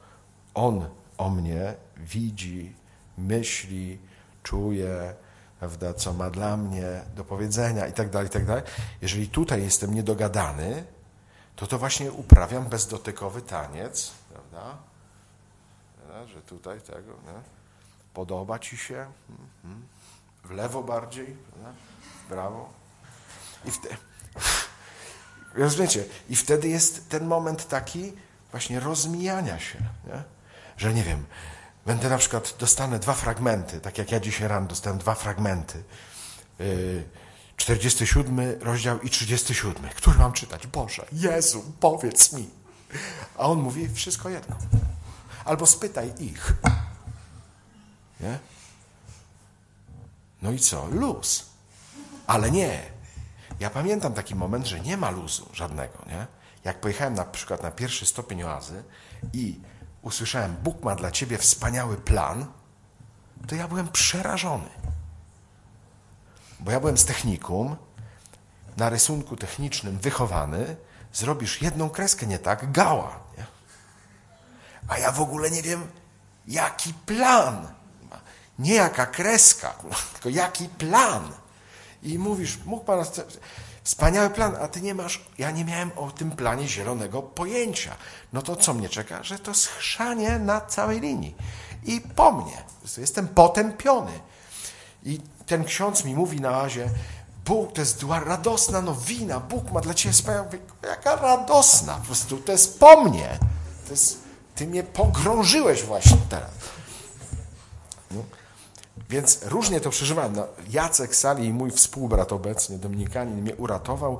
on 0.54 0.88
o 1.18 1.30
mnie 1.30 1.74
widzi, 1.96 2.76
myśli, 3.18 3.98
czuje, 4.42 5.14
prawda, 5.58 5.94
co 5.94 6.12
ma 6.12 6.30
dla 6.30 6.56
mnie 6.56 7.02
do 7.16 7.24
powiedzenia 7.24 7.86
i 7.86 7.92
tak 7.92 8.10
tak. 8.46 8.64
Jeżeli 9.02 9.28
tutaj 9.28 9.62
jestem 9.62 9.94
niedogadany, 9.94 10.84
to 11.56 11.66
to 11.66 11.78
właśnie 11.78 12.12
uprawiam 12.12 12.64
bezdotykowy 12.64 13.42
taniec, 13.42 14.10
prawda? 14.32 14.95
Że 16.26 16.42
tutaj 16.42 16.80
tego, 16.80 17.12
nie? 17.12 17.42
Podoba 18.14 18.58
ci 18.58 18.76
się? 18.76 19.06
Mhm. 19.30 19.86
W 20.44 20.50
lewo 20.50 20.82
bardziej, 20.82 21.36
prawo. 22.28 22.72
I 23.64 23.70
wtedy, 23.70 23.96
rozumiecie, 25.54 26.04
i 26.28 26.36
wtedy 26.36 26.68
jest 26.68 27.08
ten 27.08 27.26
moment 27.26 27.68
taki 27.68 28.12
właśnie 28.50 28.80
rozmijania 28.80 29.58
się, 29.58 29.78
nie? 30.06 30.22
że 30.76 30.94
nie 30.94 31.02
wiem, 31.02 31.24
będę 31.86 32.08
na 32.08 32.18
przykład, 32.18 32.54
dostanę 32.58 32.98
dwa 32.98 33.12
fragmenty, 33.12 33.80
tak 33.80 33.98
jak 33.98 34.12
ja 34.12 34.20
dzisiaj 34.20 34.48
rano 34.48 34.66
dostałem 34.66 34.98
dwa 34.98 35.14
fragmenty. 35.14 35.82
Yy, 36.58 37.04
47 37.56 38.40
rozdział 38.60 39.00
i 39.00 39.10
37. 39.10 39.82
Który 39.94 40.18
mam 40.18 40.32
czytać? 40.32 40.66
Boże, 40.66 41.06
Jezu, 41.12 41.64
powiedz 41.80 42.32
mi. 42.32 42.48
A 43.38 43.46
on 43.46 43.58
mówi 43.58 43.88
wszystko 43.88 44.28
jedno. 44.28 44.56
Albo 45.46 45.66
spytaj 45.66 46.12
ich. 46.18 46.54
Nie? 48.20 48.38
No 50.42 50.52
i 50.52 50.58
co? 50.58 50.86
Luz. 50.86 51.46
Ale 52.26 52.50
nie. 52.50 52.82
Ja 53.60 53.70
pamiętam 53.70 54.12
taki 54.12 54.34
moment, 54.34 54.66
że 54.66 54.80
nie 54.80 54.96
ma 54.96 55.10
luzu 55.10 55.48
żadnego, 55.52 55.98
nie? 56.06 56.26
Jak 56.64 56.80
pojechałem 56.80 57.14
na 57.14 57.24
przykład 57.24 57.62
na 57.62 57.70
pierwszy 57.70 58.06
stopień 58.06 58.42
oazy 58.42 58.84
i 59.32 59.60
usłyszałem, 60.02 60.56
Bóg 60.62 60.82
ma 60.82 60.96
dla 60.96 61.10
ciebie 61.10 61.38
wspaniały 61.38 61.96
plan, 61.96 62.46
to 63.46 63.54
ja 63.54 63.68
byłem 63.68 63.88
przerażony. 63.88 64.68
Bo 66.60 66.70
ja 66.70 66.80
byłem 66.80 66.98
z 66.98 67.04
technikum, 67.04 67.76
na 68.76 68.88
rysunku 68.88 69.36
technicznym 69.36 69.98
wychowany, 69.98 70.76
zrobisz 71.12 71.62
jedną 71.62 71.90
kreskę 71.90 72.26
nie 72.26 72.38
tak, 72.38 72.72
gała. 72.72 73.25
A 74.88 74.98
ja 74.98 75.12
w 75.12 75.20
ogóle 75.20 75.50
nie 75.50 75.62
wiem, 75.62 75.86
jaki 76.46 76.94
plan. 76.94 77.68
Nie 78.58 78.74
jaka 78.74 79.06
kreska, 79.06 79.74
tylko 80.12 80.28
jaki 80.28 80.68
plan. 80.68 81.32
I 82.02 82.18
mówisz, 82.18 82.58
mógł 82.64 82.84
pan 82.84 83.04
Wspaniały 83.86 84.30
plan, 84.30 84.56
a 84.60 84.68
ty 84.68 84.80
nie 84.80 84.94
masz, 84.94 85.24
ja 85.38 85.50
nie 85.50 85.64
miałem 85.64 85.90
o 85.96 86.10
tym 86.10 86.30
planie 86.30 86.68
zielonego 86.68 87.22
pojęcia. 87.22 87.96
No 88.32 88.42
to 88.42 88.56
co 88.56 88.74
mnie 88.74 88.88
czeka? 88.88 89.22
Że 89.22 89.38
to 89.38 89.54
schrzanie 89.54 90.38
na 90.38 90.60
całej 90.60 91.00
linii. 91.00 91.36
I 91.84 92.00
po 92.00 92.32
mnie. 92.32 92.64
Jestem 92.96 93.28
potępiony. 93.28 94.12
I 95.02 95.20
ten 95.46 95.64
ksiądz 95.64 96.04
mi 96.04 96.14
mówi 96.14 96.40
na 96.40 96.50
razie, 96.50 96.90
Bóg 97.44 97.72
to 97.72 97.80
jest 97.80 98.04
radosna 98.24 98.80
nowina, 98.80 99.40
Bóg 99.40 99.72
ma 99.72 99.80
dla 99.80 99.94
ciebie 99.94 100.12
wspaniałą, 100.12 100.48
jaka 100.82 101.16
radosna, 101.16 101.94
po 101.94 102.06
prostu 102.06 102.36
to 102.36 102.52
jest 102.52 102.80
po 102.80 103.04
mnie. 103.04 103.38
To 103.84 103.90
jest, 103.90 104.25
ty 104.56 104.66
mnie 104.66 104.82
pogrążyłeś 104.82 105.82
właśnie 105.82 106.18
teraz. 106.28 106.50
No. 108.10 108.24
Więc 109.10 109.40
różnie 109.42 109.80
to 109.80 109.90
przeżywałem. 109.90 110.36
No, 110.36 110.46
Jacek 110.70 111.16
Sali, 111.16 111.52
mój 111.52 111.70
współbrat 111.70 112.32
obecnie, 112.32 112.78
Dominikanin, 112.78 113.42
mnie 113.42 113.56
uratował, 113.56 114.18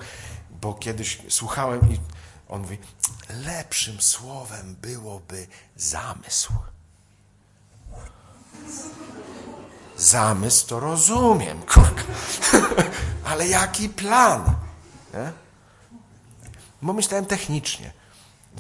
bo 0.60 0.74
kiedyś 0.74 1.22
słuchałem 1.28 1.80
i 1.92 2.00
on 2.48 2.60
mówi, 2.60 2.78
lepszym 3.28 4.00
słowem 4.00 4.76
byłoby 4.82 5.46
zamysł. 5.76 6.52
Zamysł 9.96 10.66
to 10.66 10.80
rozumiem, 10.80 11.62
kurka. 11.62 12.02
Ale 13.30 13.48
jaki 13.48 13.88
plan? 13.88 14.56
Nie? 15.14 15.32
Bo 16.82 16.92
myślałem 16.92 17.26
technicznie. 17.26 17.92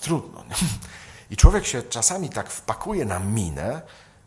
Trudno. 0.00 0.44
Nie? 0.44 0.56
I 1.30 1.36
człowiek 1.36 1.66
się 1.66 1.82
czasami 1.82 2.30
tak 2.30 2.50
wpakuje 2.50 3.04
na 3.04 3.18
minę, 3.18 3.82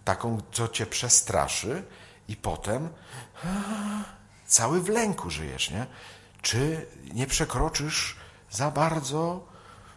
taką, 0.06 0.42
co 0.52 0.68
cię 0.68 0.86
przestraszy, 0.86 1.84
i 2.30 2.36
potem 2.36 2.90
cały 4.48 4.82
w 4.82 4.90
lęku 4.90 5.30
żyjesz, 5.30 5.70
nie? 5.72 5.88
Czy 6.42 6.88
nie 7.14 7.28
przekroczysz 7.28 8.16
za 8.52 8.72
bardzo 8.72 9.48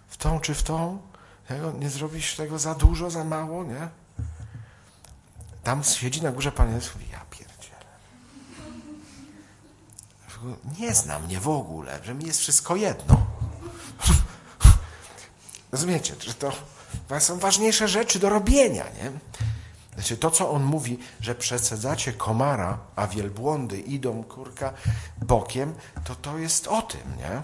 w 0.08 0.16
tą 0.16 0.40
czy 0.40 0.54
w 0.54 0.62
tą? 0.62 1.02
Nie 1.78 1.90
zrobisz 1.90 2.36
tego 2.36 2.58
za 2.58 2.74
dużo, 2.74 3.10
za 3.10 3.24
mało, 3.24 3.64
nie? 3.64 3.88
Tam 5.64 5.84
siedzi 5.84 6.22
na 6.22 6.32
górze 6.32 6.52
Pan 6.52 6.74
Jezus 6.74 6.94
mówi, 6.94 7.06
ja 7.12 7.24
pierdzielę. 7.30 7.86
Nie 10.78 10.94
zna 10.94 11.18
mnie 11.18 11.40
w 11.40 11.48
ogóle, 11.48 12.00
że 12.04 12.14
mi 12.14 12.26
jest 12.26 12.40
wszystko 12.40 12.76
jedno. 12.76 13.26
Rozumiecie, 15.72 16.14
że 16.20 16.34
to 16.34 16.52
są 17.18 17.38
ważniejsze 17.38 17.88
rzeczy 17.88 18.18
do 18.18 18.28
robienia, 18.28 18.84
nie? 18.84 19.12
Znaczy 19.94 20.16
to, 20.16 20.30
co 20.30 20.50
on 20.50 20.64
mówi, 20.64 20.98
że 21.20 21.34
przesadzacie 21.34 22.12
komara, 22.12 22.78
a 22.96 23.06
wielbłądy 23.06 23.80
idą, 23.80 24.24
kurka, 24.24 24.72
bokiem, 25.22 25.74
to 26.04 26.14
to 26.14 26.38
jest 26.38 26.68
o 26.68 26.82
tym, 26.82 27.16
nie? 27.18 27.42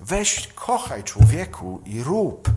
Weź, 0.00 0.48
kochaj 0.54 1.04
człowieku 1.04 1.80
i 1.84 2.02
rób, 2.02 2.50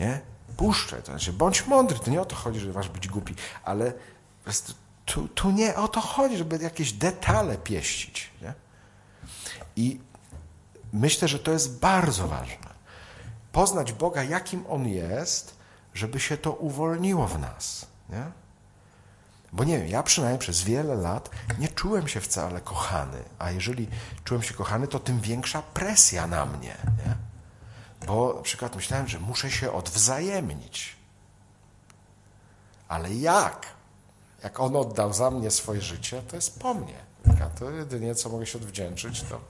nie? 0.00 0.20
Puszczaj, 0.56 1.00
to 1.02 1.06
znaczy 1.06 1.32
bądź 1.32 1.66
mądry, 1.66 1.98
to 1.98 2.10
nie 2.10 2.20
o 2.20 2.24
to 2.24 2.36
chodzi, 2.36 2.60
że 2.60 2.72
masz 2.72 2.88
być 2.88 3.08
głupi, 3.08 3.34
ale 3.64 3.92
tu, 5.04 5.28
tu 5.28 5.50
nie 5.50 5.76
o 5.76 5.88
to 5.88 6.00
chodzi, 6.00 6.36
żeby 6.36 6.58
jakieś 6.58 6.92
detale 6.92 7.56
pieścić, 7.58 8.30
nie? 8.42 8.54
I 9.76 10.00
myślę, 10.92 11.28
że 11.28 11.38
to 11.38 11.52
jest 11.52 11.78
bardzo 11.78 12.28
ważne. 12.28 12.75
Poznać 13.56 13.92
Boga, 13.92 14.22
jakim 14.22 14.64
On 14.68 14.88
jest, 14.88 15.56
żeby 15.94 16.20
się 16.20 16.36
to 16.36 16.52
uwolniło 16.52 17.26
w 17.26 17.38
nas. 17.38 17.86
Nie? 18.08 18.24
Bo 19.52 19.64
nie 19.64 19.78
wiem, 19.78 19.88
ja 19.88 20.02
przynajmniej 20.02 20.38
przez 20.38 20.62
wiele 20.62 20.94
lat 20.94 21.30
nie 21.58 21.68
czułem 21.68 22.08
się 22.08 22.20
wcale 22.20 22.60
kochany, 22.60 23.22
a 23.38 23.50
jeżeli 23.50 23.88
czułem 24.24 24.42
się 24.42 24.54
kochany, 24.54 24.88
to 24.88 25.00
tym 25.00 25.20
większa 25.20 25.62
presja 25.62 26.26
na 26.26 26.46
mnie. 26.46 26.76
Nie? 27.06 27.16
Bo 28.06 28.34
na 28.36 28.42
przykład 28.42 28.76
myślałem, 28.76 29.08
że 29.08 29.20
muszę 29.20 29.50
się 29.50 29.72
odwzajemnić. 29.72 30.96
Ale 32.88 33.14
jak? 33.14 33.66
Jak 34.42 34.60
on 34.60 34.76
oddał 34.76 35.12
za 35.12 35.30
mnie 35.30 35.50
swoje 35.50 35.80
życie, 35.80 36.22
to 36.22 36.36
jest 36.36 36.60
po 36.60 36.74
mnie. 36.74 36.98
To 37.58 37.70
jedynie, 37.70 38.14
co 38.14 38.28
mogę 38.28 38.46
się 38.46 38.58
odwdzięczyć, 38.58 39.22
to 39.22 39.40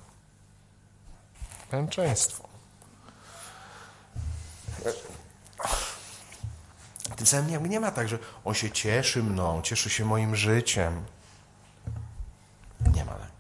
męczeństwo. 1.73 2.46
Tym 7.17 7.27
samym 7.27 7.67
nie 7.67 7.81
ma 7.81 7.91
tak, 7.91 8.09
że 8.09 8.19
on 8.45 8.55
się 8.55 8.71
cieszy 8.71 9.23
mną, 9.23 9.63
cieszy 9.63 9.91
się 9.91 10.05
moim 10.05 10.37
życiem. 10.37 11.05
Nie 12.95 13.05
ma 13.05 13.13
tak. 13.13 13.37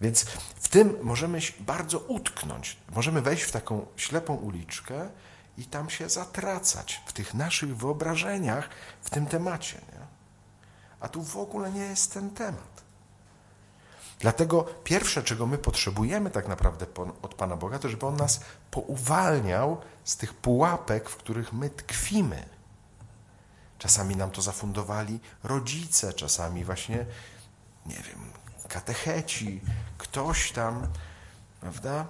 Więc 0.00 0.24
w 0.56 0.68
tym 0.68 0.96
możemy 1.02 1.38
bardzo 1.60 1.98
utknąć. 1.98 2.76
Możemy 2.94 3.22
wejść 3.22 3.42
w 3.42 3.52
taką 3.52 3.86
ślepą 3.96 4.34
uliczkę 4.34 5.08
i 5.58 5.64
tam 5.64 5.90
się 5.90 6.08
zatracać 6.08 7.02
w 7.06 7.12
tych 7.12 7.34
naszych 7.34 7.76
wyobrażeniach 7.76 8.68
w 9.02 9.10
tym 9.10 9.26
temacie. 9.26 9.76
Nie? 9.92 10.06
A 11.00 11.08
tu 11.08 11.22
w 11.22 11.36
ogóle 11.36 11.72
nie 11.72 11.80
jest 11.82 12.14
ten 12.14 12.30
temat. 12.30 12.76
Dlatego 14.18 14.64
pierwsze, 14.84 15.22
czego 15.22 15.46
my 15.46 15.58
potrzebujemy 15.58 16.30
tak 16.30 16.48
naprawdę 16.48 16.86
od 17.22 17.34
Pana 17.34 17.56
Boga, 17.56 17.78
to 17.78 17.88
żeby 17.88 18.06
On 18.06 18.16
nas 18.16 18.40
pouwalniał 18.70 19.80
z 20.04 20.16
tych 20.16 20.34
pułapek, 20.34 21.08
w 21.08 21.16
których 21.16 21.52
my 21.52 21.70
tkwimy. 21.70 22.55
Czasami 23.78 24.16
nam 24.16 24.30
to 24.30 24.42
zafundowali 24.42 25.20
rodzice, 25.44 26.12
czasami 26.12 26.64
właśnie, 26.64 27.06
nie 27.86 27.96
wiem, 27.96 28.32
katecheci, 28.68 29.60
ktoś 29.98 30.52
tam, 30.52 30.86
prawda? 31.60 32.06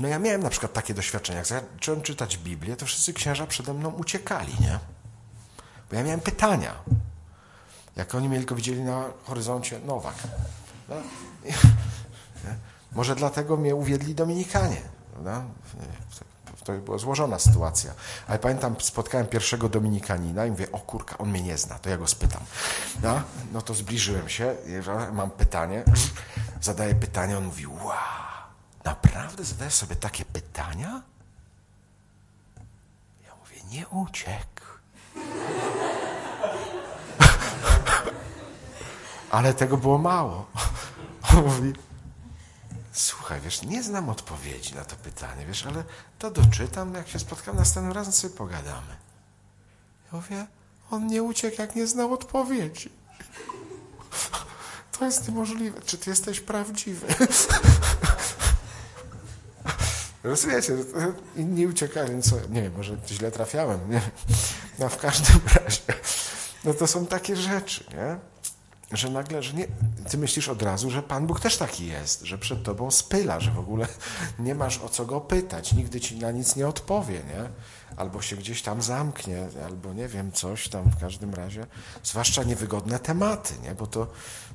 No 0.00 0.08
ja 0.08 0.18
miałem 0.18 0.42
na 0.42 0.50
przykład 0.50 0.72
takie 0.72 0.94
doświadczenia, 0.94 1.38
jak 1.38 1.46
zacząłem 1.46 2.02
czytać 2.02 2.38
Biblię, 2.38 2.76
to 2.76 2.86
wszyscy 2.86 3.12
księża 3.12 3.46
przede 3.46 3.74
mną 3.74 3.90
uciekali, 3.90 4.52
nie? 4.60 4.78
Bo 5.90 5.96
ja 5.96 6.04
miałem 6.04 6.20
pytania. 6.20 6.74
Jak 7.96 8.14
oni 8.14 8.28
mnie 8.28 8.38
tylko 8.38 8.54
widzieli 8.54 8.82
na 8.82 9.04
horyzoncie, 9.24 9.78
Nowak. 9.78 10.14
No? 10.88 10.96
Może 12.92 13.16
dlatego 13.16 13.56
mnie 13.56 13.74
uwiedli 13.74 14.14
Dominikanie. 14.14 14.82
Prawda? 15.12 15.44
To 16.64 16.72
była 16.72 16.98
złożona 16.98 17.38
sytuacja. 17.38 17.92
Ale 18.26 18.38
pamiętam, 18.38 18.76
spotkałem 18.80 19.26
pierwszego 19.26 19.68
Dominikanina 19.68 20.46
i 20.46 20.50
mówię, 20.50 20.72
o 20.72 20.78
kurka, 20.78 21.18
on 21.18 21.30
mnie 21.30 21.42
nie 21.42 21.58
zna, 21.58 21.78
to 21.78 21.90
ja 21.90 21.96
go 21.96 22.06
spytam. 22.06 22.42
No, 23.02 23.22
no 23.52 23.62
to 23.62 23.74
zbliżyłem 23.74 24.28
się, 24.28 24.56
mam 25.12 25.30
pytanie, 25.30 25.84
zadaję 26.60 26.94
pytanie, 26.94 27.38
on 27.38 27.44
mówi, 27.44 27.66
wow, 27.66 27.94
naprawdę 28.84 29.44
zadajesz 29.44 29.74
sobie 29.74 29.96
takie 29.96 30.24
pytania? 30.24 31.02
Ja 33.26 33.34
mówię, 33.40 33.56
nie 33.70 33.88
uciekł. 33.88 34.64
Ale 39.30 39.54
tego 39.54 39.76
było 39.76 39.98
mało. 39.98 40.46
On 41.36 41.44
mówi, 41.44 41.72
słuchaj, 42.94 43.40
wiesz, 43.40 43.62
nie 43.62 43.82
znam 43.82 44.08
odpowiedzi 44.08 44.74
na 44.74 44.84
to 44.84 44.96
pytanie, 44.96 45.46
wiesz, 45.46 45.66
ale 45.66 45.84
to 46.18 46.30
doczytam, 46.30 46.94
jak 46.94 47.08
się 47.08 47.18
spotkam 47.18 47.56
następnym 47.56 47.92
razem, 47.92 48.12
sobie 48.12 48.34
pogadamy. 48.34 48.96
Ja 50.12 50.18
mówię, 50.18 50.46
on 50.90 51.06
nie 51.06 51.22
uciekł, 51.22 51.62
jak 51.62 51.76
nie 51.76 51.86
znał 51.86 52.12
odpowiedzi. 52.12 52.90
To 54.98 55.04
jest 55.04 55.28
niemożliwe. 55.28 55.82
Czy 55.82 55.98
ty 55.98 56.10
jesteś 56.10 56.40
prawdziwy? 56.40 57.06
Rozumiecie, 60.24 60.76
inni 61.36 61.66
uciekają, 61.66 62.22
co, 62.22 62.36
nie 62.48 62.62
wiem, 62.62 62.72
może 62.76 62.96
źle 63.08 63.30
trafiałem, 63.30 63.90
nie 63.90 64.00
No 64.78 64.88
w 64.88 64.96
każdym 64.96 65.40
razie, 65.54 65.82
no 66.64 66.74
to 66.74 66.86
są 66.86 67.06
takie 67.06 67.36
rzeczy, 67.36 67.84
nie? 67.94 68.33
Że 68.92 69.10
nagle, 69.10 69.42
że 69.42 69.54
nie, 69.54 69.66
ty 70.10 70.18
myślisz 70.18 70.48
od 70.48 70.62
razu, 70.62 70.90
że 70.90 71.02
Pan 71.02 71.26
Bóg 71.26 71.40
też 71.40 71.56
taki 71.56 71.86
jest, 71.86 72.22
że 72.22 72.38
przed 72.38 72.62
tobą 72.62 72.90
spyla, 72.90 73.40
że 73.40 73.50
w 73.50 73.58
ogóle 73.58 73.86
nie 74.38 74.54
masz 74.54 74.78
o 74.78 74.88
co 74.88 75.06
go 75.06 75.20
pytać, 75.20 75.72
nigdy 75.72 76.00
ci 76.00 76.18
na 76.18 76.30
nic 76.30 76.56
nie 76.56 76.68
odpowie, 76.68 77.14
nie? 77.14 77.48
Albo 77.96 78.22
się 78.22 78.36
gdzieś 78.36 78.62
tam 78.62 78.82
zamknie, 78.82 79.48
albo 79.66 79.92
nie 79.92 80.08
wiem, 80.08 80.32
coś 80.32 80.68
tam 80.68 80.90
w 80.90 81.00
każdym 81.00 81.34
razie. 81.34 81.66
Zwłaszcza 82.02 82.42
niewygodne 82.42 82.98
tematy, 82.98 83.54
nie? 83.62 83.74
Bo 83.74 83.86
to, 83.86 84.06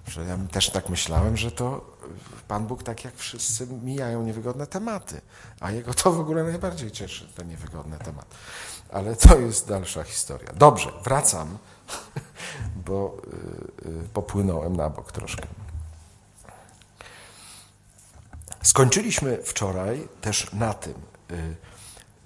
że 0.07 0.25
ja 0.25 0.37
też 0.51 0.69
tak 0.69 0.89
myślałem, 0.89 1.37
że 1.37 1.51
to 1.51 1.97
Pan 2.47 2.67
Bóg 2.67 2.83
tak 2.83 3.05
jak 3.05 3.15
wszyscy 3.15 3.67
mijają 3.67 4.23
niewygodne 4.23 4.67
tematy, 4.67 5.21
a 5.59 5.71
Jego 5.71 5.93
to 5.93 6.11
w 6.11 6.19
ogóle 6.19 6.43
najbardziej 6.43 6.91
cieszy, 6.91 7.27
te 7.35 7.45
niewygodne 7.45 7.97
tematy. 7.97 8.35
Ale 8.89 9.15
to 9.15 9.39
jest 9.39 9.67
dalsza 9.67 10.03
historia. 10.03 10.53
Dobrze, 10.53 10.91
wracam 11.03 11.57
bo 12.87 13.17
y, 13.85 13.89
y, 13.89 14.07
popłynąłem 14.13 14.75
na 14.75 14.89
bok 14.89 15.11
troszkę. 15.11 15.47
Skończyliśmy 18.63 19.43
wczoraj 19.43 20.07
też 20.21 20.53
na 20.53 20.73
tym, 20.73 20.93
y, 21.31 21.55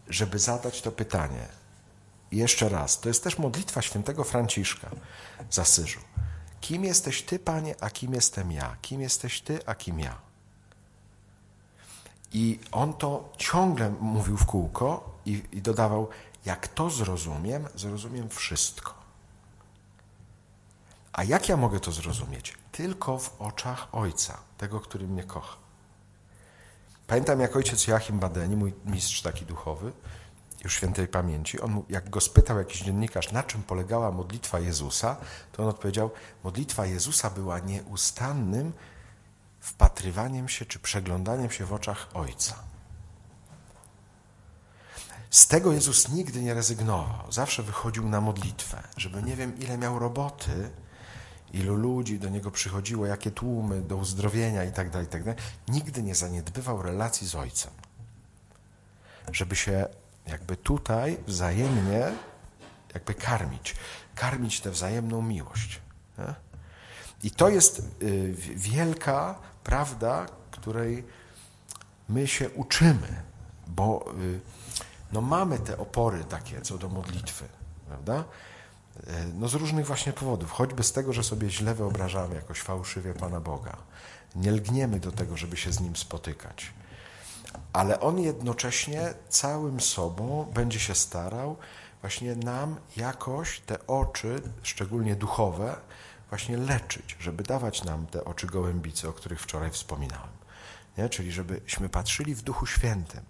żeby 0.10 0.40
zadać 0.40 0.82
to 0.82 0.92
pytanie. 0.92 1.48
Jeszcze 2.32 2.70
raz, 2.70 3.00
to 3.00 3.08
jest 3.08 3.24
też 3.24 3.38
modlitwa 3.38 3.82
świętego 3.82 4.24
Franciszka 4.24 4.90
z 5.50 5.60
Asyżu. 5.60 6.00
Kim 6.62 6.84
jesteś 6.86 7.22
Ty, 7.22 7.40
Panie, 7.40 7.76
a 7.80 7.90
kim 7.90 8.14
jestem 8.14 8.52
ja? 8.52 8.78
Kim 8.82 9.02
jesteś 9.02 9.42
Ty, 9.42 9.60
a 9.66 9.76
kim 9.76 10.00
ja? 10.00 10.16
I 12.34 12.60
on 12.72 12.94
to 12.94 13.34
ciągle 13.38 13.90
mówił 13.90 14.38
w 14.38 14.46
kółko 14.46 15.20
i, 15.26 15.44
i 15.52 15.62
dodawał, 15.62 16.08
jak 16.46 16.68
to 16.68 16.90
zrozumiem, 16.90 17.68
zrozumiem 17.76 18.30
wszystko. 18.30 19.03
A 21.14 21.24
jak 21.24 21.50
ja 21.50 21.58
mogę 21.58 21.80
to 21.80 21.92
zrozumieć? 21.92 22.58
Tylko 22.72 23.20
w 23.20 23.42
oczach 23.42 23.88
Ojca, 23.92 24.38
tego, 24.58 24.80
który 24.80 25.08
mnie 25.08 25.24
kocha. 25.24 25.56
Pamiętam, 27.08 27.40
jak 27.40 27.56
ojciec 27.56 27.88
Joachim 27.88 28.20
Badeni, 28.20 28.56
mój 28.56 28.74
mistrz 28.86 29.22
taki 29.22 29.46
duchowy, 29.46 29.92
już 30.64 30.74
świętej 30.74 31.08
pamięci, 31.08 31.62
on, 31.62 31.84
jak 31.90 32.10
go 32.10 32.22
spytał 32.22 32.58
jakiś 32.58 32.82
dziennikarz, 32.82 33.32
na 33.32 33.44
czym 33.44 33.64
polegała 33.64 34.12
modlitwa 34.12 34.60
Jezusa, 34.60 35.16
to 35.52 35.64
on 35.64 35.70
odpowiedział, 35.70 36.12
modlitwa 36.44 36.86
Jezusa 36.86 37.30
była 37.30 37.60
nieustannym 37.60 38.74
wpatrywaniem 39.60 40.50
się 40.50 40.66
czy 40.66 40.80
przeglądaniem 40.80 41.52
się 41.52 41.66
w 41.66 41.74
oczach 41.74 42.10
Ojca. 42.14 42.56
Z 45.30 45.48
tego 45.48 45.74
Jezus 45.74 46.10
nigdy 46.10 46.42
nie 46.42 46.54
rezygnował. 46.54 47.32
Zawsze 47.32 47.64
wychodził 47.64 48.10
na 48.10 48.22
modlitwę, 48.22 48.84
żeby 48.98 49.24
nie 49.24 49.36
wiem, 49.36 49.60
ile 49.60 49.78
miał 49.78 50.00
roboty, 50.00 50.70
ilu 51.54 51.76
ludzi 51.76 52.20
do 52.20 52.30
niego 52.30 52.52
przychodziło, 52.52 53.06
jakie 53.06 53.32
tłumy 53.32 53.82
do 53.82 53.98
uzdrowienia 53.98 54.64
itd., 54.64 54.92
tak 54.92 55.02
itd., 55.02 55.36
tak 55.36 55.44
nigdy 55.68 56.04
nie 56.04 56.16
zaniedbywał 56.16 56.82
relacji 56.82 57.28
z 57.28 57.36
Ojcem. 57.36 57.72
Żeby 59.32 59.56
się 59.56 59.88
jakby 60.28 60.58
tutaj 60.58 61.18
wzajemnie 61.28 62.12
jakby 62.94 63.14
karmić, 63.14 63.76
karmić 64.16 64.62
tę 64.62 64.72
wzajemną 64.72 65.22
miłość. 65.22 65.82
Nie? 66.18 66.34
I 67.24 67.32
to 67.32 67.50
jest 67.50 67.80
y, 68.02 68.36
wielka 68.56 69.36
prawda, 69.64 70.26
której 70.52 71.04
my 72.10 72.28
się 72.28 72.50
uczymy, 72.50 73.24
bo 73.68 74.14
y, 74.22 74.40
no 75.12 75.22
mamy 75.22 75.60
te 75.60 75.78
opory 75.78 76.24
takie 76.24 76.62
co 76.62 76.78
do 76.78 76.90
modlitwy, 76.90 77.46
prawda? 77.88 78.24
E, 79.08 79.26
no 79.40 79.48
z 79.48 79.54
różnych 79.54 79.86
właśnie 79.86 80.14
powodów, 80.14 80.52
choćby 80.52 80.84
z 80.84 80.92
tego, 80.92 81.14
że 81.14 81.24
sobie 81.24 81.50
źle 81.50 81.76
wyobrażamy 81.76 82.36
jakoś 82.36 82.60
fałszywie 82.60 83.14
Pana 83.14 83.40
Boga. 83.40 83.78
Nie 84.36 84.52
lgniemy 84.52 85.00
do 85.00 85.12
tego, 85.12 85.38
żeby 85.38 85.58
się 85.58 85.72
z 85.72 85.80
Nim 85.80 85.96
spotykać. 85.96 86.74
Ale 87.74 88.00
On 88.00 88.20
jednocześnie 88.20 89.14
całym 89.30 89.82
sobą 89.82 90.52
będzie 90.54 90.80
się 90.80 90.96
starał 90.96 91.58
właśnie 92.02 92.36
nam 92.36 92.76
jakoś 92.98 93.60
te 93.60 93.88
oczy, 93.88 94.42
szczególnie 94.64 95.16
duchowe, 95.16 95.76
właśnie 96.30 96.58
leczyć, 96.58 97.16
żeby 97.20 97.44
dawać 97.44 97.84
nam 97.84 98.08
te 98.08 98.26
oczy 98.26 98.48
gołębice, 98.48 99.10
o 99.10 99.14
których 99.14 99.42
wczoraj 99.42 99.72
wspominałem. 99.72 100.30
Nie? 100.98 101.10
Czyli 101.10 101.32
żebyśmy 101.32 101.90
patrzyli 101.90 102.36
w 102.36 102.42
Duchu 102.42 102.66
Świętym, 102.66 103.22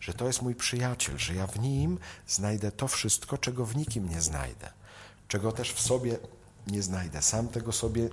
że 0.00 0.14
to 0.14 0.26
jest 0.26 0.42
mój 0.42 0.54
przyjaciel, 0.54 1.18
że 1.18 1.34
ja 1.34 1.46
w 1.46 1.58
nim 1.58 1.98
znajdę 2.26 2.72
to 2.72 2.88
wszystko, 2.88 3.38
czego 3.38 3.66
w 3.66 3.76
nikim 3.76 4.08
nie 4.08 4.20
znajdę 4.20 4.75
czego 5.28 5.52
też 5.52 5.72
w 5.72 5.80
sobie 5.80 6.18
nie 6.66 6.82
znajdę, 6.82 7.22
sam 7.22 7.48
tego 7.48 7.72
sobie 7.72 8.08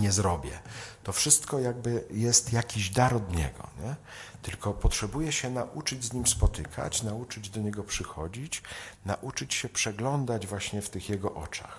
nie 0.00 0.12
zrobię. 0.12 0.58
To 1.04 1.12
wszystko 1.12 1.58
jakby 1.58 2.04
jest 2.10 2.52
jakiś 2.52 2.90
dar 2.90 3.14
od 3.14 3.36
Niego, 3.36 3.68
nie? 3.84 3.96
tylko 4.42 4.72
potrzebuję 4.72 5.32
się 5.32 5.50
nauczyć 5.50 6.04
z 6.04 6.12
Nim 6.12 6.26
spotykać, 6.26 7.02
nauczyć 7.02 7.50
do 7.50 7.60
Niego 7.60 7.82
przychodzić, 7.82 8.62
nauczyć 9.04 9.54
się 9.54 9.68
przeglądać 9.68 10.46
właśnie 10.46 10.82
w 10.82 10.90
tych 10.90 11.08
Jego 11.08 11.34
oczach. 11.34 11.78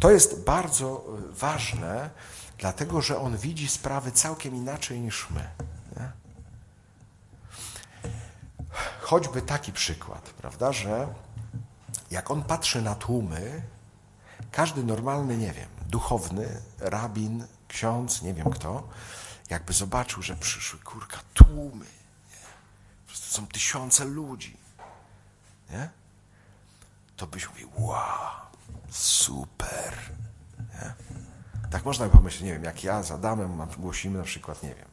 To 0.00 0.10
jest 0.10 0.44
bardzo 0.44 1.04
e, 1.08 1.32
ważne, 1.32 2.10
dlatego 2.58 3.02
że 3.02 3.18
On 3.18 3.36
widzi 3.36 3.68
sprawy 3.68 4.12
całkiem 4.12 4.56
inaczej 4.56 5.00
niż 5.00 5.30
my. 5.30 5.48
Nie? 5.96 6.12
Choćby 9.00 9.42
taki 9.42 9.72
przykład, 9.72 10.30
prawda, 10.30 10.72
że 10.72 11.14
jak 12.10 12.30
on 12.30 12.42
patrzy 12.42 12.82
na 12.82 12.94
tłumy, 12.94 13.62
każdy 14.52 14.84
normalny, 14.84 15.36
nie 15.36 15.52
wiem, 15.52 15.68
duchowny, 15.86 16.62
rabin, 16.78 17.46
ksiądz, 17.68 18.22
nie 18.22 18.34
wiem 18.34 18.50
kto, 18.50 18.88
jakby 19.50 19.72
zobaczył, 19.72 20.22
że 20.22 20.36
przyszły, 20.36 20.78
kurka, 20.80 21.18
tłumy, 21.34 21.84
nie? 22.30 22.46
to 23.06 23.14
są 23.14 23.46
tysiące 23.46 24.04
ludzi, 24.04 24.56
nie? 25.70 25.88
to 27.16 27.26
byś 27.26 27.48
mówił, 27.48 27.70
wow, 27.76 28.30
super. 28.90 29.94
Nie? 30.58 30.94
Tak 31.70 31.84
można 31.84 32.06
by 32.06 32.12
pomyśleć, 32.12 32.42
nie 32.42 32.52
wiem, 32.52 32.64
jak 32.64 32.84
ja 32.84 33.02
z 33.02 33.10
Adamem 33.10 33.66
głosimy 33.78 34.18
na 34.18 34.24
przykład, 34.24 34.62
nie 34.62 34.74
wiem, 34.74 34.88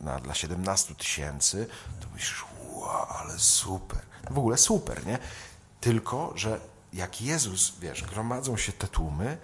na, 0.00 0.18
dla 0.18 0.34
17 0.34 0.94
tysięcy, 0.94 1.66
to 2.00 2.06
myślisz, 2.14 2.44
wow, 2.72 3.06
ale 3.08 3.38
super. 3.38 4.00
W 4.30 4.38
ogóle 4.38 4.56
super, 4.56 5.06
nie? 5.06 5.18
Tylko, 5.84 6.32
że 6.36 6.60
jak 6.92 7.22
Jezus, 7.22 7.78
wiesz, 7.80 8.02
gromadzą 8.02 8.56
się 8.56 8.72
te 8.72 8.88
tłumy, 8.88 9.38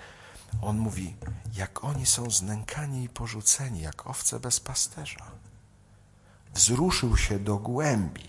on 0.63 0.79
mówi, 0.79 1.17
jak 1.55 1.85
oni 1.85 2.07
są 2.07 2.31
znękani 2.31 3.05
i 3.05 3.09
porzuceni, 3.09 3.81
jak 3.81 4.07
owce 4.07 4.41
bez 4.41 4.61
pasterza. 4.61 5.31
Wzruszył 6.55 7.17
się 7.17 7.39
do 7.39 7.57
głębi. 7.57 8.29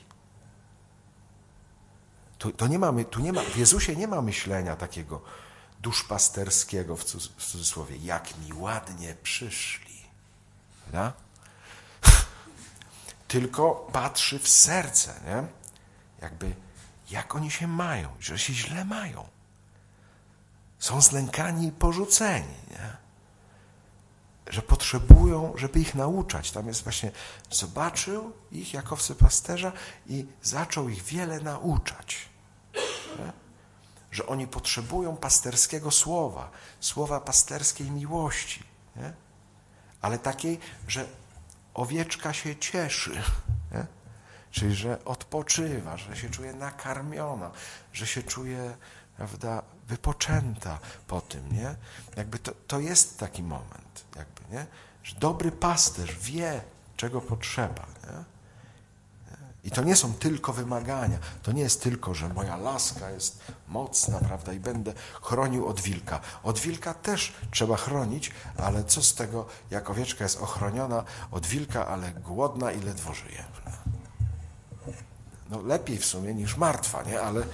Tu, 2.38 2.52
to 2.52 2.68
nie 2.68 2.80
mamy, 2.80 3.06
tu 3.06 3.20
nie 3.20 3.34
ma, 3.34 3.42
w 3.42 3.58
Jezusie 3.58 3.96
nie 3.96 4.08
ma 4.08 4.22
myślenia 4.22 4.76
takiego, 4.76 5.22
duszpasterskiego 5.80 6.96
w 6.96 7.04
cudzysłowie, 7.38 7.98
jak 7.98 8.38
mi 8.38 8.54
ładnie 8.54 9.16
przyszli. 9.24 10.02
Prawda? 10.82 11.14
Tylko 13.28 13.88
patrzy 13.92 14.40
w 14.40 14.48
serce, 14.48 15.22
nie? 15.26 15.48
Jakby, 16.22 16.56
jak 17.12 17.36
oni 17.36 17.52
się 17.52 17.68
mają, 17.68 18.10
że 18.20 18.40
się 18.40 18.54
źle 18.54 18.86
mają. 18.86 19.28
Są 20.80 21.02
znękani 21.02 21.68
i 21.68 21.72
porzuceni, 21.72 22.56
nie? 22.70 22.98
że 24.48 24.62
potrzebują, 24.62 25.54
żeby 25.56 25.80
ich 25.80 25.96
nauczać. 25.96 26.52
Tam 26.52 26.68
jest 26.68 26.84
właśnie, 26.84 27.12
zobaczył 27.52 28.34
ich 28.52 28.74
jako 28.74 28.98
pasterza 29.20 29.72
i 30.08 30.26
zaczął 30.42 30.90
ich 30.90 31.04
wiele 31.04 31.40
nauczać. 31.40 32.30
Nie? 33.20 33.34
Że 34.12 34.26
oni 34.26 34.48
potrzebują 34.48 35.18
pasterskiego 35.18 35.92
słowa, 35.92 36.52
słowa 36.80 37.20
pasterskiej 37.20 37.92
miłości. 37.92 38.64
Nie? 38.96 39.14
Ale 40.02 40.20
takiej, 40.20 40.60
że 40.88 41.06
owieczka 41.74 42.34
się 42.34 42.56
cieszy. 42.56 43.22
Czyli, 44.52 44.76
że 44.76 45.06
odpoczywa, 45.06 45.98
że 45.98 46.16
się 46.18 46.30
czuje 46.30 46.54
nakarmiona, 46.54 47.52
że 47.94 48.08
się 48.08 48.24
czuje 48.24 48.78
prawda, 49.18 49.64
wypoczęta 49.88 50.80
po 51.08 51.22
tym, 51.22 51.52
nie? 51.52 51.76
Jakby 52.18 52.40
to, 52.40 52.52
to 52.68 52.80
jest 52.80 53.20
taki 53.20 53.44
moment, 53.44 54.06
jakby, 54.16 54.56
nie? 54.56 54.66
Że 55.04 55.16
dobry 55.16 55.52
pasterz 55.52 56.20
wie, 56.20 56.62
czego 56.98 57.22
potrzeba, 57.22 57.86
nie? 58.04 58.24
I 59.64 59.72
to 59.72 59.84
nie 59.84 59.96
są 59.96 60.14
tylko 60.14 60.54
wymagania. 60.54 61.18
To 61.44 61.52
nie 61.52 61.62
jest 61.62 61.84
tylko, 61.84 62.14
że 62.14 62.30
moja 62.30 62.58
laska 62.58 63.10
jest 63.10 63.42
mocna, 63.68 64.20
prawda, 64.20 64.54
i 64.54 64.60
będę 64.60 64.94
chronił 65.22 65.68
od 65.68 65.82
wilka. 65.82 66.20
Od 66.44 66.60
wilka 66.60 66.94
też 66.94 67.34
trzeba 67.52 67.78
chronić, 67.78 68.32
ale 68.58 68.84
co 68.84 69.04
z 69.04 69.16
tego, 69.16 69.46
jak 69.72 69.90
owieczka 69.90 70.24
jest 70.24 70.42
ochroniona 70.42 71.04
od 71.32 71.46
wilka, 71.46 71.88
ale 71.88 72.12
głodna 72.12 72.72
i 72.72 72.82
ledwo 72.82 73.14
żyje. 73.14 73.44
No 75.52 75.62
lepiej 75.62 75.98
w 75.98 76.06
sumie 76.06 76.34
niż 76.34 76.58
martwa, 76.58 77.04
nie? 77.04 77.22
Ale 77.22 77.44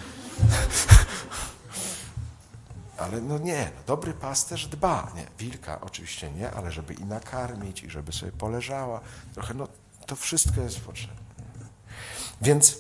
ale 2.98 3.22
no 3.22 3.38
nie, 3.38 3.72
no 3.76 3.82
dobry 3.88 4.14
pasterz 4.14 4.68
dba, 4.68 5.12
nie, 5.16 5.26
wilka 5.40 5.82
oczywiście 5.82 6.32
nie, 6.32 6.52
ale 6.52 6.72
żeby 6.72 6.94
i 6.94 7.06
nakarmić, 7.06 7.84
i 7.84 7.90
żeby 7.90 8.12
sobie 8.12 8.32
poleżała, 8.32 9.02
trochę, 9.34 9.54
no 9.54 9.68
to 10.06 10.16
wszystko 10.16 10.62
jest 10.62 10.80
potrzebne. 10.80 11.28
Więc 12.42 12.78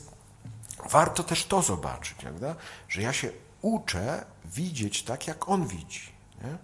warto 0.90 1.24
też 1.24 1.46
to 1.46 1.62
zobaczyć, 1.62 2.14
prawda? 2.14 2.56
że 2.90 3.02
ja 3.02 3.14
się 3.14 3.30
uczę 3.62 4.26
widzieć 4.46 5.04
tak, 5.04 5.28
jak 5.28 5.50
on 5.50 5.68
widzi. 5.68 6.12
Nie? 6.44 6.58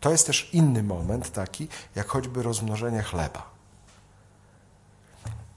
To 0.00 0.10
jest 0.10 0.26
też 0.26 0.50
inny 0.52 0.82
moment 0.82 1.32
taki, 1.32 1.68
jak 1.94 2.06
choćby 2.06 2.42
rozmnożenie 2.42 3.02
chleba. 3.02 3.57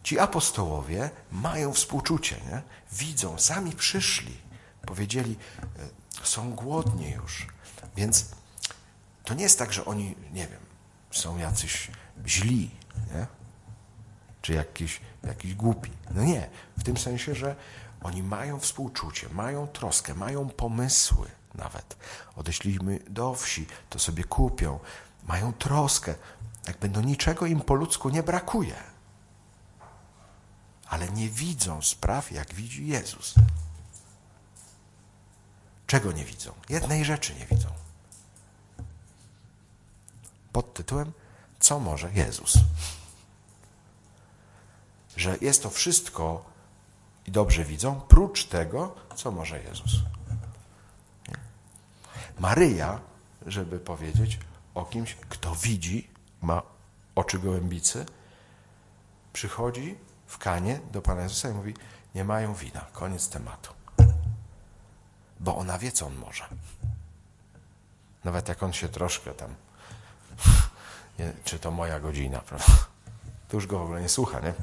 Ci 0.04 0.20
apostołowie 0.20 1.10
mają 1.32 1.74
współczucie, 1.74 2.36
nie? 2.52 2.62
widzą, 2.92 3.40
sami 3.40 3.72
przyszli, 3.72 4.38
powiedzieli, 4.86 5.38
są 6.24 6.52
głodni 6.52 7.12
już. 7.12 7.48
Więc 7.96 8.26
to 9.24 9.34
nie 9.34 9.44
jest 9.44 9.60
tak, 9.60 9.74
że 9.74 9.86
oni, 9.86 10.16
nie 10.34 10.48
wiem, 10.48 10.62
są 11.12 11.38
jacyś 11.38 11.92
źli, 12.28 12.72
nie? 13.16 13.28
czy 14.42 14.54
jakiś, 14.54 15.02
jakiś 15.24 15.56
głupi. 15.56 15.92
No 16.12 16.24
nie, 16.24 16.50
w 16.78 16.84
tym 16.84 16.98
sensie, 16.98 17.36
że 17.36 17.56
oni 18.04 18.24
mają 18.24 18.60
współczucie, 18.60 19.30
mają 19.30 19.68
troskę, 19.68 20.14
mają 20.14 20.50
pomysły 20.50 21.28
nawet. 21.56 21.98
Odeślimy 22.36 23.00
do 23.10 23.36
wsi, 23.36 23.68
to 23.90 24.00
sobie 24.00 24.24
kupią. 24.24 24.80
Mają 25.28 25.54
troskę. 25.54 26.16
Jakby 26.68 26.90
no 26.90 27.02
niczego 27.02 27.46
im 27.46 27.62
po 27.62 27.74
ludzku 27.74 28.10
nie 28.10 28.24
brakuje. 28.24 28.76
Ale 30.92 31.10
nie 31.10 31.30
widzą 31.30 31.82
spraw, 31.82 32.32
jak 32.32 32.54
widzi 32.54 32.88
Jezus. 32.88 33.36
Czego 35.88 36.12
nie 36.12 36.26
widzą? 36.26 36.54
Jednej 36.70 37.06
rzeczy 37.06 37.36
nie 37.36 37.46
widzą. 37.46 37.70
Pod 40.52 40.74
tytułem 40.74 41.12
Co 41.60 41.80
może 41.80 42.12
Jezus? 42.14 42.54
Że 45.18 45.38
jest 45.42 45.64
to 45.64 45.70
wszystko 45.70 46.46
i 47.26 47.32
dobrze 47.32 47.66
widzą, 47.66 48.02
prócz 48.02 48.46
tego, 48.46 48.96
co 49.16 49.32
może 49.32 49.64
Jezus. 49.64 49.92
Maryja, 52.40 53.00
żeby 53.46 53.80
powiedzieć 53.80 54.40
o 54.74 54.86
kimś, 54.86 55.16
kto 55.16 55.56
widzi, 55.56 56.10
ma 56.42 56.62
oczy 57.16 57.40
gołębicy, 57.40 58.06
przychodzi 59.34 59.98
w 60.32 60.38
kanie 60.38 60.80
do 60.92 61.02
Pana 61.02 61.22
Jezusa 61.22 61.50
i 61.50 61.54
mówi: 61.54 61.74
Nie 62.16 62.24
mają 62.24 62.54
wina. 62.54 62.86
Koniec 62.94 63.30
tematu 63.30 63.82
bo 65.42 65.58
ona 65.58 65.78
wie, 65.78 65.92
co 65.92 66.06
on 66.06 66.16
może. 66.16 66.48
Nawet 68.24 68.50
jak 68.50 68.64
on 68.64 68.74
się 68.74 68.90
troszkę 68.90 69.34
tam, 69.34 69.56
nie, 71.20 71.34
czy 71.44 71.60
to 71.60 71.72
moja 71.72 72.00
godzina, 72.00 72.40
prawda? 72.40 72.86
To 73.48 73.58
już 73.58 73.68
go 73.68 73.80
w 73.80 73.82
ogóle 73.82 74.02
nie 74.02 74.10
słucha, 74.10 74.40
nie? 74.40 74.54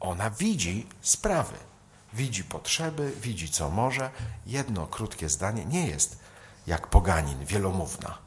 Ona 0.00 0.30
widzi 0.30 0.86
sprawy, 1.02 1.56
widzi 2.12 2.44
potrzeby, 2.44 3.12
widzi, 3.20 3.50
co 3.50 3.70
może. 3.70 4.10
Jedno 4.46 4.86
krótkie 4.86 5.28
zdanie 5.28 5.64
nie 5.64 5.86
jest 5.86 6.18
jak 6.66 6.86
poganin, 6.86 7.44
wielomówna. 7.44 8.18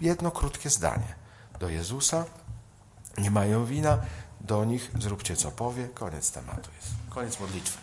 Jedno 0.00 0.30
krótkie 0.30 0.70
zdanie 0.70 1.14
do 1.60 1.68
Jezusa, 1.68 2.24
nie 3.18 3.30
mają 3.30 3.66
wina, 3.66 3.98
do 4.40 4.64
nich, 4.64 4.90
zróbcie 4.98 5.36
co 5.36 5.50
powie, 5.50 5.88
koniec 5.88 6.32
tematu 6.32 6.70
jest. 6.76 6.88
Koniec 7.10 7.40
modlitwy. 7.40 7.78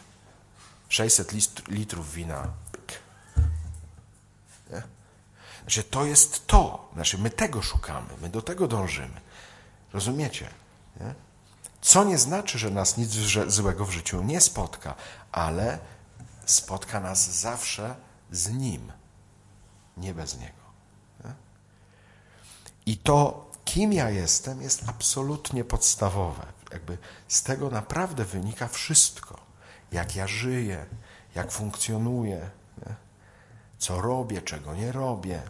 600 0.90 1.32
litrów 1.68 2.14
wina. 2.14 2.48
Nie? 4.72 4.84
Znaczy, 5.62 5.84
to 5.84 6.06
jest 6.06 6.48
to. 6.48 6.90
Znaczy, 6.94 7.18
my 7.18 7.30
tego 7.30 7.62
szukamy, 7.62 8.08
my 8.22 8.30
do 8.30 8.42
tego 8.42 8.68
dążymy. 8.68 9.22
Rozumiecie? 9.94 10.50
Nie? 11.00 11.16
Co 11.82 12.04
nie 12.04 12.18
znaczy, 12.18 12.60
że 12.60 12.70
nas 12.70 12.98
nic 12.98 13.10
złego 13.48 13.86
w 13.86 13.92
życiu 13.92 14.24
nie 14.24 14.42
spotka, 14.42 14.96
ale 15.32 15.80
spotka 16.46 17.00
nas 17.00 17.40
zawsze 17.40 17.96
z 18.32 18.50
Nim, 18.50 18.92
nie 19.98 20.14
bez 20.14 20.40
Niego. 20.40 20.66
Nie? 21.24 21.34
I 22.86 22.98
to, 22.98 23.45
kim 23.66 23.94
ja 23.94 24.10
jestem, 24.10 24.62
jest 24.62 24.90
absolutnie 24.90 25.64
podstawowe 25.64 26.56
jakby 26.76 26.98
z 27.28 27.44
tego 27.44 27.70
naprawdę 27.70 28.26
wynika 28.26 28.68
wszystko. 28.68 29.40
Jak 29.92 30.16
ja 30.16 30.28
żyję, 30.28 30.86
jak 31.36 31.52
funkcjonuję, 31.52 32.50
nie? 32.86 32.96
co 33.78 34.02
robię, 34.02 34.42
czego 34.42 34.76
nie 34.76 34.92
robię. 34.92 35.42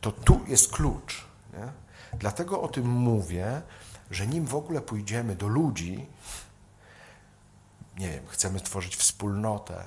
To 0.00 0.12
tu 0.12 0.40
jest 0.46 0.72
klucz. 0.72 1.24
Nie? 1.52 1.72
Dlatego 2.18 2.62
o 2.62 2.68
tym 2.68 2.88
mówię, 2.88 3.62
że 4.10 4.26
nim 4.26 4.46
w 4.46 4.54
ogóle 4.54 4.80
pójdziemy 4.80 5.36
do 5.36 5.48
ludzi, 5.48 6.06
nie 7.98 8.10
wiem, 8.10 8.26
chcemy 8.26 8.60
tworzyć 8.60 8.96
wspólnotę, 8.96 9.84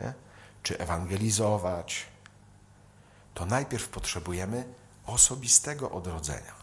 nie? 0.00 0.14
czy 0.62 0.78
ewangelizować, 0.78 2.06
to 3.34 3.46
najpierw 3.46 3.88
potrzebujemy 3.88 4.64
osobistego 5.08 5.90
odrodzenia 5.90 6.58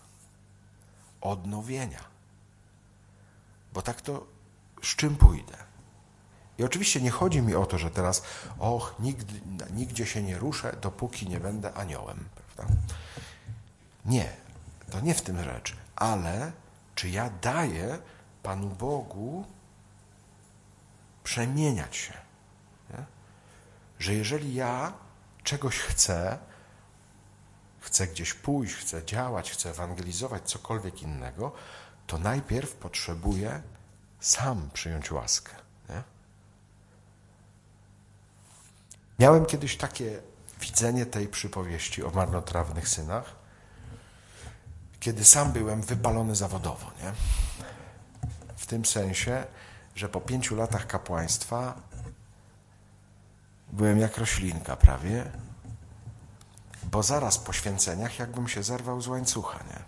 odnowienia. 1.25 2.03
Bo 3.73 3.81
tak 3.81 4.01
to 4.01 4.27
z 4.83 4.95
czym 4.95 5.15
pójdę? 5.15 5.57
I 6.57 6.63
oczywiście 6.63 7.01
nie 7.01 7.11
chodzi 7.11 7.41
mi 7.41 7.55
o 7.55 7.65
to, 7.65 7.77
że 7.77 7.91
teraz, 7.91 8.23
och, 8.59 8.95
nigdy, 8.99 9.41
nigdzie 9.73 10.05
się 10.05 10.23
nie 10.23 10.37
ruszę, 10.37 10.77
dopóki 10.81 11.29
nie 11.29 11.39
będę 11.39 11.73
aniołem. 11.73 12.29
Prawda? 12.55 12.73
Nie, 14.05 14.33
to 14.91 14.99
nie 14.99 15.13
w 15.13 15.21
tym 15.21 15.43
rzecz. 15.43 15.75
Ale 15.95 16.51
czy 16.95 17.09
ja 17.09 17.29
daję 17.29 17.97
Panu 18.43 18.69
Bogu 18.69 19.45
przemieniać 21.23 21.95
się? 21.95 22.13
Nie? 22.89 23.05
Że 23.99 24.13
jeżeli 24.13 24.53
ja 24.53 24.93
czegoś 25.43 25.79
chcę, 25.79 26.37
chcę 27.85 28.07
gdzieś 28.07 28.33
pójść, 28.33 28.75
chcę 28.75 29.05
działać, 29.05 29.51
chcę 29.51 29.69
ewangelizować, 29.69 30.43
cokolwiek 30.43 31.01
innego, 31.01 31.51
to 32.07 32.17
najpierw 32.17 32.73
potrzebuję 32.73 33.61
sam 34.19 34.69
przyjąć 34.73 35.11
łaskę. 35.11 35.51
Nie? 35.89 36.03
Miałem 39.19 39.45
kiedyś 39.45 39.77
takie 39.77 40.21
widzenie 40.61 41.05
tej 41.05 41.27
przypowieści 41.27 42.03
o 42.03 42.09
marnotrawnych 42.09 42.89
synach, 42.89 43.35
kiedy 44.99 45.25
sam 45.25 45.51
byłem 45.51 45.81
wypalony 45.81 46.35
zawodowo. 46.35 46.91
Nie? 47.03 47.11
W 48.55 48.65
tym 48.65 48.85
sensie, 48.85 49.45
że 49.95 50.09
po 50.09 50.21
pięciu 50.21 50.55
latach 50.55 50.87
kapłaństwa 50.87 51.73
byłem 53.71 53.99
jak 53.99 54.17
roślinka 54.17 54.75
prawie, 54.75 55.31
bo 56.91 57.03
zaraz 57.03 57.37
po 57.37 57.53
święceniach 57.53 58.19
jakbym 58.19 58.47
się 58.47 58.63
zerwał 58.63 59.01
z 59.01 59.07
łańcucha, 59.07 59.59
nie? 59.63 59.79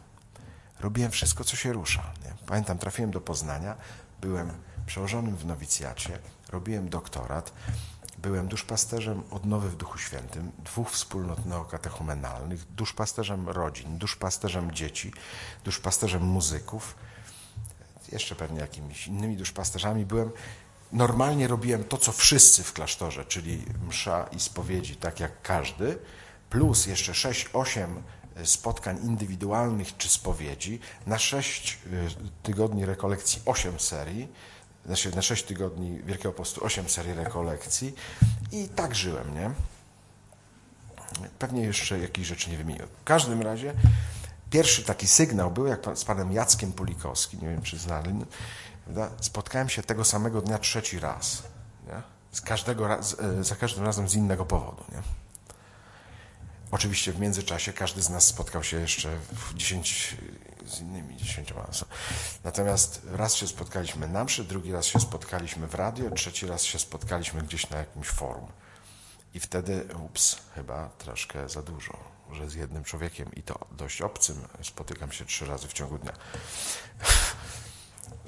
Robiłem 0.80 1.12
wszystko, 1.12 1.44
co 1.44 1.56
się 1.56 1.74
rusza. 1.74 2.04
Nie? 2.26 2.34
Pamiętam, 2.46 2.78
trafiłem 2.78 3.12
do 3.12 3.22
Poznania, 3.22 3.76
byłem 4.22 4.52
przełożonym 4.86 5.36
w 5.36 5.46
nowicjacie, 5.46 6.20
robiłem 6.50 6.90
doktorat, 6.90 7.54
byłem 8.18 8.48
duszpasterzem 8.48 9.24
odnowy 9.32 9.70
w 9.70 9.76
Duchu 9.76 9.98
Świętym, 9.98 10.52
dwóch 10.58 10.92
wspólnot 10.92 11.46
neokatechumenalnych, 11.46 12.66
duszpasterzem 12.74 13.50
rodzin, 13.50 13.98
duszpasterzem 13.98 14.72
dzieci, 14.72 15.14
duszpasterzem 15.64 16.24
muzyków, 16.24 16.96
jeszcze 18.12 18.36
pewnie 18.36 18.60
jakimiś 18.60 19.08
innymi 19.08 19.38
duszpasterzami 19.38 20.06
byłem. 20.06 20.32
Normalnie 20.92 21.48
robiłem 21.48 21.84
to, 21.84 21.98
co 21.98 22.12
wszyscy 22.12 22.64
w 22.64 22.74
klasztorze, 22.74 23.26
czyli 23.26 23.66
msza 23.88 24.28
i 24.32 24.40
spowiedzi, 24.40 24.96
tak 24.96 25.20
jak 25.20 25.42
każdy, 25.42 26.00
plus 26.50 26.86
jeszcze 26.86 27.12
6-8 27.12 27.88
spotkań 28.44 29.06
indywidualnych 29.06 29.98
czy 29.98 30.10
spowiedzi, 30.10 30.80
na 31.08 31.20
6 31.20 31.80
tygodni 32.44 32.86
rekolekcji 32.86 33.42
8 33.46 33.80
serii, 33.80 34.28
znaczy 34.86 35.16
na 35.16 35.22
6 35.22 35.44
tygodni 35.44 36.00
Wielkiego 36.04 36.34
Postu 36.34 36.66
8 36.66 36.90
serii 36.90 37.14
rekolekcji 37.14 37.96
i 38.52 38.70
tak 38.70 38.96
żyłem, 38.96 39.34
nie? 39.34 39.52
Pewnie 41.40 41.62
jeszcze 41.62 42.00
jakieś 42.00 42.28
rzeczy 42.28 42.50
nie 42.50 42.58
wymieniłem. 42.58 42.90
W 43.02 43.04
każdym 43.04 43.42
razie 43.42 43.74
pierwszy 44.50 44.84
taki 44.84 45.08
sygnał 45.08 45.52
był, 45.52 45.68
jak 45.68 45.80
z 45.96 46.06
panem 46.06 46.32
Jackiem 46.32 46.72
Pulikowskim, 46.74 47.42
nie 47.42 47.50
wiem 47.50 47.62
czy 47.62 47.78
znali, 47.78 48.26
prawda? 48.84 49.10
spotkałem 49.22 49.70
się 49.70 49.84
tego 49.84 50.04
samego 50.04 50.42
dnia 50.42 50.58
trzeci 50.58 51.00
raz. 51.00 51.44
Nie? 51.88 52.02
Z 52.32 52.42
każdego 52.42 52.88
raz, 52.88 53.16
za 53.42 53.56
każdym 53.56 53.86
razem 53.86 54.10
z 54.10 54.16
innego 54.16 54.46
powodu. 54.46 54.84
Nie? 54.92 55.27
Oczywiście 56.72 57.14
w 57.14 57.20
międzyczasie 57.20 57.74
każdy 57.74 58.02
z 58.02 58.10
nas 58.10 58.24
spotkał 58.28 58.64
się 58.64 58.80
jeszcze 58.80 59.20
w 59.32 59.54
dziesięć, 59.54 60.18
z 60.66 60.80
innymi 60.80 61.18
dziesięcioma. 61.18 61.68
Natomiast 62.44 63.02
raz 63.12 63.36
się 63.36 63.48
spotkaliśmy 63.48 64.08
na 64.08 64.24
mszy, 64.24 64.44
drugi 64.44 64.72
raz 64.72 64.86
się 64.86 65.00
spotkaliśmy 65.00 65.68
w 65.68 65.76
radio, 65.76 66.12
trzeci 66.12 66.48
raz 66.48 66.64
się 66.64 66.80
spotkaliśmy 66.80 67.42
gdzieś 67.42 67.70
na 67.70 67.78
jakimś 67.78 68.08
forum. 68.08 68.48
I 69.34 69.40
wtedy, 69.40 69.88
ups, 70.06 70.38
chyba 70.56 70.90
troszkę 70.90 71.50
za 71.50 71.62
dużo, 71.62 71.98
że 72.32 72.50
z 72.50 72.54
jednym 72.54 72.84
człowiekiem 72.84 73.32
i 73.36 73.44
to 73.44 73.60
dość 73.72 74.02
obcym 74.02 74.48
spotykam 74.64 75.12
się 75.12 75.26
trzy 75.26 75.46
razy 75.46 75.68
w 75.68 75.74
ciągu 75.74 75.98
dnia. 75.98 76.14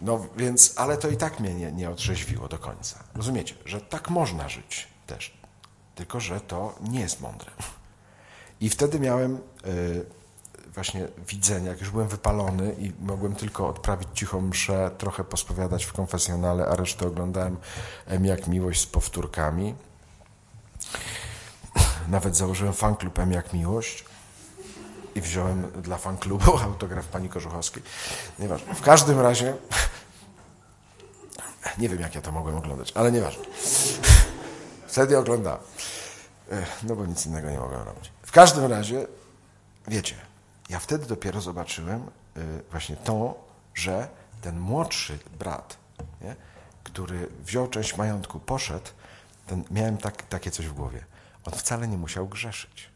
No 0.01 0.27
więc, 0.37 0.73
ale 0.75 0.97
to 0.97 1.09
i 1.09 1.17
tak 1.17 1.39
mnie 1.39 1.53
nie, 1.53 1.71
nie 1.71 1.89
otrzeźwiło 1.89 2.47
do 2.47 2.59
końca. 2.59 3.03
Rozumiecie, 3.15 3.55
że 3.65 3.81
tak 3.81 4.09
można 4.09 4.49
żyć 4.49 4.87
też, 5.07 5.37
tylko 5.95 6.19
że 6.19 6.41
to 6.41 6.75
nie 6.81 6.99
jest 6.99 7.21
mądre. 7.21 7.51
I 8.61 8.69
wtedy 8.69 8.99
miałem 8.99 9.39
y, 9.65 10.05
właśnie 10.73 11.07
widzenia, 11.27 11.69
jak 11.69 11.79
już 11.79 11.89
byłem 11.89 12.07
wypalony 12.07 12.75
i 12.79 12.91
mogłem 13.01 13.35
tylko 13.35 13.67
odprawić 13.67 14.09
cichą 14.13 14.41
mszę, 14.41 14.91
trochę 14.97 15.23
pospowiadać 15.23 15.85
w 15.85 15.93
konfesjonale, 15.93 16.67
a 16.67 16.75
resztę 16.75 17.07
oglądałem 17.07 17.57
jak 18.21 18.47
miłość 18.47 18.81
z 18.81 18.85
powtórkami. 18.85 19.75
Nawet 22.07 22.35
założyłem 22.35 22.73
fanklub 22.73 23.19
M 23.19 23.31
jak 23.31 23.53
miłość 23.53 24.05
i 25.15 25.21
wziąłem 25.21 25.71
dla 25.81 25.97
fanklubu 25.97 26.57
autograf 26.67 27.07
pani 27.07 27.29
Korzuchowskiej. 27.29 27.83
Nieważne. 28.39 28.75
W 28.75 28.81
każdym 28.81 29.19
razie 29.19 29.53
nie 31.77 31.89
wiem, 31.89 31.99
jak 31.99 32.15
ja 32.15 32.21
to 32.21 32.31
mogłem 32.31 32.57
oglądać, 32.57 32.91
ale 32.95 33.11
nieważne. 33.11 33.43
Wtedy 34.87 35.17
oglądałem. 35.17 35.61
No 36.83 36.95
bo 36.95 37.05
nic 37.05 37.25
innego 37.25 37.49
nie 37.49 37.59
mogłem 37.59 37.81
robić. 37.81 38.11
W 38.29 38.31
każdym 38.31 38.65
razie, 38.65 39.07
wiecie, 39.87 40.15
ja 40.69 40.79
wtedy 40.79 41.05
dopiero 41.05 41.41
zobaczyłem 41.41 42.11
właśnie 42.71 42.95
to, 42.95 43.43
że 43.73 44.07
ten 44.41 44.59
młodszy 44.59 45.19
brat, 45.39 45.77
nie, 46.21 46.35
który 46.83 47.29
wziął 47.45 47.67
część 47.67 47.97
majątku, 47.97 48.39
poszedł, 48.39 48.89
ten, 49.47 49.63
miałem 49.71 49.97
tak, 49.97 50.23
takie 50.23 50.51
coś 50.51 50.67
w 50.67 50.73
głowie. 50.73 51.05
On 51.45 51.53
wcale 51.53 51.87
nie 51.87 51.97
musiał 51.97 52.27
grzeszyć. 52.27 52.89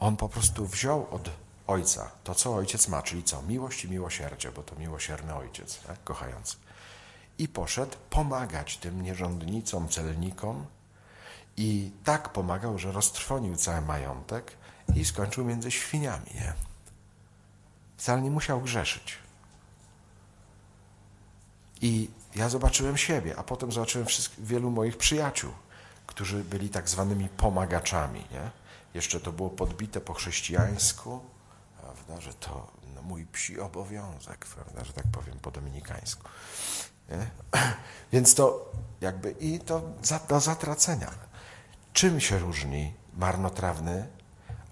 On 0.00 0.16
po 0.16 0.28
prostu 0.28 0.66
wziął 0.66 1.06
od 1.10 1.30
ojca 1.66 2.10
to, 2.24 2.34
co 2.34 2.54
ojciec 2.54 2.88
ma, 2.88 3.02
czyli 3.02 3.22
co? 3.24 3.42
Miłość 3.42 3.84
i 3.84 3.90
miłosierdzie, 3.90 4.52
bo 4.52 4.62
to 4.62 4.76
miłosierny 4.76 5.34
ojciec, 5.34 5.80
tak? 5.86 6.04
kochający. 6.04 6.56
I 7.38 7.48
poszedł 7.48 7.96
pomagać 8.10 8.76
tym 8.76 9.02
nierządnicom, 9.02 9.88
celnikom 9.88 10.66
i 11.60 11.90
tak 12.04 12.28
pomagał, 12.28 12.78
że 12.78 12.92
roztrwonił 12.92 13.56
cały 13.56 13.80
majątek 13.80 14.52
i 14.94 15.04
skończył 15.04 15.44
między 15.44 15.70
świniami, 15.70 16.26
nie? 16.34 16.52
Wcale 17.96 18.22
nie 18.22 18.30
musiał 18.30 18.60
grzeszyć. 18.60 19.18
I 21.80 22.10
ja 22.34 22.48
zobaczyłem 22.48 22.96
siebie, 22.96 23.36
a 23.36 23.42
potem 23.42 23.72
zobaczyłem 23.72 24.06
wielu 24.38 24.70
moich 24.70 24.96
przyjaciół, 24.96 25.52
którzy 26.06 26.44
byli 26.44 26.68
tak 26.68 26.88
zwanymi 26.88 27.28
pomagaczami, 27.28 28.20
nie? 28.30 28.50
Jeszcze 28.94 29.20
to 29.20 29.32
było 29.32 29.50
podbite 29.50 30.00
po 30.00 30.14
chrześcijańsku, 30.14 31.20
prawda, 31.80 32.20
że 32.20 32.34
to 32.34 32.66
no, 32.94 33.02
mój 33.02 33.26
psi 33.26 33.60
obowiązek, 33.60 34.46
prawda, 34.46 34.84
że 34.84 34.92
tak 34.92 35.04
powiem 35.12 35.38
po 35.38 35.50
dominikańsku. 35.50 36.28
Nie? 37.08 37.30
Więc 38.12 38.34
to 38.34 38.72
jakby 39.00 39.30
i 39.30 39.58
to 39.58 39.82
do 40.28 40.40
zatracenia. 40.40 41.29
Czym 41.92 42.20
się 42.20 42.38
różni 42.38 42.94
marnotrawny 43.16 44.08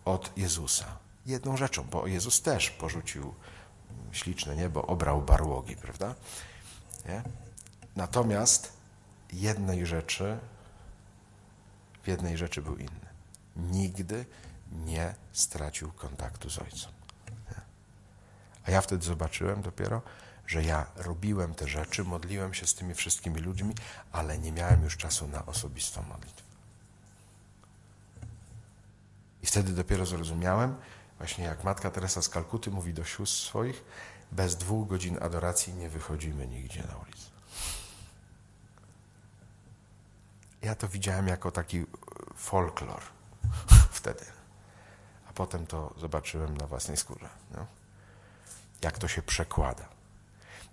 od 0.05 0.33
Jezusa? 0.37 0.99
Jedną 1.27 1.57
rzeczą, 1.57 1.85
bo 1.85 2.07
Jezus 2.07 2.43
też 2.43 2.71
porzucił 2.71 3.35
śliczne 4.13 4.57
niebo, 4.57 4.87
obrał 4.87 5.23
barłogi, 5.23 5.77
prawda? 5.77 6.15
Nie? 7.09 7.23
Natomiast 7.97 8.73
jednej 9.33 9.87
rzeczy, 9.87 10.39
w 12.03 12.09
jednej 12.09 12.39
rzeczy 12.39 12.63
był 12.63 12.77
inny. 12.77 13.09
Nigdy 13.57 14.27
nie 14.73 15.15
stracił 15.33 15.93
kontaktu 15.93 16.51
z 16.51 16.59
Ojcem. 16.59 16.93
A 18.67 18.71
ja 18.71 18.81
wtedy 18.81 19.05
zobaczyłem 19.05 19.63
dopiero, 19.63 20.03
że 20.47 20.63
ja 20.63 20.87
robiłem 20.97 21.55
te 21.55 21.69
rzeczy, 21.69 22.05
modliłem 22.05 22.55
się 22.55 22.67
z 22.67 22.75
tymi 22.75 22.95
wszystkimi 22.95 23.41
ludźmi, 23.41 23.75
ale 24.13 24.39
nie 24.39 24.53
miałem 24.53 24.85
już 24.85 24.97
czasu 24.97 25.29
na 25.29 25.47
osobistą 25.47 26.03
modlitwę. 26.03 26.43
I 29.38 29.38
wtedy 29.49 29.73
dopiero 29.73 30.07
zrozumiałem, 30.07 30.77
właśnie 31.19 31.45
jak 31.45 31.65
matka 31.65 31.91
Teresa 31.91 32.23
z 32.23 32.29
Kalkuty 32.29 32.71
mówi 32.71 32.95
do 32.95 33.05
sióstr 33.05 33.47
swoich, 33.47 33.85
bez 34.33 34.57
dwóch 34.57 34.89
godzin 34.89 35.19
adoracji 35.23 35.75
nie 35.75 35.89
wychodzimy 35.89 36.47
nigdzie 36.47 36.83
na 36.83 36.97
ulicę. 36.97 37.29
Ja 40.63 40.75
to 40.75 40.89
widziałem 40.89 41.29
jako 41.29 41.51
taki 41.51 41.87
folklor 42.37 43.03
wtedy. 43.99 44.25
A 45.29 45.33
potem 45.33 45.67
to 45.67 45.95
zobaczyłem 45.97 46.57
na 46.57 46.67
własnej 46.67 46.97
skórze. 46.97 47.29
No? 47.55 47.67
Jak 48.83 48.99
to 48.99 49.09
się 49.09 49.23
przekłada. 49.23 49.89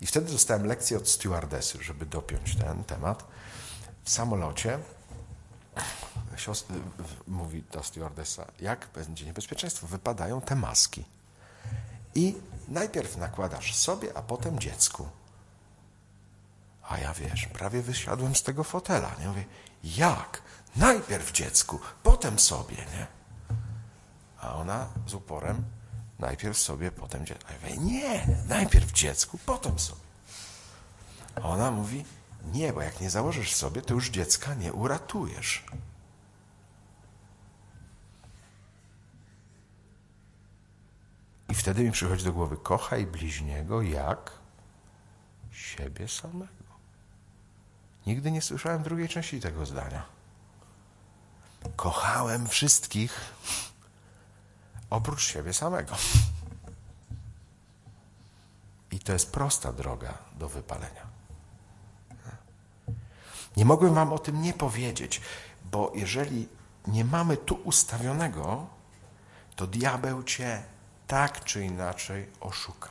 I 0.01 0.07
wtedy 0.07 0.31
dostałem 0.31 0.65
lekcję 0.65 0.97
od 0.97 1.09
stewardessy, 1.09 1.83
żeby 1.83 2.05
dopiąć 2.05 2.55
ten 2.55 2.83
temat. 2.83 3.27
W 4.03 4.09
samolocie 4.09 4.79
siostry, 6.37 6.75
mówi 7.27 7.63
ta 7.63 7.83
stewardessa, 7.83 8.45
jak 8.59 8.87
będzie 8.95 9.25
niebezpieczeństwo, 9.25 9.87
wypadają 9.87 10.41
te 10.41 10.55
maski. 10.55 11.05
I 12.15 12.35
najpierw 12.67 13.17
nakładasz 13.17 13.75
sobie, 13.75 14.17
a 14.17 14.21
potem 14.21 14.59
dziecku. 14.59 15.07
A 16.89 16.97
ja 16.97 17.13
wiesz, 17.13 17.47
prawie 17.47 17.81
wysiadłem 17.81 18.35
z 18.35 18.43
tego 18.43 18.63
fotela. 18.63 19.15
Nie 19.19 19.27
mówię, 19.27 19.45
jak? 19.83 20.41
Najpierw 20.75 21.31
dziecku, 21.31 21.79
potem 22.03 22.39
sobie, 22.39 22.75
nie? 22.75 23.07
A 24.41 24.55
ona 24.55 24.87
z 25.07 25.13
uporem, 25.13 25.63
najpierw 26.19 26.57
sobie, 26.57 26.91
potem 26.91 27.25
dziecku. 27.25 27.45
A 27.49 27.53
ja 27.53 27.59
mówię, 27.59 27.91
nie, 27.91 28.27
najpierw 28.47 28.91
dziecku, 28.91 29.39
potem 29.45 29.79
sobie. 29.79 30.01
A 31.35 31.41
ona 31.41 31.71
mówi, 31.71 32.05
nie, 32.53 32.73
bo 32.73 32.81
jak 32.81 33.01
nie 33.01 33.09
założysz 33.09 33.53
sobie, 33.55 33.81
to 33.81 33.93
już 33.93 34.09
dziecka 34.09 34.53
nie 34.53 34.73
uratujesz. 34.73 35.65
I 41.49 41.53
wtedy 41.55 41.83
mi 41.83 41.91
przychodzi 41.91 42.25
do 42.25 42.33
głowy, 42.33 42.57
kochaj 42.57 43.05
bliźniego 43.07 43.81
jak 43.81 44.31
siebie 45.51 46.07
samego. 46.07 46.65
Nigdy 48.07 48.31
nie 48.31 48.41
słyszałem 48.41 48.83
drugiej 48.83 49.09
części 49.09 49.39
tego 49.39 49.65
zdania. 49.65 50.05
Kochałem 51.75 52.47
wszystkich 52.47 53.19
oprócz 54.89 55.23
siebie 55.23 55.53
samego. 55.53 55.95
I 58.91 58.99
to 58.99 59.13
jest 59.13 59.31
prosta 59.31 59.73
droga 59.73 60.17
do 60.39 60.49
wypalenia. 60.49 61.05
Nie 63.57 63.65
mogłem 63.65 63.93
wam 63.93 64.13
o 64.13 64.19
tym 64.19 64.41
nie 64.41 64.53
powiedzieć, 64.53 65.21
bo 65.71 65.91
jeżeli 65.95 66.47
nie 66.87 67.05
mamy 67.05 67.37
tu 67.37 67.55
ustawionego, 67.55 68.67
to 69.55 69.67
diabeł 69.67 70.23
cię 70.23 70.63
tak 71.07 71.43
czy 71.43 71.65
inaczej 71.65 72.29
oszuka. 72.39 72.89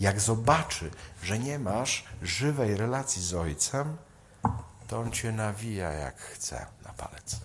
Jak 0.00 0.20
zobaczy, 0.20 0.90
że 1.22 1.38
nie 1.38 1.58
masz 1.58 2.04
żywej 2.22 2.76
relacji 2.76 3.22
z 3.22 3.34
ojcem, 3.34 3.96
to 4.88 5.00
on 5.00 5.12
cię 5.12 5.32
nawija 5.32 5.92
jak 5.92 6.20
chce 6.20 6.66
na 6.84 6.92
palec. 6.92 7.36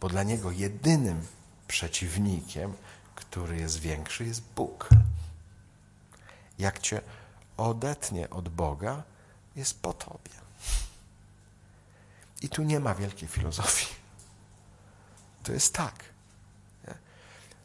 Bo 0.00 0.08
dla 0.08 0.22
niego 0.22 0.50
jedynym 0.50 1.26
przeciwnikiem, 1.68 2.72
który 3.14 3.56
jest 3.56 3.78
większy, 3.78 4.24
jest 4.24 4.42
Bóg. 4.56 4.88
Jak 6.58 6.78
cię 6.78 7.00
odetnie 7.56 8.30
od 8.30 8.48
Boga, 8.48 9.02
jest 9.56 9.82
po 9.82 9.92
tobie. 9.92 10.30
I 12.42 12.48
tu 12.48 12.62
nie 12.62 12.80
ma 12.80 12.94
wielkiej 12.94 13.28
filozofii. 13.28 13.94
To 15.42 15.52
jest 15.52 15.74
tak. 15.74 16.09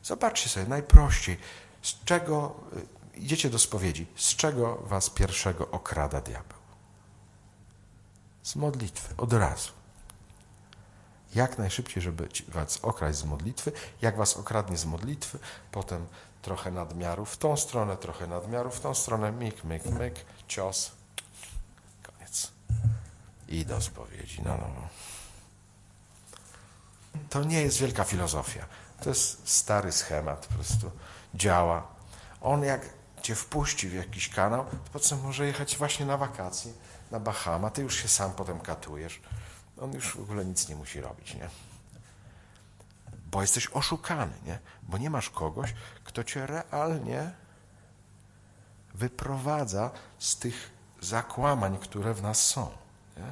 Zobaczcie 0.05 0.49
sobie 0.49 0.65
najprościej, 0.65 1.37
z 1.81 2.03
czego 2.03 2.55
y, 3.15 3.17
idziecie 3.17 3.49
do 3.49 3.59
spowiedzi, 3.59 4.07
z 4.15 4.35
czego 4.35 4.75
was 4.75 5.09
pierwszego 5.09 5.71
okrada 5.71 6.21
diabeł? 6.21 6.57
Z 8.43 8.55
modlitwy, 8.55 9.15
od 9.17 9.33
razu. 9.33 9.71
Jak 11.35 11.57
najszybciej, 11.57 12.03
żeby 12.03 12.29
was 12.47 12.79
okraść 12.81 13.17
z 13.17 13.23
modlitwy. 13.23 13.71
Jak 14.01 14.17
was 14.17 14.37
okradnie 14.37 14.77
z 14.77 14.85
modlitwy, 14.85 15.39
potem 15.71 16.07
trochę 16.41 16.71
nadmiaru 16.71 17.25
w 17.25 17.37
tą 17.37 17.57
stronę, 17.57 17.97
trochę 17.97 18.27
nadmiaru 18.27 18.71
w 18.71 18.79
tą 18.79 18.95
stronę, 18.95 19.31
myk, 19.31 19.63
myk, 19.63 19.85
myk, 19.85 20.15
cios. 20.47 20.91
Koniec. 22.03 22.51
I 23.47 23.65
do 23.65 23.81
spowiedzi. 23.81 24.41
No, 24.41 24.57
no. 24.57 24.87
To 27.29 27.43
nie 27.43 27.61
jest 27.61 27.77
wielka 27.77 28.03
filozofia. 28.03 28.65
To 29.01 29.09
jest 29.09 29.49
stary 29.49 29.91
schemat, 29.91 30.47
po 30.47 30.53
prostu 30.53 30.91
działa. 31.33 31.87
On 32.41 32.63
jak 32.63 32.81
cię 33.21 33.35
wpuści 33.35 33.89
w 33.89 33.93
jakiś 33.93 34.29
kanał, 34.29 34.65
to 34.65 34.91
po 34.93 34.99
co 34.99 35.15
może 35.15 35.47
jechać 35.47 35.77
właśnie 35.77 36.05
na 36.05 36.17
wakacje, 36.17 36.73
na 37.11 37.19
Bahama, 37.19 37.69
ty 37.69 37.81
już 37.81 37.95
się 37.95 38.07
sam 38.07 38.31
potem 38.31 38.59
katujesz. 38.59 39.21
On 39.81 39.93
już 39.93 40.17
w 40.17 40.21
ogóle 40.21 40.45
nic 40.45 40.69
nie 40.69 40.75
musi 40.75 41.01
robić, 41.01 41.33
nie? 41.33 41.49
Bo 43.31 43.41
jesteś 43.41 43.67
oszukany, 43.67 44.33
nie? 44.45 44.59
Bo 44.83 44.97
nie 44.97 45.09
masz 45.09 45.29
kogoś, 45.29 45.73
kto 46.03 46.23
cię 46.23 46.47
realnie 46.47 47.31
wyprowadza 48.93 49.91
z 50.19 50.37
tych 50.37 50.71
zakłamań, 51.01 51.77
które 51.77 52.13
w 52.13 52.21
nas 52.21 52.47
są. 52.47 52.71
Nie? 53.17 53.31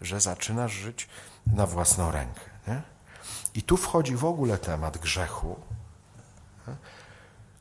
Że 0.00 0.20
zaczynasz 0.20 0.72
żyć 0.72 1.08
na 1.46 1.66
własną 1.66 2.10
rękę. 2.10 2.40
Nie? 2.68 2.82
I 3.54 3.62
tu 3.62 3.76
wchodzi 3.76 4.16
w 4.16 4.24
ogóle 4.24 4.58
temat 4.58 4.98
grzechu, 4.98 5.56
nie? 6.68 6.76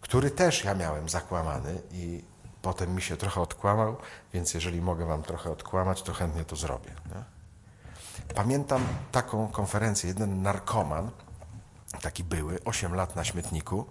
który 0.01 0.31
też 0.31 0.63
ja 0.63 0.75
miałem 0.75 1.09
zakłamany 1.09 1.81
i 1.91 2.23
potem 2.61 2.95
mi 2.95 3.01
się 3.01 3.17
trochę 3.17 3.41
odkłamał, 3.41 3.97
więc 4.33 4.53
jeżeli 4.53 4.81
mogę 4.81 5.05
wam 5.05 5.23
trochę 5.23 5.51
odkłamać, 5.51 6.01
to 6.01 6.13
chętnie 6.13 6.45
to 6.45 6.55
zrobię. 6.55 6.89
Nie? 6.89 7.23
Pamiętam 8.35 8.87
taką 9.11 9.47
konferencję, 9.47 10.07
jeden 10.07 10.41
narkoman, 10.41 11.11
taki 12.01 12.23
były, 12.23 12.63
8 12.63 12.95
lat 12.95 13.15
na 13.15 13.23
śmietniku, 13.23 13.85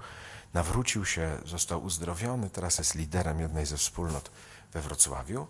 nawrócił 0.55 1.05
się, 1.05 1.39
został 1.45 1.85
uzdrowiony, 1.85 2.51
teraz 2.51 2.79
jest 2.79 2.95
liderem 2.95 3.41
jednej 3.41 3.67
ze 3.67 3.77
wspólnot 3.77 4.31
we 4.73 4.81
Wrocławiu. 4.81 5.47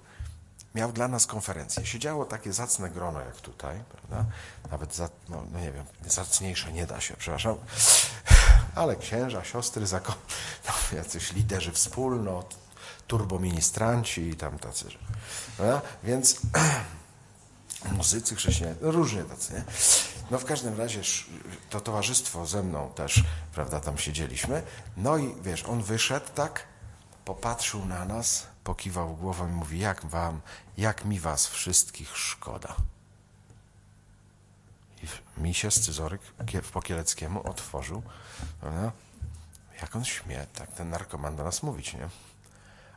Miał 0.74 0.92
dla 0.92 1.08
nas 1.08 1.26
konferencję. 1.26 1.86
Siedziało 1.86 2.24
takie 2.24 2.52
zacne 2.52 2.90
grono 2.90 3.20
jak 3.20 3.36
tutaj, 3.36 3.80
prawda? 3.92 4.30
Nawet, 4.70 4.94
za, 4.94 5.08
no, 5.28 5.44
no 5.52 5.60
nie 5.60 5.72
wiem, 5.72 5.84
zacniejsze 6.06 6.72
nie 6.72 6.86
da 6.86 7.00
się, 7.00 7.14
przepraszam. 7.18 7.56
Ale 8.74 8.96
księża, 8.96 9.44
siostry, 9.44 9.86
zakon, 9.86 10.14
no, 10.66 10.72
jacyś 10.98 11.32
liderzy 11.32 11.72
wspólnot, 11.72 12.56
turboministranci 13.06 14.28
i 14.28 14.36
tam 14.36 14.58
tacy. 14.58 14.86
Prawda? 15.56 15.80
Więc 16.04 16.40
muzycy 17.96 18.36
chrześcijanie, 18.36 18.76
no 18.80 18.90
różnie 18.90 19.22
tacy, 19.22 19.54
nie? 19.54 19.64
No 20.30 20.38
w 20.38 20.44
każdym 20.44 20.78
razie 20.78 21.00
to 21.70 21.80
towarzystwo 21.80 22.46
ze 22.46 22.62
mną 22.62 22.92
też, 22.94 23.24
prawda, 23.54 23.80
tam 23.80 23.98
siedzieliśmy. 23.98 24.62
No 24.96 25.16
i 25.16 25.34
wiesz, 25.42 25.64
on 25.64 25.82
wyszedł 25.82 26.26
tak, 26.34 26.66
popatrzył 27.24 27.84
na 27.84 28.04
nas, 28.04 28.46
pokiwał 28.64 29.16
głową 29.16 29.48
i 29.48 29.52
mówi, 29.52 29.78
jak 29.78 30.06
wam, 30.06 30.40
jak 30.76 31.04
mi 31.04 31.20
was 31.20 31.46
wszystkich 31.46 32.16
szkoda. 32.16 32.76
I 35.02 35.40
mi 35.40 35.54
się 35.54 35.70
scyzoryk 35.70 36.20
po 36.72 36.82
otworzył, 37.44 38.02
prawda? 38.60 38.92
Jak 39.80 39.96
on 39.96 40.04
śmie, 40.04 40.46
tak 40.54 40.72
ten 40.72 40.90
narkoman 40.90 41.36
do 41.36 41.44
nas 41.44 41.62
mówić, 41.62 41.94
nie? 41.94 42.08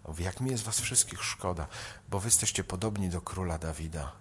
Mówi, 0.07 0.23
jak 0.23 0.41
mi 0.41 0.51
jest 0.51 0.63
was 0.63 0.79
wszystkich 0.79 1.23
szkoda, 1.23 1.67
bo 2.09 2.19
wy 2.19 2.27
jesteście 2.27 2.63
podobni 2.63 3.09
do 3.09 3.21
króla 3.21 3.57
Dawida. 3.57 4.11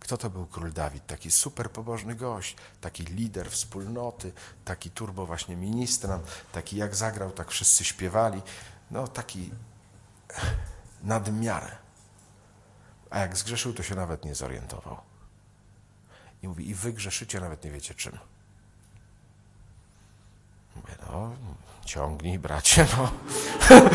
Kto 0.00 0.16
to 0.16 0.30
był 0.30 0.46
król 0.46 0.72
Dawid? 0.72 1.06
Taki 1.06 1.30
super 1.30 1.70
pobożny 1.70 2.14
gość, 2.14 2.56
taki 2.80 3.04
lider 3.04 3.50
wspólnoty, 3.50 4.32
taki 4.64 4.90
turbo 4.90 5.26
właśnie 5.26 5.56
ministrant, 5.56 6.26
taki 6.52 6.76
jak 6.76 6.94
zagrał, 6.94 7.30
tak 7.30 7.50
wszyscy 7.50 7.84
śpiewali. 7.84 8.42
No 8.90 9.08
taki 9.08 9.50
nadmiarę. 11.02 11.76
A 13.10 13.18
jak 13.18 13.36
zgrzeszył, 13.36 13.72
to 13.72 13.82
się 13.82 13.94
nawet 13.94 14.24
nie 14.24 14.34
zorientował. 14.34 15.00
I 16.42 16.48
mówi, 16.48 16.68
i 16.68 16.74
wy 16.74 16.92
grzeszycie, 16.92 17.40
nawet 17.40 17.64
nie 17.64 17.70
wiecie 17.70 17.94
czym. 17.94 18.18
Mówię, 20.76 20.94
no, 21.06 21.36
ciągnij, 21.84 22.38
bracie, 22.38 22.86
no. 22.96 23.12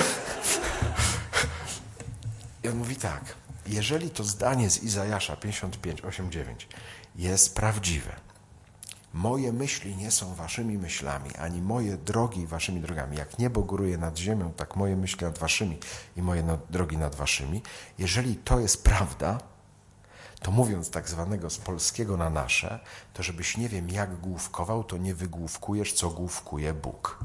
I 2.64 2.68
on 2.68 2.78
mówi 2.78 2.96
tak, 2.96 3.36
jeżeli 3.66 4.10
to 4.10 4.24
zdanie 4.24 4.70
z 4.70 4.84
Izajasza 4.84 5.36
55, 5.36 6.02
8, 6.02 6.32
9 6.32 6.68
jest 7.16 7.56
prawdziwe, 7.56 8.16
moje 9.18 9.54
myśli 9.54 9.96
nie 9.96 10.12
są 10.12 10.36
waszymi 10.36 10.78
myślami, 10.78 11.36
ani 11.36 11.62
moje 11.62 11.98
drogi 11.98 12.48
waszymi 12.48 12.82
drogami. 12.82 13.18
Jak 13.18 13.40
niebo 13.40 13.64
góruje 13.64 13.98
nad 13.98 14.18
ziemią, 14.18 14.54
tak 14.54 14.76
moje 14.76 14.96
myśli 14.96 15.26
nad 15.26 15.38
waszymi 15.38 15.80
i 16.16 16.22
moje 16.22 16.58
drogi 16.70 16.98
nad 16.98 17.16
waszymi. 17.16 17.62
Jeżeli 17.98 18.36
to 18.36 18.60
jest 18.60 18.84
prawda, 18.84 19.38
to 20.40 20.52
mówiąc 20.52 20.90
tak 20.90 21.10
zwanego 21.10 21.50
z 21.50 21.58
polskiego 21.58 22.18
na 22.18 22.30
nasze, 22.30 22.80
to 23.14 23.24
żebyś 23.24 23.58
nie 23.58 23.70
wiem 23.70 23.90
jak 23.90 24.20
główkował, 24.20 24.84
to 24.84 24.98
nie 24.98 25.16
wygłówkujesz, 25.16 25.94
co 25.94 26.10
główkuje 26.10 26.74
Bóg. 26.74 27.20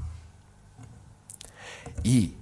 I 2.04 2.34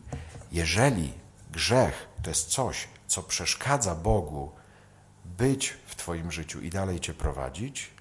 jeżeli 0.53 1.12
grzech 1.53 2.09
to 2.22 2.30
jest 2.30 2.48
coś, 2.48 2.88
co 3.07 3.22
przeszkadza 3.22 3.94
Bogu 3.94 4.53
być 5.24 5.76
w 5.86 5.96
Twoim 5.96 6.32
życiu 6.32 6.61
i 6.61 6.70
dalej 6.70 7.01
Cię 7.01 7.14
prowadzić, 7.14 7.99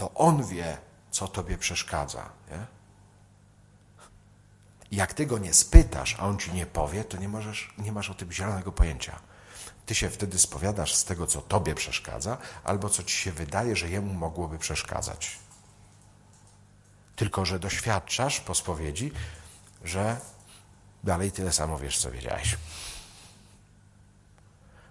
to 0.00 0.14
On 0.14 0.46
wie, 0.46 0.78
co 1.10 1.28
Tobie 1.28 1.58
przeszkadza. 1.58 2.28
Nie? 2.50 2.66
Jak 4.92 5.14
Ty 5.14 5.26
go 5.26 5.38
nie 5.38 5.54
spytasz, 5.54 6.16
a 6.18 6.26
On 6.26 6.38
Ci 6.38 6.52
nie 6.52 6.66
powie, 6.66 7.04
to 7.04 7.16
nie, 7.16 7.28
możesz, 7.28 7.74
nie 7.78 7.92
masz 7.92 8.10
o 8.10 8.14
tym 8.14 8.32
zielonego 8.32 8.72
pojęcia. 8.72 9.20
Ty 9.86 9.94
się 9.94 10.10
wtedy 10.10 10.38
spowiadasz 10.38 10.94
z 10.94 11.04
tego, 11.04 11.26
co 11.26 11.42
Tobie 11.42 11.74
przeszkadza, 11.74 12.38
albo 12.64 12.88
co 12.88 13.02
Ci 13.02 13.16
się 13.16 13.32
wydaje, 13.32 13.76
że 13.76 13.90
Jemu 13.90 14.14
mogłoby 14.14 14.58
przeszkadzać. 14.58 15.38
Tylko, 17.16 17.44
że 17.44 17.58
doświadczasz 17.58 18.40
po 18.40 18.54
spowiedzi, 18.54 19.12
że 19.84 20.20
dalej 21.04 21.32
tyle 21.32 21.52
samo 21.52 21.78
wiesz, 21.78 21.98
co 21.98 22.10
wiedziałeś 22.10 22.56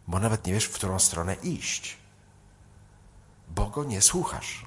bo 0.10 0.20
nawet 0.20 0.46
nie 0.46 0.54
wiesz, 0.54 0.66
w 0.66 0.74
którą 0.74 1.00
stronę 1.00 1.36
iść, 1.36 1.98
bo 3.48 3.70
go 3.70 3.84
nie 3.84 4.02
słuchasz. 4.02 4.66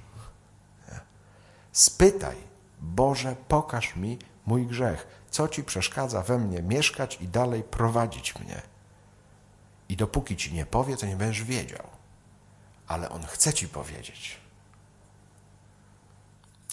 Spytaj, 1.72 2.36
Boże, 2.80 3.36
pokaż 3.48 3.96
mi 3.96 4.18
mój 4.46 4.66
grzech, 4.66 5.06
co 5.30 5.48
ci 5.48 5.64
przeszkadza 5.64 6.22
we 6.22 6.38
mnie 6.38 6.62
mieszkać 6.62 7.18
i 7.20 7.28
dalej 7.28 7.62
prowadzić 7.62 8.38
mnie. 8.38 8.62
I 9.88 9.96
dopóki 9.96 10.36
ci 10.36 10.52
nie 10.52 10.66
powie, 10.66 10.96
to 10.96 11.06
nie 11.06 11.16
będziesz 11.16 11.44
wiedział, 11.44 11.86
ale 12.86 13.10
on 13.10 13.24
chce 13.26 13.52
ci 13.52 13.68
powiedzieć. 13.68 14.40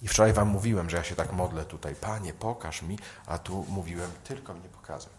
I 0.02 0.08
wczoraj 0.08 0.34
wam 0.34 0.48
mówiłem, 0.48 0.90
że 0.90 0.98
ja 0.98 1.04
się 1.04 1.16
tak 1.16 1.34
modlę 1.34 1.66
tutaj, 1.66 1.96
Panie, 1.96 2.34
pokaż 2.34 2.82
mi, 2.82 3.00
a 3.26 3.38
tu 3.38 3.66
mówiłem, 3.70 4.12
tylko 4.24 4.54
mnie 4.54 4.70
pokazuj. 4.70 5.12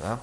No? 0.00 0.18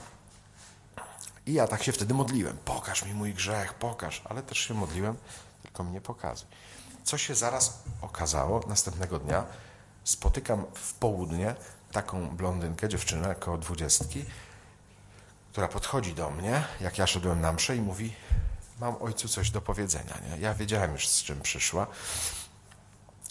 I 1.45 1.53
ja 1.53 1.67
tak 1.67 1.83
się 1.83 1.91
wtedy 1.91 2.13
modliłem. 2.13 2.57
Pokaż 2.65 3.05
mi 3.05 3.13
mój 3.13 3.33
grzech, 3.33 3.73
pokaż. 3.73 4.21
Ale 4.25 4.43
też 4.43 4.57
się 4.57 4.73
modliłem, 4.73 5.17
tylko 5.63 5.83
mnie 5.83 6.01
pokazuj. 6.01 6.47
Co 7.09 7.17
się 7.17 7.35
zaraz 7.35 7.83
okazało, 8.01 8.63
następnego 8.67 9.19
dnia 9.19 9.43
spotykam 10.03 10.65
w 10.73 10.93
południe 10.93 11.55
taką 11.91 12.29
blondynkę, 12.29 12.89
dziewczynę 12.89 13.31
około 13.31 13.57
dwudziestki, 13.57 14.25
która 15.51 15.67
podchodzi 15.67 16.13
do 16.13 16.29
mnie, 16.29 16.63
jak 16.81 16.97
ja 16.97 17.07
szedłem 17.07 17.41
na 17.41 17.53
mszę 17.53 17.75
i 17.75 17.81
mówi, 17.81 18.13
mam 18.79 19.01
ojcu 19.01 19.27
coś 19.27 19.51
do 19.51 19.61
powiedzenia. 19.61 20.13
Nie? 20.29 20.39
Ja 20.39 20.53
wiedziałem 20.53 20.91
już, 20.91 21.07
z 21.07 21.23
czym 21.23 21.41
przyszła, 21.41 21.87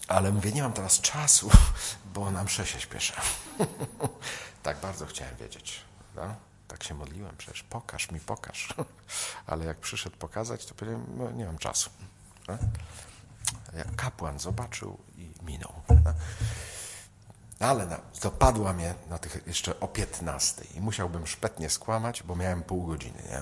ale 0.07 0.31
mówię, 0.31 0.51
nie 0.51 0.63
mam 0.63 0.73
teraz 0.73 1.01
czasu, 1.01 1.51
bo 2.13 2.31
na 2.31 2.43
mszę 2.43 2.65
się 2.65 2.79
śpieszę. 2.79 3.21
tak 4.63 4.79
bardzo 4.79 5.05
chciałem 5.05 5.35
wiedzieć. 5.35 5.81
Tak 6.67 6.83
się 6.83 6.93
modliłem 6.93 7.37
przecież, 7.37 7.63
pokaż 7.63 8.11
mi, 8.11 8.19
pokaż. 8.19 8.73
ale 9.47 9.65
jak 9.65 9.77
przyszedł 9.77 10.17
pokazać, 10.17 10.65
to 10.65 10.75
powiedziałem, 10.75 11.05
no, 11.17 11.31
nie 11.31 11.45
mam 11.45 11.57
czasu. 11.57 11.89
Jak 13.77 13.95
kapłan 13.95 14.39
zobaczył 14.39 14.97
i 15.17 15.33
minął. 15.43 15.73
Ale 17.59 17.99
dopadła 18.21 18.73
mnie 18.73 18.93
na 19.09 19.17
tych 19.17 19.47
jeszcze 19.47 19.79
o 19.79 19.87
15 19.87 20.63
i 20.75 20.81
musiałbym 20.81 21.27
szpetnie 21.27 21.69
skłamać, 21.69 22.23
bo 22.23 22.35
miałem 22.35 22.63
pół 22.63 22.87
godziny, 22.87 23.23
nie? 23.29 23.41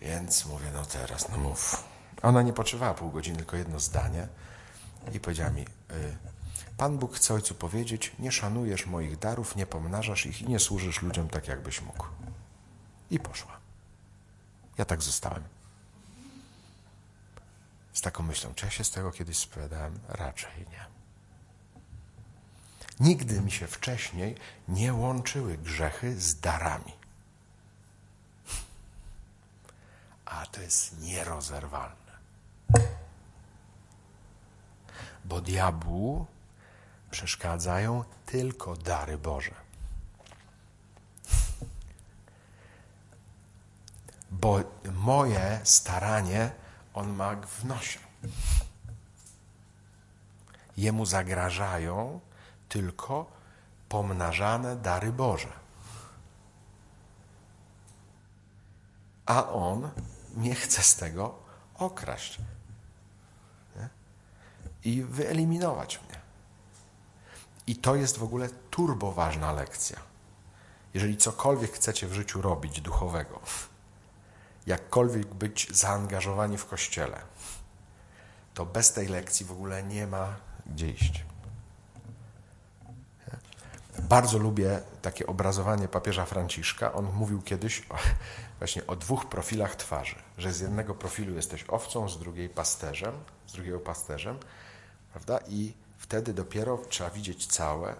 Więc 0.00 0.46
mówię, 0.46 0.66
no 0.74 0.84
teraz, 0.84 1.28
no 1.28 1.36
mów. 1.36 1.84
Ona 2.22 2.42
nie 2.42 2.52
potrzebowała 2.52 2.94
pół 2.94 3.10
godziny, 3.10 3.36
tylko 3.36 3.56
jedno 3.56 3.80
zdanie 3.80 4.28
i 5.12 5.20
powiedziała 5.20 5.50
mi, 5.50 5.62
y, 5.62 5.66
Pan 6.76 6.98
Bóg 6.98 7.14
chce 7.14 7.34
Ojcu 7.34 7.54
powiedzieć, 7.54 8.12
nie 8.18 8.32
szanujesz 8.32 8.86
moich 8.86 9.18
darów, 9.18 9.56
nie 9.56 9.66
pomnażasz 9.66 10.26
ich 10.26 10.42
i 10.42 10.48
nie 10.48 10.58
służysz 10.58 11.02
ludziom 11.02 11.28
tak, 11.28 11.48
jakbyś 11.48 11.82
mógł. 11.82 12.06
I 13.10 13.18
poszła. 13.18 13.56
Ja 14.78 14.84
tak 14.84 15.02
zostałem. 15.02 15.42
Z 17.96 18.00
taką 18.00 18.22
myślą, 18.22 18.54
czy 18.54 18.64
ja 18.64 18.70
się 18.70 18.84
z 18.84 18.90
tego 18.90 19.12
kiedyś 19.12 19.38
spowiadałem? 19.38 19.98
Raczej 20.08 20.66
nie. 20.70 20.86
Nigdy 23.00 23.40
mi 23.40 23.50
się 23.50 23.66
wcześniej 23.66 24.36
nie 24.68 24.94
łączyły 24.94 25.58
grzechy 25.58 26.20
z 26.20 26.40
darami. 26.40 26.92
A 30.24 30.46
to 30.46 30.60
jest 30.60 31.00
nierozerwalne. 31.00 32.12
Bo 35.24 35.40
diabłu 35.40 36.26
przeszkadzają 37.10 38.04
tylko 38.26 38.76
dary 38.76 39.18
Boże. 39.18 39.54
Bo 44.30 44.60
moje 44.92 45.60
staranie 45.64 46.65
on 46.96 47.14
ma 47.14 47.36
w 47.36 47.64
nosie. 47.64 47.98
Jemu 50.76 51.06
zagrażają 51.06 52.20
tylko 52.68 53.26
pomnażane 53.88 54.76
dary 54.76 55.12
Boże. 55.12 55.52
A 59.26 59.48
on 59.48 59.90
nie 60.36 60.54
chce 60.54 60.82
z 60.82 60.96
tego 60.96 61.38
okraść 61.74 62.38
nie? 63.76 63.88
i 64.84 65.02
wyeliminować 65.02 66.00
mnie. 66.02 66.20
I 67.66 67.76
to 67.76 67.96
jest 67.96 68.18
w 68.18 68.22
ogóle 68.22 68.48
turbo 68.48 69.12
ważna 69.12 69.52
lekcja. 69.52 70.00
Jeżeli 70.94 71.16
cokolwiek 71.16 71.72
chcecie 71.72 72.06
w 72.06 72.12
życiu 72.12 72.42
robić 72.42 72.80
duchowego, 72.80 73.40
jakkolwiek 74.66 75.34
być 75.34 75.68
zaangażowani 75.70 76.58
w 76.58 76.66
kościele, 76.66 77.20
to 78.54 78.66
bez 78.66 78.92
tej 78.92 79.08
lekcji 79.08 79.46
w 79.46 79.52
ogóle 79.52 79.82
nie 79.82 80.06
ma 80.06 80.36
gdzie 80.66 80.90
iść. 80.90 81.24
Bardzo 83.98 84.38
lubię 84.38 84.80
takie 85.02 85.26
obrazowanie 85.26 85.88
papieża 85.88 86.24
Franciszka. 86.24 86.92
On 86.92 87.12
mówił 87.12 87.42
kiedyś 87.42 87.82
o, 87.90 87.96
właśnie 88.58 88.86
o 88.86 88.96
dwóch 88.96 89.28
profilach 89.28 89.76
twarzy, 89.76 90.16
że 90.38 90.52
z 90.52 90.60
jednego 90.60 90.94
profilu 90.94 91.34
jesteś 91.34 91.64
owcą, 91.68 92.08
z 92.08 92.18
drugiej 92.18 92.48
pasterzem, 92.48 93.14
z 93.46 93.52
drugiego 93.52 93.80
pasterzem, 93.80 94.38
prawda? 95.12 95.38
I 95.48 95.72
wtedy 95.98 96.34
dopiero 96.34 96.78
trzeba 96.88 97.10
widzieć 97.10 97.46
całe, 97.46 97.96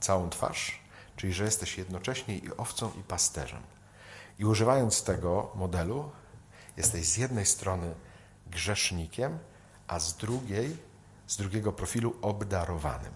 całą 0.00 0.30
twarz, 0.30 0.80
czyli 1.16 1.32
że 1.32 1.44
jesteś 1.44 1.78
jednocześnie 1.78 2.38
i 2.38 2.56
owcą, 2.56 2.90
i 3.00 3.02
pasterzem. 3.02 3.62
I 4.38 4.44
używając 4.44 5.02
tego 5.02 5.52
modelu, 5.54 6.10
jesteś 6.76 7.06
z 7.06 7.16
jednej 7.16 7.46
strony 7.46 7.94
grzesznikiem, 8.46 9.38
a 9.88 9.98
z 9.98 10.16
drugiej, 10.16 10.76
z 11.26 11.36
drugiego 11.36 11.72
profilu 11.72 12.16
obdarowanym. 12.22 13.12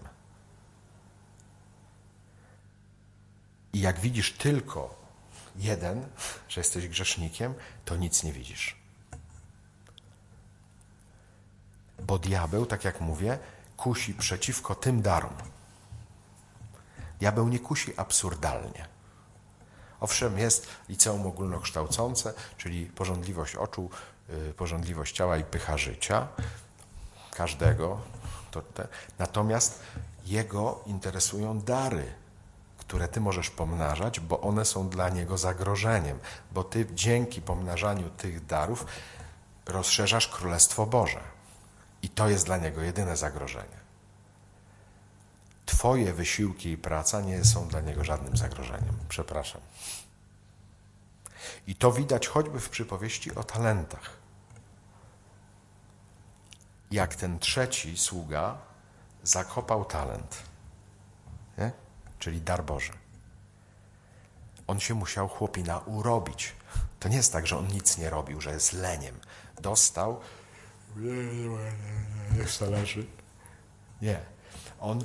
I 3.73 3.79
jak 3.79 3.99
widzisz 3.99 4.33
tylko 4.33 4.95
jeden, 5.55 6.07
że 6.49 6.61
jesteś 6.61 6.87
grzesznikiem, 6.87 7.53
to 7.85 7.95
nic 7.95 8.23
nie 8.23 8.33
widzisz. 8.33 8.79
Bo 11.99 12.19
diabeł, 12.19 12.65
tak 12.65 12.83
jak 12.83 13.01
mówię, 13.01 13.39
kusi 13.77 14.13
przeciwko 14.13 14.75
tym 14.75 15.01
darom. 15.01 15.33
Diabeł 17.19 17.47
nie 17.47 17.59
kusi 17.59 17.97
absurdalnie. 17.97 18.88
Owszem, 19.99 20.37
jest 20.37 20.67
liceum 20.89 21.27
ogólnokształcące, 21.27 22.33
czyli 22.57 22.85
porządliwość 22.85 23.55
oczu, 23.55 23.89
yy, 24.29 24.53
porządliwość 24.53 25.15
ciała 25.15 25.37
i 25.37 25.43
pycha 25.43 25.77
życia 25.77 26.27
każdego. 27.31 28.01
Natomiast 29.19 29.79
jego 30.25 30.83
interesują 30.85 31.59
dary 31.59 32.05
które 32.89 33.07
ty 33.07 33.21
możesz 33.21 33.49
pomnażać, 33.49 34.19
bo 34.19 34.41
one 34.41 34.65
są 34.65 34.89
dla 34.89 35.09
niego 35.09 35.37
zagrożeniem, 35.37 36.19
bo 36.51 36.63
ty 36.63 36.87
dzięki 36.93 37.41
pomnażaniu 37.41 38.09
tych 38.09 38.45
darów 38.45 38.85
rozszerzasz 39.65 40.27
Królestwo 40.27 40.85
Boże. 40.85 41.19
I 42.01 42.09
to 42.09 42.29
jest 42.29 42.45
dla 42.45 42.57
niego 42.57 42.81
jedyne 42.81 43.17
zagrożenie. 43.17 43.78
Twoje 45.69 46.13
wysiłki 46.13 46.69
i 46.69 46.77
praca 46.77 47.21
nie 47.21 47.45
są 47.45 47.67
dla 47.67 47.81
niego 47.81 48.03
żadnym 48.03 48.37
zagrożeniem. 48.37 48.97
Przepraszam. 49.09 49.61
I 51.67 51.75
to 51.75 51.91
widać 51.91 52.27
choćby 52.27 52.59
w 52.59 52.69
przypowieści 52.69 53.35
o 53.35 53.43
talentach. 53.43 54.17
Jak 56.91 57.15
ten 57.15 57.39
trzeci 57.39 57.97
sługa 57.97 58.57
zakopał 59.23 59.85
talent. 59.85 60.43
Nie? 61.57 61.71
czyli 62.19 62.41
dar 62.41 62.63
Boży. 62.63 62.93
On 64.67 64.79
się 64.79 64.93
musiał 64.93 65.27
chłopina 65.27 65.79
urobić. 65.79 66.55
To 66.99 67.09
nie 67.09 67.17
jest 67.17 67.33
tak, 67.33 67.47
że 67.47 67.57
on 67.57 67.67
nic 67.67 67.97
nie 67.97 68.09
robił, 68.09 68.41
że 68.41 68.51
jest 68.51 68.73
leniem. 68.73 69.19
Dostał, 69.61 70.19
niech 72.37 72.51
se 72.51 72.69
leży. 72.69 73.05
Nie. 74.01 74.19
On 74.79 75.03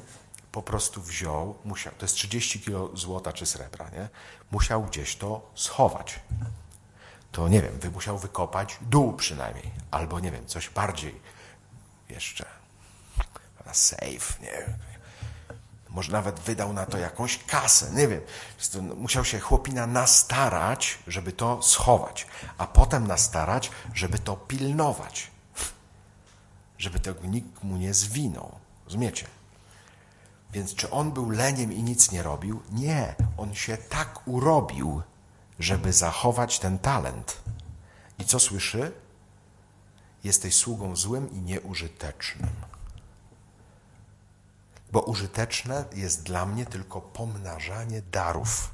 po 0.54 0.62
prostu 0.62 1.02
wziął, 1.02 1.54
musiał, 1.64 1.92
to 1.98 2.04
jest 2.04 2.14
30 2.14 2.60
kilo 2.60 2.96
złota 2.96 3.32
czy 3.32 3.46
srebra, 3.46 3.90
nie? 3.90 4.08
Musiał 4.50 4.82
gdzieś 4.82 5.16
to 5.16 5.50
schować. 5.54 6.20
To 7.32 7.48
nie 7.48 7.62
wiem, 7.62 7.92
musiał 7.92 8.18
wykopać 8.18 8.78
dół 8.80 9.12
przynajmniej, 9.12 9.70
albo 9.90 10.20
nie 10.20 10.30
wiem, 10.30 10.46
coś 10.46 10.70
bardziej 10.70 11.20
jeszcze. 12.08 12.46
Safe, 13.72 14.42
nie 14.42 14.66
może 15.88 16.12
nawet 16.12 16.40
wydał 16.40 16.72
na 16.72 16.86
to 16.86 16.98
jakąś 16.98 17.44
kasę, 17.44 17.90
nie 17.92 18.08
wiem. 18.08 18.20
Musiał 18.96 19.24
się 19.24 19.40
chłopina 19.40 19.86
nastarać, 19.86 20.98
żeby 21.06 21.32
to 21.32 21.62
schować, 21.62 22.26
a 22.58 22.66
potem 22.66 23.06
nastarać, 23.06 23.70
żeby 23.94 24.18
to 24.18 24.36
pilnować, 24.36 25.30
żeby 26.78 27.00
tego 27.00 27.26
nikt 27.26 27.62
mu 27.62 27.76
nie 27.76 27.94
zwinął. 27.94 28.58
Rozumiecie? 28.84 29.26
Więc 30.54 30.74
czy 30.74 30.90
on 30.90 31.12
był 31.12 31.30
leniem 31.30 31.72
i 31.72 31.82
nic 31.82 32.12
nie 32.12 32.22
robił? 32.22 32.62
Nie, 32.72 33.14
on 33.36 33.54
się 33.54 33.76
tak 33.76 34.28
urobił, 34.28 35.02
żeby 35.58 35.92
zachować 35.92 36.58
ten 36.58 36.78
talent. 36.78 37.40
I 38.18 38.24
co 38.24 38.40
słyszy? 38.40 38.92
Jesteś 40.24 40.54
sługą 40.54 40.96
złym 40.96 41.30
i 41.30 41.38
nieużytecznym 41.38 42.48
bo 44.94 45.00
użyteczne 45.00 45.84
jest 45.94 46.22
dla 46.22 46.46
mnie 46.46 46.66
tylko 46.66 47.00
pomnażanie 47.00 48.02
darów. 48.02 48.70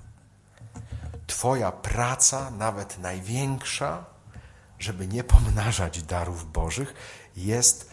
Twoja 1.26 1.72
praca, 1.72 2.50
nawet 2.50 2.98
największa, 2.98 4.04
żeby 4.78 5.08
nie 5.08 5.24
pomnażać 5.24 6.02
darów 6.02 6.52
Bożych, 6.52 6.94
jest 7.36 7.90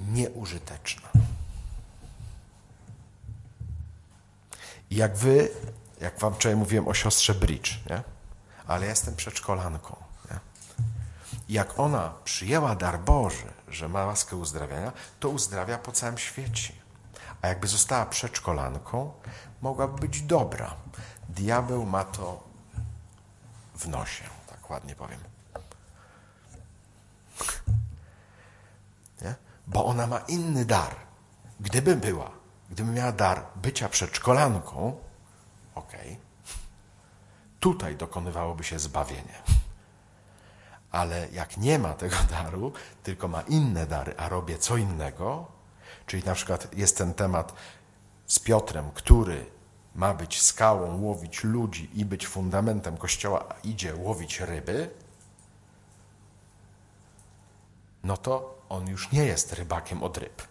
nieużyteczna. 0.00 1.08
Jak 4.90 5.16
wy, 5.16 5.50
jak 6.00 6.18
wam 6.18 6.34
wczoraj 6.34 6.56
mówiłem 6.56 6.88
o 6.88 6.94
siostrze 6.94 7.34
Bridge, 7.34 7.70
nie? 7.90 8.02
ale 8.66 8.84
ja 8.84 8.90
jestem 8.90 9.16
przedszkolanką. 9.16 9.96
Nie? 10.30 10.38
Jak 11.48 11.78
ona 11.78 12.14
przyjęła 12.24 12.74
dar 12.74 13.00
Boży, 13.00 13.52
że 13.68 13.88
ma 13.88 14.04
łaskę 14.04 14.36
uzdrawiania, 14.36 14.92
to 15.20 15.28
uzdrawia 15.28 15.78
po 15.78 15.92
całym 15.92 16.18
świecie 16.18 16.72
a 17.42 17.48
jakby 17.48 17.68
została 17.68 18.06
przedszkolanką, 18.06 19.12
mogłaby 19.62 20.00
być 20.00 20.22
dobra. 20.22 20.74
Diabeł 21.28 21.86
ma 21.86 22.04
to 22.04 22.42
w 23.74 23.88
nosie, 23.88 24.24
tak 24.46 24.70
ładnie 24.70 24.94
powiem. 24.94 25.20
Nie? 29.22 29.34
Bo 29.66 29.84
ona 29.84 30.06
ma 30.06 30.18
inny 30.18 30.64
dar. 30.64 30.96
Gdyby 31.60 31.96
była, 31.96 32.30
gdyby 32.70 32.92
miała 32.92 33.12
dar 33.12 33.46
bycia 33.56 33.88
przedszkolanką, 33.88 34.96
okej, 35.74 36.12
okay, 36.12 36.16
tutaj 37.60 37.96
dokonywałoby 37.96 38.64
się 38.64 38.78
zbawienie. 38.78 39.42
Ale 40.90 41.28
jak 41.32 41.56
nie 41.56 41.78
ma 41.78 41.94
tego 41.94 42.16
daru, 42.30 42.72
tylko 43.02 43.28
ma 43.28 43.40
inne 43.40 43.86
dary, 43.86 44.14
a 44.16 44.28
robię 44.28 44.58
co 44.58 44.76
innego, 44.76 45.46
czyli 46.06 46.24
na 46.24 46.34
przykład 46.34 46.74
jest 46.74 46.98
ten 46.98 47.14
temat 47.14 47.52
z 48.26 48.38
Piotrem, 48.38 48.90
który 48.90 49.46
ma 49.94 50.14
być 50.14 50.42
skałą, 50.42 51.00
łowić 51.00 51.44
ludzi 51.44 51.90
i 51.94 52.04
być 52.04 52.26
fundamentem 52.26 52.96
kościoła, 52.96 53.44
a 53.48 53.54
idzie 53.60 53.96
łowić 53.96 54.40
ryby, 54.40 54.90
no 58.04 58.16
to 58.16 58.58
on 58.68 58.88
już 58.88 59.12
nie 59.12 59.24
jest 59.24 59.52
rybakiem 59.52 60.02
od 60.02 60.18
ryb. 60.18 60.42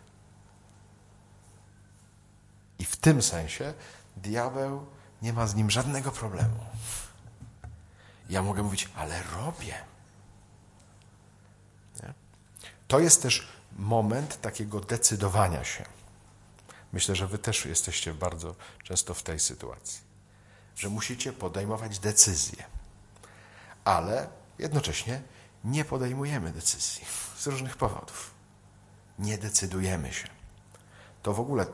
I 2.80 2.86
w 2.86 2.95
tym 2.95 3.21
sensie 3.21 3.73
diabeł 4.17 4.86
nie 5.21 5.34
ma 5.34 5.47
z 5.47 5.55
nim 5.55 5.71
żadnego 5.71 6.11
problemu. 6.11 6.59
Ja 8.30 8.43
mogę 8.43 8.63
mówić, 8.63 8.89
ale 8.95 9.23
robię. 9.23 9.75
Nie? 12.03 12.13
To 12.88 12.99
jest 12.99 13.21
też 13.21 13.47
moment 13.78 14.41
takiego 14.41 14.80
decydowania 14.80 15.63
się. 15.63 15.86
Myślę, 16.93 17.15
że 17.15 17.28
wy 17.28 17.38
też 17.38 17.65
jesteście 17.65 18.13
bardzo 18.13 18.55
często 18.84 19.13
w 19.13 19.23
tej 19.23 19.39
sytuacji, 19.39 20.01
że 20.75 20.89
musicie 20.89 21.34
podejmować 21.34 21.99
decyzje, 21.99 22.63
ale 23.86 24.28
jednocześnie 24.59 25.21
nie 25.63 25.86
podejmujemy 25.86 26.51
decyzji 26.51 27.05
z 27.38 27.47
różnych 27.47 27.78
powodów. 27.78 28.32
Nie 29.19 29.38
decydujemy 29.38 30.13
się. 30.13 30.28
To 31.23 31.34
w 31.34 31.39
ogóle 31.39 31.65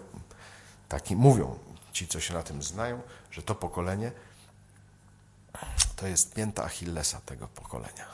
taki 0.94 1.16
mówią 1.16 1.60
ci, 1.94 2.08
co 2.08 2.20
się 2.20 2.34
na 2.34 2.44
tym 2.44 2.64
znają, 2.64 3.02
że 3.32 3.42
to 3.42 3.56
pokolenie 3.56 4.12
to 5.96 6.08
jest 6.08 6.34
pięta 6.34 6.64
Achillesa 6.64 7.22
tego 7.26 7.48
pokolenia. 7.48 8.06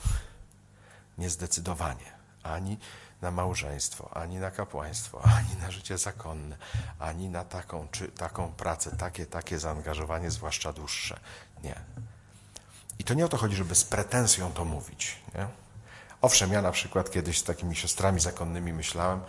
Niezdecydowanie 1.18 2.12
ani 2.44 2.78
na 3.22 3.32
małżeństwo, 3.32 4.18
ani 4.18 4.38
na 4.38 4.52
kapłaństwo, 4.52 5.22
ani 5.38 5.62
na 5.62 5.72
życie 5.72 5.98
zakonne, 5.98 6.58
ani 7.00 7.30
na 7.30 7.44
taką 7.46 7.88
czy 7.92 8.08
taką 8.08 8.52
pracę, 8.52 8.96
takie, 8.98 9.26
takie 9.26 9.60
zaangażowanie, 9.60 10.32
zwłaszcza 10.32 10.74
dłuższe. 10.74 11.20
Nie. 11.64 11.76
I 13.00 13.04
to 13.04 13.14
nie 13.14 13.26
o 13.26 13.30
to 13.30 13.38
chodzi, 13.38 13.56
żeby 13.56 13.76
z 13.76 13.84
pretensją 13.84 14.52
to 14.52 14.66
mówić. 14.66 15.16
Nie? 15.36 15.48
Owszem, 16.22 16.52
ja 16.52 16.62
na 16.62 16.72
przykład 16.72 17.12
kiedyś 17.12 17.40
z 17.40 17.44
takimi 17.44 17.76
siostrami 17.76 18.20
zakonnymi 18.20 18.74
myślałem, 18.74 19.22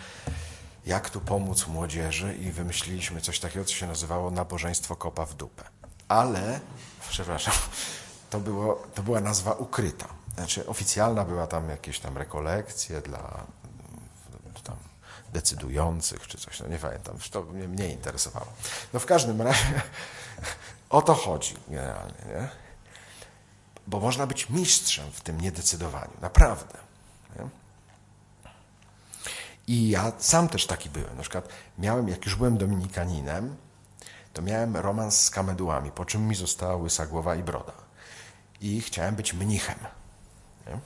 jak 0.91 1.11
tu 1.11 1.21
pomóc 1.21 1.67
młodzieży 1.67 2.37
i 2.37 2.53
wymyśliliśmy 2.53 3.21
coś 3.21 3.41
takiego, 3.41 3.65
co 3.65 3.75
się 3.75 3.87
nazywało 3.87 4.31
nabożeństwo 4.31 4.97
kopa 4.97 5.27
w 5.27 5.35
dupę. 5.35 5.65
Ale, 6.09 6.61
przepraszam, 7.11 7.55
to, 8.31 8.41
było, 8.41 8.83
to 8.95 9.03
była 9.03 9.21
nazwa 9.21 9.53
ukryta. 9.53 10.09
Znaczy 10.35 10.67
oficjalna 10.67 11.25
była 11.25 11.47
tam 11.47 11.69
jakieś 11.69 12.01
tam 12.01 12.19
rekolekcje 12.19 13.01
dla 13.01 13.45
tam 14.65 14.77
decydujących 15.33 16.27
czy 16.27 16.39
coś, 16.39 16.61
no 16.61 16.69
nie 16.69 16.79
pamiętam, 16.79 17.19
to 17.31 17.43
mnie 17.43 17.69
mniej 17.69 17.93
interesowało. 17.93 18.53
No 18.93 19.01
w 19.01 19.07
każdym 19.07 19.43
razie 19.43 19.83
o 20.91 21.03
to 21.03 21.15
chodzi 21.15 21.57
generalnie, 21.69 22.25
nie? 22.29 22.49
Bo 23.87 24.01
można 24.01 24.27
być 24.27 24.49
mistrzem 24.49 25.11
w 25.13 25.21
tym 25.21 25.41
niedecydowaniu, 25.41 26.13
naprawdę. 26.21 26.79
Nie? 27.39 27.60
I 29.71 29.89
ja 29.89 30.13
sam 30.19 30.49
też 30.49 30.67
taki 30.67 30.91
byłem. 30.91 31.17
Na 31.17 31.23
przykład 31.23 31.49
miałem, 31.79 32.09
jak 32.09 32.25
już 32.25 32.37
byłem 32.37 32.59
dominikaninem, 32.59 33.57
to 34.33 34.43
miałem 34.43 34.77
romans 34.77 35.23
z 35.23 35.31
kamedułami, 35.31 35.91
po 35.91 36.05
czym 36.05 36.29
mi 36.29 36.35
została 36.35 36.77
łysa 36.77 37.07
głowa 37.07 37.35
i 37.35 37.43
broda. 37.43 37.73
I 38.61 38.81
chciałem 38.81 39.15
być 39.15 39.33
mnichem. 39.33 39.79
Nie? 40.67 40.79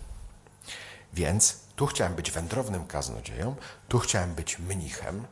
Więc 1.12 1.60
tu 1.76 1.86
chciałem 1.86 2.14
być 2.14 2.30
wędrownym 2.30 2.86
kaznodzieją, 2.86 3.56
tu 3.88 3.98
chciałem 3.98 4.34
być 4.34 4.58
mnichem. 4.58 5.26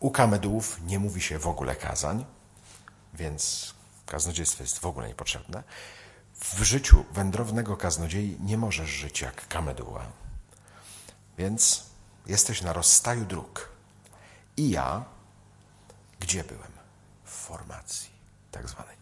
U 0.00 0.10
kamedułów 0.10 0.80
nie 0.86 0.98
mówi 0.98 1.20
się 1.20 1.38
w 1.38 1.46
ogóle 1.46 1.76
kazań, 1.76 2.24
więc 3.14 3.74
kaznodziejstwo 4.06 4.62
jest 4.62 4.78
w 4.78 4.86
ogóle 4.86 5.08
niepotrzebne. 5.08 5.62
W 6.34 6.62
życiu 6.62 7.04
wędrownego 7.12 7.76
kaznodziei 7.76 8.36
nie 8.40 8.58
możesz 8.58 8.90
żyć 8.90 9.20
jak 9.20 9.48
kameduła. 9.48 10.27
Więc 11.38 11.82
jesteś 12.26 12.62
na 12.62 12.72
rozstaju 12.72 13.24
dróg. 13.24 13.68
I 14.56 14.70
ja, 14.70 15.04
gdzie 16.20 16.44
byłem? 16.44 16.72
W 17.24 17.30
formacji 17.30 18.10
tak 18.50 18.68
zwanej. 18.68 18.96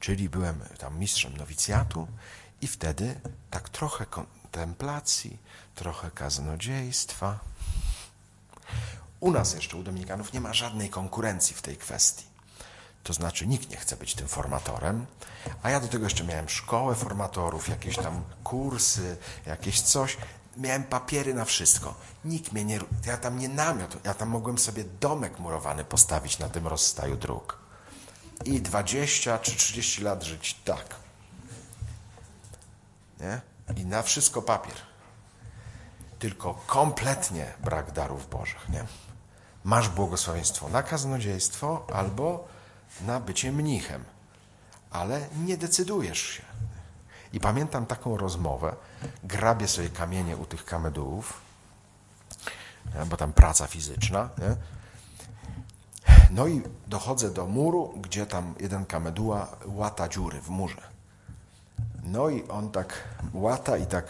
Czyli 0.00 0.28
byłem 0.28 0.60
tam 0.78 0.98
mistrzem 0.98 1.36
nowicjatu 1.36 2.08
i 2.60 2.66
wtedy 2.66 3.20
tak 3.50 3.68
trochę 3.68 4.06
kontemplacji, 4.06 5.38
trochę 5.74 6.10
kaznodziejstwa. 6.10 7.38
U 9.20 9.32
nas 9.32 9.54
jeszcze, 9.54 9.76
u 9.76 9.82
Dominikanów, 9.82 10.32
nie 10.32 10.40
ma 10.40 10.52
żadnej 10.52 10.90
konkurencji 10.90 11.56
w 11.56 11.62
tej 11.62 11.76
kwestii. 11.76 12.24
To 13.02 13.12
znaczy, 13.12 13.46
nikt 13.46 13.70
nie 13.70 13.76
chce 13.76 13.96
być 13.96 14.14
tym 14.14 14.28
formatorem, 14.28 15.06
a 15.62 15.70
ja 15.70 15.80
do 15.80 15.88
tego 15.88 16.04
jeszcze 16.04 16.24
miałem 16.24 16.48
szkołę 16.48 16.94
formatorów, 16.94 17.68
jakieś 17.68 17.96
tam 17.96 18.24
kursy, 18.44 19.16
jakieś 19.46 19.80
coś. 19.80 20.16
Miałem 20.56 20.84
papiery 20.84 21.34
na 21.34 21.44
wszystko. 21.44 21.94
Nikt 22.24 22.52
mnie 22.52 22.64
nie. 22.64 22.80
Ja 23.06 23.16
tam 23.16 23.38
nie 23.38 23.48
namiot, 23.48 23.96
ja 24.04 24.14
tam 24.14 24.28
mogłem 24.28 24.58
sobie 24.58 24.84
domek 24.84 25.38
murowany 25.38 25.84
postawić 25.84 26.38
na 26.38 26.48
tym 26.48 26.66
rozstaju 26.66 27.16
dróg. 27.16 27.58
I 28.44 28.60
20 28.60 29.38
czy 29.38 29.56
30 29.56 30.02
lat 30.02 30.22
żyć 30.22 30.56
tak. 30.64 30.94
Nie? 33.20 33.40
I 33.76 33.86
na 33.86 34.02
wszystko 34.02 34.42
papier. 34.42 34.74
Tylko 36.18 36.54
kompletnie 36.54 37.52
brak 37.64 37.92
darów 37.92 38.30
Bożych. 38.30 38.68
Nie? 38.68 38.84
Masz 39.64 39.88
błogosławieństwo 39.88 40.68
na 40.68 40.82
kaznodziejstwo 40.82 41.86
albo 41.94 42.48
na 43.06 43.20
bycie 43.20 43.52
mnichem, 43.52 44.04
ale 44.90 45.28
nie 45.36 45.56
decydujesz 45.56 46.22
się. 46.22 46.42
I 47.32 47.40
pamiętam 47.40 47.86
taką 47.86 48.16
rozmowę, 48.16 48.74
grabię 49.24 49.68
sobie 49.68 49.88
kamienie 49.88 50.36
u 50.36 50.46
tych 50.46 50.64
kamedułów, 50.64 51.40
bo 53.06 53.16
tam 53.16 53.32
praca 53.32 53.66
fizyczna. 53.66 54.28
Nie? 54.38 54.56
No 56.30 56.46
i 56.46 56.62
dochodzę 56.86 57.30
do 57.30 57.46
muru, 57.46 57.94
gdzie 58.02 58.26
tam 58.26 58.54
jeden 58.60 58.86
kameduła 58.86 59.48
łata 59.66 60.08
dziury 60.08 60.40
w 60.40 60.48
murze. 60.48 60.82
No 62.02 62.28
i 62.28 62.48
on 62.48 62.70
tak 62.70 62.94
łata 63.34 63.76
i 63.76 63.86
tak 63.86 64.04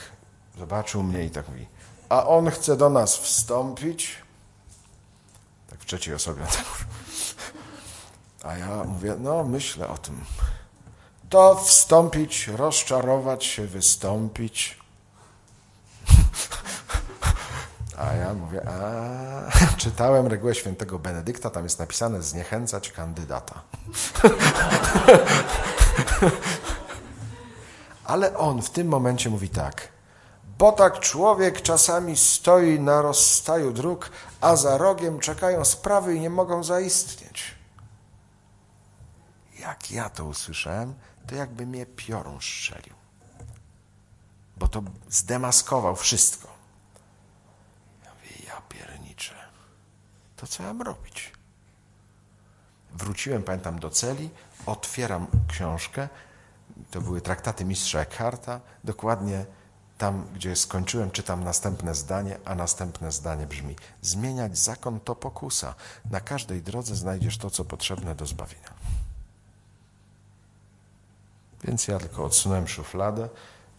zobaczył 0.59 1.03
mnie 1.03 1.25
i 1.25 1.31
tak 1.31 1.49
mówi, 1.49 1.67
a 2.09 2.27
on 2.27 2.51
chce 2.51 2.77
do 2.77 2.91
nas 2.91 3.17
wstąpić. 3.17 4.17
Tak 5.71 5.81
w 5.81 5.87
trzeciej 5.87 6.15
osobie. 6.15 6.43
A 8.45 8.57
ja 8.57 8.85
mówię, 8.85 9.17
no 9.21 9.45
myślę 9.45 9.89
o 9.89 9.99
tym. 9.99 10.21
To 11.33 11.55
wstąpić, 11.55 12.49
rozczarować 12.49 13.45
się, 13.45 13.67
wystąpić. 13.67 14.79
A 17.99 18.13
ja 18.15 18.35
mówię, 18.35 18.69
a 18.69 19.77
czytałem 19.83 20.27
regułę 20.27 20.55
świętego 20.55 20.99
Benedykta, 20.99 21.51
tam 21.51 21.65
jest 21.65 21.79
napisane 21.79 22.23
zniechęcać 22.23 22.91
kandydata. 22.91 23.63
Ale 28.05 28.37
on 28.37 28.63
w 28.63 28.71
tym 28.71 28.89
momencie 28.89 29.31
mówi 29.31 29.49
tak. 29.49 29.89
Bo 30.59 30.73
tak 30.73 31.01
człowiek 31.01 31.63
czasami 31.63 32.17
stoi 32.17 32.81
na 32.81 33.03
rozstaju 33.03 33.73
dróg, 33.73 34.11
a 34.41 34.57
za 34.57 34.79
rogiem 34.79 35.21
czekają 35.21 35.65
sprawy 35.65 36.15
i 36.15 36.21
nie 36.21 36.31
mogą 36.31 36.65
zaistnieć. 36.65 37.55
Jak 39.61 39.91
ja 39.91 40.11
to 40.11 40.25
usłyszałem, 40.25 40.95
to 41.27 41.35
jakby 41.35 41.67
mnie 41.67 41.87
piorun 41.87 42.41
strzelił. 42.41 42.95
Bo 44.57 44.69
to 44.69 44.83
zdemaskował 45.09 45.97
wszystko. 45.97 46.49
Ja 48.05 48.15
mówię, 48.15 48.47
ja 48.47 48.61
pierniczę. 48.69 49.35
To 50.37 50.47
co 50.47 50.63
mam 50.63 50.83
robić? 50.83 51.33
Wróciłem, 52.93 53.43
pamiętam, 53.43 53.79
do 53.79 53.91
celi, 53.91 54.31
otwieram 54.67 55.27
książkę, 55.49 56.09
to 56.91 57.01
były 57.01 57.21
traktaty 57.21 57.65
mistrza 57.65 58.01
Eckharta, 58.01 58.61
dokładnie 58.85 59.47
tam, 59.99 60.27
gdzie 60.35 60.57
skończyłem, 60.57 61.11
czytam 61.11 61.45
następne 61.45 61.95
zdanie, 61.95 62.39
a 62.45 62.55
następne 62.55 63.13
zdanie 63.13 63.47
brzmi: 63.47 63.77
Zmieniać 64.03 64.59
zakon 64.59 65.01
to 65.01 65.15
pokusa. 65.15 65.75
Na 66.11 66.21
każdej 66.21 66.63
drodze 66.63 66.97
znajdziesz 66.97 67.39
to, 67.39 67.51
co 67.51 67.65
potrzebne 67.65 68.15
do 68.15 68.27
zbawienia. 68.27 68.73
Więc 71.65 71.89
ja 71.89 71.99
tylko 71.99 72.25
odsunąłem 72.25 72.69
szufladę, 72.69 73.29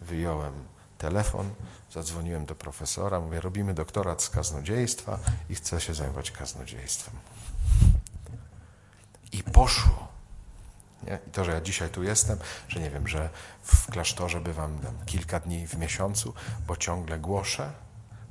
wyjąłem 0.02 0.54
telefon, 0.98 1.54
zadzwoniłem 1.92 2.46
do 2.46 2.56
profesora, 2.56 3.20
mówię, 3.20 3.42
robimy 3.42 3.74
doktorat 3.74 4.24
z 4.24 4.30
kaznodziejstwa 4.30 5.20
i 5.50 5.56
chcę 5.56 5.82
się 5.82 5.94
zajmować 5.94 6.32
kaznodziejstwem. 6.32 7.14
I 9.32 9.44
poszło. 9.44 10.08
Nie? 11.04 11.20
I 11.28 11.32
to, 11.32 11.44
że 11.44 11.52
ja 11.52 11.62
dzisiaj 11.62 11.90
tu 11.90 12.04
jestem, 12.04 12.38
że 12.68 12.80
nie 12.80 12.90
wiem, 12.90 13.08
że 13.08 13.30
w 13.64 13.92
klasztorze 13.92 14.42
bywam 14.42 14.80
kilka 15.06 15.40
dni 15.40 15.68
w 15.68 15.78
miesiącu, 15.78 16.34
bo 16.68 16.78
ciągle 16.78 17.20
głoszę, 17.20 17.72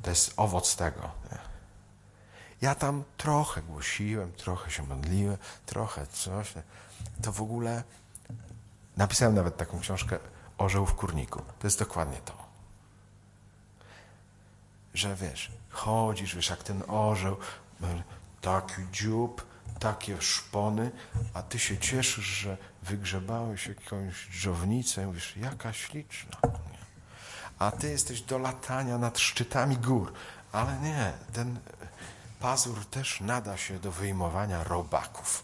to 0.03 0.11
jest 0.11 0.33
owoc 0.37 0.77
tego. 0.77 1.11
Nie? 1.33 1.39
Ja 2.61 2.75
tam 2.75 3.05
trochę 3.17 3.63
głosiłem, 3.63 4.33
trochę 4.33 4.71
się 4.71 4.83
modliłem, 4.83 5.37
trochę 5.67 6.07
coś. 6.07 6.55
To 7.23 7.33
w 7.33 7.43
ogóle 7.43 7.83
napisałem 8.97 9.35
nawet 9.35 9.57
taką 9.57 9.81
książkę 9.81 10.19
Orzeł 10.59 10.87
w 10.87 10.95
kurniku. 10.95 11.43
To 11.59 11.67
jest 11.67 11.79
dokładnie 11.79 12.19
to. 12.25 12.33
Że 14.95 15.17
wiesz, 15.17 15.53
chodzisz, 15.71 16.35
wiesz, 16.35 16.51
jak 16.51 16.63
ten 16.63 16.83
orzeł, 16.89 17.37
taki 18.41 18.83
dziób, 18.93 19.47
takie 19.79 20.23
szpony, 20.23 20.91
a 21.35 21.43
ty 21.43 21.59
się 21.59 21.79
cieszysz, 21.79 22.25
że 22.25 22.57
wygrzebałeś 22.83 23.67
jakąś 23.67 24.29
dżownicę 24.31 25.07
mówisz, 25.07 25.37
jaka 25.37 25.73
śliczna. 25.73 26.37
A 27.59 27.71
ty 27.71 27.91
jesteś 27.91 28.23
do 28.23 28.39
latania 28.39 28.99
nad 28.99 29.19
szczytami 29.19 29.77
gór. 29.77 30.13
Ale 30.53 30.79
nie, 30.79 31.13
ten 31.33 31.59
pazur 32.41 32.85
też 32.85 33.21
nada 33.21 33.57
się 33.57 33.79
do 33.79 33.93
wyjmowania 33.93 34.65
robaków. 34.65 35.43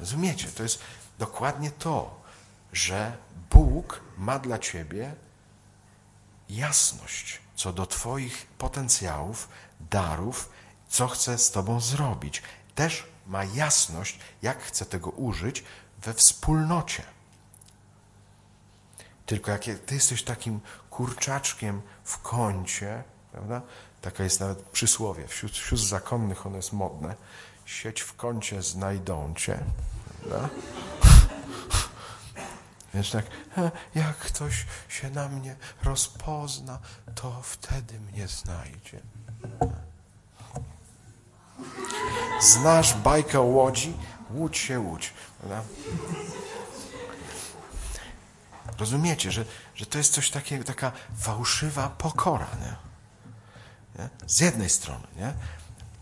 Rozumiecie? 0.00 0.48
To 0.48 0.62
jest 0.62 0.78
dokładnie 1.18 1.70
to, 1.70 2.20
że 2.72 3.16
Bóg 3.50 4.00
ma 4.18 4.38
dla 4.38 4.58
ciebie 4.58 5.14
jasność 6.48 7.40
co 7.60 7.72
do 7.72 7.86
Twoich 7.86 8.46
potencjałów, 8.46 9.48
darów, 9.90 10.50
co 10.88 11.08
chce 11.08 11.38
z 11.38 11.50
Tobą 11.50 11.80
zrobić. 11.80 12.42
Też 12.74 13.06
ma 13.26 13.44
jasność, 13.44 14.18
jak 14.42 14.62
chce 14.62 14.86
tego 14.86 15.10
użyć 15.10 15.64
we 16.02 16.14
wspólnocie. 16.14 17.02
Tylko 19.26 19.50
jak 19.50 19.64
Ty 19.86 19.94
jesteś 19.94 20.22
takim 20.22 20.60
kurczaczkiem 20.90 21.82
w 22.04 22.18
kącie, 22.18 23.02
prawda? 23.32 23.62
Taka 24.02 24.24
jest 24.24 24.40
nawet 24.40 24.62
przysłowie. 24.62 25.28
Wśród, 25.28 25.52
wśród 25.52 25.80
zakonnych 25.80 26.46
ono 26.46 26.56
jest 26.56 26.72
modne. 26.72 27.14
Sieć 27.70 28.00
w 28.00 28.16
kącie 28.16 28.62
znajdą 28.62 29.34
cię. 29.34 29.58
Prawda? 30.20 30.48
Więc 32.94 33.10
tak, 33.10 33.24
jak 33.94 34.16
ktoś 34.16 34.66
się 34.88 35.10
na 35.10 35.28
mnie 35.28 35.56
rozpozna, 35.82 36.78
to 37.14 37.40
wtedy 37.42 38.00
mnie 38.00 38.28
znajdzie. 38.28 39.00
Znasz 42.40 42.94
bajkę 42.94 43.40
łodzi? 43.40 43.96
Łódź 44.30 44.58
się 44.58 44.80
łódź. 44.80 45.12
Prawda? 45.38 45.62
Rozumiecie, 48.78 49.32
że, 49.32 49.44
że 49.74 49.86
to 49.86 49.98
jest 49.98 50.12
coś 50.12 50.30
takiego, 50.30 50.64
taka 50.64 50.92
fałszywa 51.18 51.88
pokora. 51.88 52.46
Nie? 52.60 52.76
Nie? 53.98 54.08
Z 54.26 54.40
jednej 54.40 54.70
strony, 54.70 55.06
nie? 55.16 55.34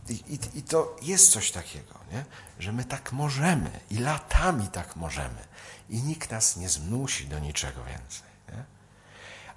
I, 0.08 0.12
i, 0.12 0.58
I, 0.58 0.62
to 0.62 0.96
jest 1.02 1.30
coś 1.30 1.50
takiego, 1.50 1.94
nie? 2.12 2.24
że 2.58 2.72
my 2.72 2.84
tak 2.84 3.12
możemy 3.12 3.70
i 3.90 3.98
latami 3.98 4.68
tak 4.68 4.96
możemy 4.96 5.44
i 5.88 6.02
nikt 6.02 6.30
nas 6.30 6.56
nie 6.56 6.68
zmusi 6.68 7.26
do 7.26 7.38
niczego 7.38 7.84
więcej. 7.84 8.28
Nie? 8.48 8.64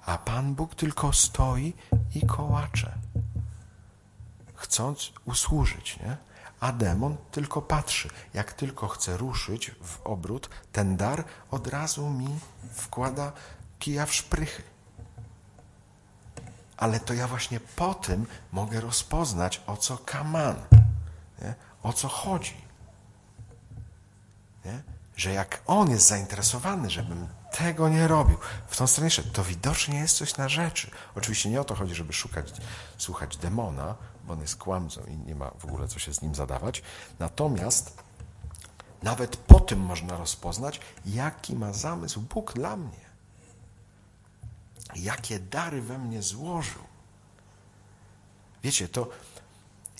A 0.06 0.18
Pan 0.18 0.54
Bóg 0.54 0.74
tylko 0.74 1.12
stoi 1.12 1.74
i 2.14 2.26
kołacze, 2.26 2.94
chcąc 4.54 5.12
usłużyć. 5.24 5.96
Nie? 5.96 6.16
A 6.60 6.72
demon 6.72 7.16
tylko 7.30 7.62
patrzy. 7.62 8.08
Jak 8.34 8.52
tylko 8.52 8.88
chce 8.88 9.16
ruszyć 9.16 9.70
w 9.82 10.00
obrót, 10.06 10.50
ten 10.72 10.96
dar 10.96 11.24
od 11.50 11.66
razu 11.66 12.10
mi 12.10 12.38
wkłada 12.74 13.32
kija 13.78 14.06
w 14.06 14.14
szprychy. 14.14 14.62
Ale 16.76 17.00
to 17.00 17.14
ja 17.14 17.28
właśnie 17.28 17.60
po 17.60 17.94
tym 17.94 18.26
mogę 18.52 18.80
rozpoznać, 18.80 19.62
o 19.66 19.76
co 19.76 19.98
kaman, 19.98 20.56
nie? 21.42 21.54
o 21.82 21.92
co 21.92 22.08
chodzi. 22.08 22.56
Nie? 24.64 24.82
Że 25.16 25.32
jak 25.32 25.62
on 25.66 25.90
jest 25.90 26.06
zainteresowany, 26.06 26.90
żebym 26.90 27.28
tego 27.52 27.88
nie 27.88 28.08
robił, 28.08 28.36
w 28.68 28.76
tą 28.76 28.86
stronę 28.86 29.10
szedł, 29.10 29.30
to 29.30 29.44
widocznie 29.44 29.98
jest 29.98 30.16
coś 30.16 30.36
na 30.36 30.48
rzeczy. 30.48 30.90
Oczywiście 31.16 31.50
nie 31.50 31.60
o 31.60 31.64
to 31.64 31.74
chodzi, 31.74 31.94
żeby 31.94 32.12
szukać, 32.12 32.52
słuchać 32.98 33.36
demona, 33.36 33.94
bo 34.24 34.32
on 34.32 34.40
jest 34.40 34.56
kłamcą 34.56 35.00
i 35.04 35.16
nie 35.16 35.34
ma 35.34 35.50
w 35.58 35.64
ogóle 35.64 35.88
co 35.88 35.98
się 35.98 36.14
z 36.14 36.22
nim 36.22 36.34
zadawać. 36.34 36.82
Natomiast 37.18 38.02
nawet 39.02 39.36
po 39.36 39.60
tym 39.60 39.80
można 39.80 40.16
rozpoznać, 40.16 40.80
jaki 41.06 41.56
ma 41.56 41.72
zamysł 41.72 42.20
Bóg 42.20 42.52
dla 42.52 42.76
mnie. 42.76 43.11
Jakie 44.96 45.38
dary 45.38 45.82
we 45.82 45.98
mnie 45.98 46.22
złożył. 46.22 46.82
Wiecie, 48.62 48.88
to 48.88 49.08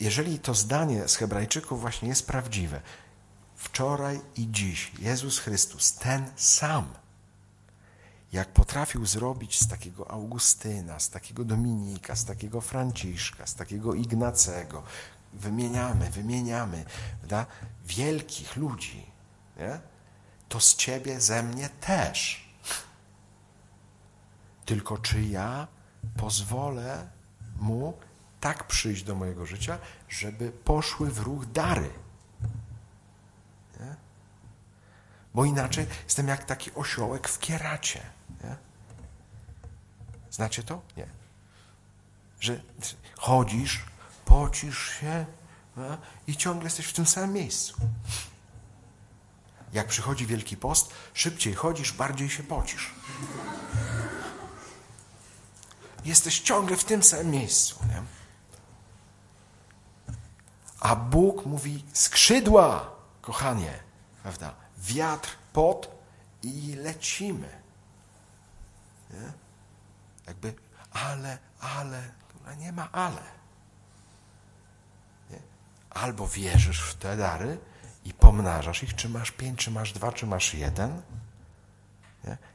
jeżeli 0.00 0.38
to 0.38 0.54
zdanie 0.54 1.08
z 1.08 1.16
Hebrajczyków 1.16 1.80
właśnie 1.80 2.08
jest 2.08 2.26
prawdziwe, 2.26 2.80
wczoraj 3.56 4.20
i 4.36 4.48
dziś 4.50 4.92
Jezus 4.98 5.38
Chrystus, 5.38 5.92
ten 5.92 6.30
sam, 6.36 6.88
jak 8.32 8.48
potrafił 8.48 9.06
zrobić 9.06 9.60
z 9.60 9.68
takiego 9.68 10.10
Augustyna, 10.10 11.00
z 11.00 11.10
takiego 11.10 11.44
Dominika, 11.44 12.16
z 12.16 12.24
takiego 12.24 12.60
Franciszka, 12.60 13.46
z 13.46 13.54
takiego 13.54 13.94
Ignacego, 13.94 14.82
wymieniamy, 15.32 16.10
wymieniamy, 16.10 16.84
prawda? 17.18 17.46
wielkich 17.86 18.56
ludzi, 18.56 19.06
nie? 19.56 19.80
to 20.48 20.60
z 20.60 20.76
ciebie, 20.76 21.20
ze 21.20 21.42
mnie 21.42 21.68
też. 21.68 22.48
Tylko 24.64 24.98
czy 24.98 25.22
ja 25.22 25.66
pozwolę 26.16 27.10
mu 27.56 27.94
tak 28.40 28.66
przyjść 28.66 29.02
do 29.02 29.14
mojego 29.14 29.46
życia, 29.46 29.78
żeby 30.08 30.50
poszły 30.50 31.10
w 31.10 31.18
ruch 31.18 31.46
dary. 31.46 31.90
Nie? 33.80 33.96
Bo 35.34 35.44
inaczej 35.44 35.86
jestem 36.04 36.28
jak 36.28 36.44
taki 36.44 36.74
osiołek 36.74 37.28
w 37.28 37.38
kieracie. 37.38 38.00
Nie? 38.44 38.56
Znacie 40.30 40.62
to? 40.62 40.82
Nie. 40.96 41.06
Że 42.40 42.60
chodzisz, 43.18 43.84
pocisz 44.24 44.90
się 45.00 45.26
nie? 45.76 45.96
i 46.26 46.36
ciągle 46.36 46.64
jesteś 46.64 46.86
w 46.86 46.92
tym 46.92 47.06
samym 47.06 47.32
miejscu. 47.32 47.74
Jak 49.72 49.88
przychodzi 49.88 50.26
Wielki 50.26 50.56
Post, 50.56 50.92
szybciej 51.14 51.54
chodzisz, 51.54 51.92
bardziej 51.92 52.30
się 52.30 52.42
pocisz. 52.42 52.94
Jesteś 56.04 56.40
ciągle 56.40 56.76
w 56.76 56.84
tym 56.84 57.02
samym 57.02 57.30
miejscu. 57.30 57.76
Nie? 57.88 58.02
A 60.80 60.96
Bóg 60.96 61.46
mówi 61.46 61.84
skrzydła, 61.92 62.90
kochanie, 63.20 63.78
prawda? 64.22 64.54
Wiatr, 64.78 65.30
pot 65.52 65.90
i 66.42 66.74
lecimy. 66.74 67.48
Nie? 69.10 69.32
Jakby, 70.26 70.54
ale, 70.92 71.38
ale, 71.60 72.02
nie 72.58 72.72
ma 72.72 72.92
ale. 72.92 73.22
Nie? 75.30 75.38
Albo 75.90 76.28
wierzysz 76.28 76.80
w 76.80 76.94
te 76.94 77.16
dary 77.16 77.58
i 78.04 78.14
pomnażasz 78.14 78.82
ich, 78.82 78.94
czy 78.94 79.08
masz 79.08 79.30
pięć, 79.30 79.58
czy 79.58 79.70
masz 79.70 79.92
dwa, 79.92 80.12
czy 80.12 80.26
masz 80.26 80.54
jeden. 80.54 81.02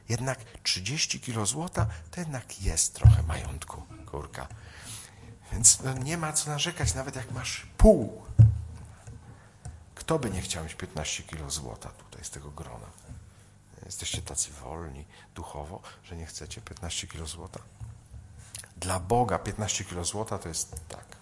Jednak 0.08 0.38
30 0.62 1.20
kilo 1.20 1.46
złota 1.46 1.86
to 2.10 2.20
jednak 2.20 2.62
jest 2.62 2.94
trochę 2.94 3.22
majątku, 3.22 3.82
kurka. 4.06 4.48
Więc 5.52 5.80
no, 5.80 5.92
nie 5.92 6.18
ma 6.18 6.32
co 6.32 6.50
narzekać, 6.50 6.94
nawet 6.94 7.16
jak 7.16 7.30
masz 7.30 7.66
pół. 7.76 8.22
Kto 9.94 10.18
by 10.18 10.30
nie 10.30 10.42
chciał 10.42 10.64
mieć 10.64 10.74
15 10.74 11.22
kilo 11.22 11.50
złota 11.50 11.88
tutaj 11.88 12.24
z 12.24 12.30
tego 12.30 12.50
grona? 12.50 12.86
Jesteście 13.86 14.22
tacy 14.22 14.50
wolni 14.50 15.04
duchowo, 15.34 15.82
że 16.04 16.16
nie 16.16 16.26
chcecie 16.26 16.60
15 16.60 17.06
kilo 17.06 17.26
złota? 17.26 17.60
Dla 18.76 19.00
Boga 19.00 19.38
15 19.38 19.84
kilo 19.84 20.04
złota 20.04 20.38
to 20.38 20.48
jest 20.48 20.88
tak. 20.88 21.17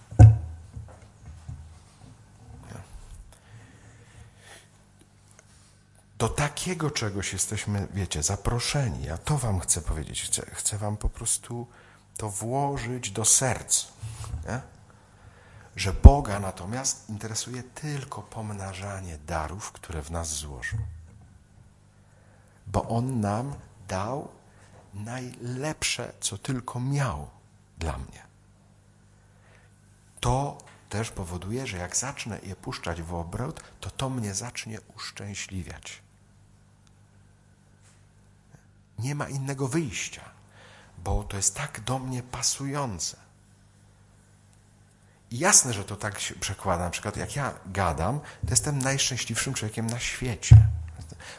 Do 6.19 6.29
takiego 6.29 6.91
czegoś 6.91 7.33
jesteśmy, 7.33 7.89
wiecie, 7.95 8.23
zaproszeni. 8.23 9.05
Ja 9.05 9.19
to 9.19 9.39
wam 9.39 9.61
chcę 9.61 9.83
powiedzieć. 9.83 10.23
Chcę, 10.23 10.47
chcę 10.53 10.79
wam 10.79 10.97
po 10.97 11.09
prostu 11.09 11.67
to 12.17 12.31
włożyć 12.31 13.11
do 13.11 13.25
serc. 13.25 13.87
Nie? 14.49 14.61
Że 15.77 15.93
Boga 15.93 16.41
natomiast 16.41 17.09
interesuje 17.09 17.62
tylko 17.62 18.23
pomnażanie 18.23 19.19
darów, 19.19 19.73
które 19.73 20.03
w 20.03 20.11
nas 20.11 20.29
złożył. 20.29 20.79
bo 22.67 22.89
On 22.89 23.21
nam 23.21 23.55
dał 23.89 24.29
najlepsze, 24.95 26.12
co 26.21 26.39
tylko 26.39 26.81
miał 26.81 27.29
dla 27.79 27.99
mnie. 27.99 28.27
To 30.21 30.59
też 30.89 31.11
powoduje, 31.11 31.67
że 31.67 31.77
jak 31.77 31.97
zacznę 31.97 32.39
je 32.43 32.57
puszczać 32.57 33.03
w 33.03 33.14
obrót, 33.14 33.61
to 33.81 33.91
to 33.91 34.11
mnie 34.11 34.35
zacznie 34.35 34.79
uszczęśliwiać. 34.97 36.06
Nie 38.99 39.14
ma 39.14 39.28
innego 39.28 39.68
wyjścia, 39.68 40.22
bo 40.99 41.24
to 41.24 41.36
jest 41.36 41.55
tak 41.55 41.80
do 41.80 41.99
mnie 41.99 42.22
pasujące. 42.22 43.16
I 45.30 45.38
jasne, 45.38 45.72
że 45.72 45.84
to 45.84 45.97
tak 45.97 46.20
się 46.20 46.34
przekłada. 46.34 46.84
Na 46.84 46.90
przykład, 46.90 47.16
jak 47.16 47.36
ja 47.36 47.55
gadam, 47.66 48.20
to 48.20 48.51
jestem 48.51 48.78
najszczęśliwszym 48.78 49.55
człowiekiem 49.55 49.86
na 49.86 49.99
świecie. 49.99 50.57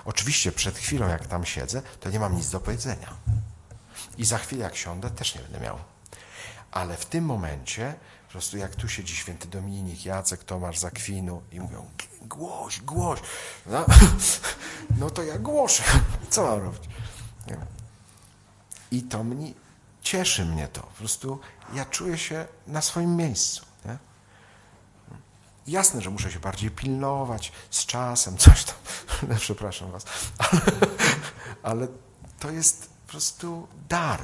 Oczywiście 0.05 0.51
przed 0.51 0.77
chwilą, 0.77 1.07
jak 1.07 1.27
tam 1.27 1.45
siedzę, 1.45 1.81
to 1.99 2.09
nie 2.09 2.19
mam 2.19 2.35
nic 2.35 2.49
do 2.49 2.59
powiedzenia. 2.59 3.13
I 4.17 4.25
za 4.25 4.37
chwilę, 4.37 4.63
jak 4.63 4.75
siądę, 4.75 5.09
też 5.09 5.35
nie 5.35 5.41
będę 5.41 5.59
miał. 5.59 5.77
Ale 6.71 6.97
w 6.97 7.05
tym 7.05 7.25
momencie, 7.25 7.95
po 8.25 8.31
prostu 8.31 8.57
jak 8.57 8.75
tu 8.75 8.89
siedzi 8.89 9.15
święty 9.15 9.47
Dominik, 9.47 10.05
Jacek, 10.05 10.43
Tomasz 10.43 10.77
Zakwinu 10.77 11.41
i 11.51 11.59
mówią, 11.59 11.89
głoś, 12.21 12.81
głoś. 12.81 13.19
No, 13.65 13.85
no 14.99 15.09
to 15.09 15.23
ja 15.23 15.39
głoszę. 15.39 15.83
Co 16.29 16.43
mam 16.43 16.63
robić? 16.63 16.89
I 18.91 19.03
to 19.03 19.23
mnie, 19.23 19.53
cieszy 20.01 20.45
mnie 20.45 20.67
to. 20.67 20.81
Po 20.81 20.87
prostu 20.97 21.39
ja 21.73 21.85
czuję 21.85 22.17
się 22.17 22.45
na 22.67 22.81
swoim 22.81 23.15
miejscu. 23.15 23.65
Nie? 23.85 23.97
Jasne, 25.67 26.01
że 26.01 26.09
muszę 26.09 26.31
się 26.31 26.39
bardziej 26.39 26.71
pilnować 26.71 27.51
z 27.69 27.85
czasem, 27.85 28.37
coś 28.47 28.63
tam. 28.63 28.75
Przepraszam 29.39 29.91
was. 29.91 30.05
Ale, 30.37 30.61
ale 31.63 31.87
to 32.39 32.51
jest 32.51 32.89
po 32.89 33.11
prostu 33.11 33.67
dar. 33.89 34.21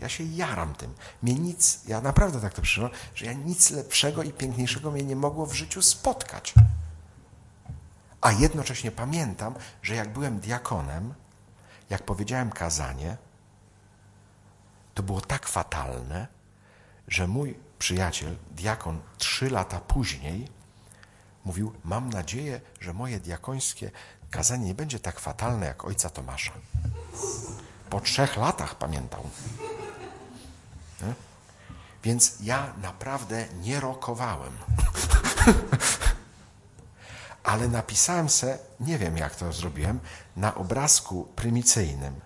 Ja 0.00 0.08
się 0.08 0.24
jaram 0.24 0.74
tym. 0.74 0.94
Mnie 1.22 1.34
nic, 1.34 1.80
ja 1.86 2.00
naprawdę 2.00 2.40
tak 2.40 2.54
to 2.54 2.62
przyszło, 2.62 2.90
że 3.14 3.26
ja 3.26 3.32
nic 3.32 3.70
lepszego 3.70 4.22
i 4.22 4.32
piękniejszego 4.32 4.90
mnie 4.90 5.02
nie 5.02 5.16
mogło 5.16 5.46
w 5.46 5.54
życiu 5.54 5.82
spotkać. 5.82 6.54
A 8.20 8.32
jednocześnie 8.32 8.90
pamiętam, 8.90 9.54
że 9.82 9.94
jak 9.94 10.12
byłem 10.12 10.40
diakonem, 10.40 11.14
jak 11.94 12.02
powiedziałem 12.02 12.50
kazanie, 12.50 13.16
to 14.94 15.02
było 15.02 15.20
tak 15.20 15.48
fatalne, 15.48 16.26
że 17.08 17.26
mój 17.28 17.58
przyjaciel, 17.78 18.36
diakon, 18.50 19.00
trzy 19.18 19.50
lata 19.50 19.80
później 19.80 20.48
mówił: 21.44 21.72
Mam 21.84 22.10
nadzieję, 22.10 22.60
że 22.80 22.92
moje 22.92 23.20
diakońskie 23.20 23.90
kazanie 24.30 24.66
nie 24.66 24.74
będzie 24.74 25.00
tak 25.00 25.20
fatalne 25.20 25.66
jak 25.66 25.84
ojca 25.84 26.10
Tomasza. 26.10 26.52
Po 27.90 28.00
trzech 28.00 28.36
latach 28.36 28.74
pamiętał. 28.74 29.30
Nie? 31.02 31.14
Więc 32.02 32.36
ja 32.40 32.72
naprawdę 32.82 33.46
nie 33.60 33.80
rokowałem. 33.80 34.52
Ale 37.44 37.68
napisałem 37.68 38.28
se, 38.28 38.58
nie 38.80 38.98
wiem 38.98 39.16
jak 39.16 39.36
to 39.36 39.52
zrobiłem, 39.52 40.00
na 40.36 40.54
obrazku 40.54 41.24
prymicyjnym 41.36 42.20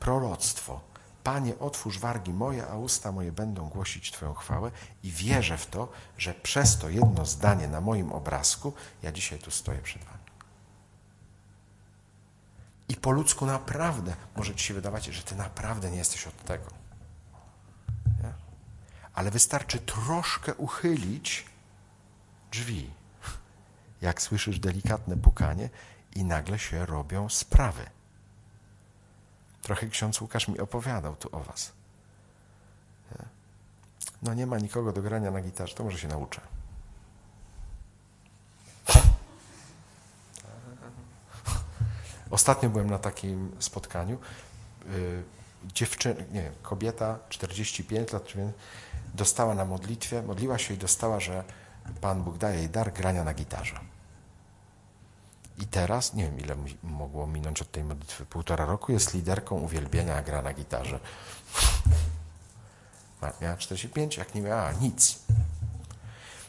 proroctwo. 0.00 0.80
Panie, 1.24 1.58
otwórz 1.58 1.98
wargi 1.98 2.32
moje, 2.32 2.66
a 2.66 2.76
usta 2.76 3.12
moje 3.12 3.32
będą 3.32 3.68
głosić 3.68 4.12
Twoją 4.12 4.34
chwałę 4.34 4.70
i 5.02 5.10
wierzę 5.10 5.58
w 5.58 5.66
to, 5.66 5.88
że 6.18 6.34
przez 6.34 6.78
to 6.78 6.88
jedno 6.88 7.26
zdanie 7.26 7.68
na 7.68 7.80
moim 7.80 8.12
obrazku 8.12 8.72
ja 9.02 9.12
dzisiaj 9.12 9.38
tu 9.38 9.50
stoję 9.50 9.78
przed 9.78 10.04
Wami. 10.04 10.18
I 12.88 12.96
po 12.96 13.10
ludzku 13.10 13.46
naprawdę 13.46 14.16
może 14.36 14.54
Ci 14.54 14.64
się 14.64 14.74
wydawać, 14.74 15.04
że 15.04 15.22
Ty 15.22 15.34
naprawdę 15.34 15.90
nie 15.90 15.98
jesteś 15.98 16.26
od 16.26 16.44
tego. 16.44 16.70
Nie? 18.22 18.32
Ale 19.14 19.30
wystarczy 19.30 19.78
troszkę 19.78 20.54
uchylić 20.54 21.46
drzwi, 22.52 22.90
jak 24.06 24.22
słyszysz 24.22 24.58
delikatne 24.58 25.16
pukanie 25.16 25.70
i 26.14 26.24
nagle 26.24 26.58
się 26.58 26.86
robią 26.86 27.28
sprawy. 27.28 27.86
Trochę 29.62 29.86
ksiądz 29.86 30.20
Łukasz 30.20 30.48
mi 30.48 30.58
opowiadał 30.58 31.16
tu 31.16 31.28
o 31.32 31.40
was. 31.40 31.72
No 34.22 34.34
nie 34.34 34.46
ma 34.46 34.58
nikogo 34.58 34.92
do 34.92 35.02
grania 35.02 35.30
na 35.30 35.40
gitarze, 35.40 35.74
to 35.74 35.84
może 35.84 35.98
się 35.98 36.08
nauczę. 36.08 36.40
Ostatnio 42.30 42.70
byłem 42.70 42.90
na 42.90 42.98
takim 42.98 43.56
spotkaniu. 43.58 44.18
Y, 44.86 45.22
dziewczyna, 45.64 46.20
nie, 46.32 46.50
kobieta, 46.62 47.18
45 47.28 48.12
lat, 48.12 48.32
dostała 49.14 49.54
na 49.54 49.64
modlitwie, 49.64 50.22
modliła 50.22 50.58
się 50.58 50.74
i 50.74 50.78
dostała, 50.78 51.20
że 51.20 51.44
Pan 52.00 52.22
Bóg 52.22 52.38
daje 52.38 52.58
jej 52.58 52.68
dar 52.68 52.92
grania 52.92 53.24
na 53.24 53.34
gitarze. 53.34 53.80
I 55.58 55.66
teraz, 55.66 56.14
nie 56.14 56.24
wiem 56.24 56.38
ile 56.38 56.56
mogło 56.82 57.26
minąć 57.26 57.62
od 57.62 57.70
tej 57.70 57.84
modlitwy, 57.84 58.26
półtora 58.26 58.64
roku, 58.64 58.92
jest 58.92 59.14
liderką 59.14 59.56
uwielbienia, 59.56 60.22
gra 60.22 60.42
na 60.42 60.52
gitarze. 60.52 61.00
Miała 63.40 63.56
45, 63.56 64.16
jak 64.16 64.34
nie 64.34 64.42
miała 64.42 64.72
nic. 64.72 65.18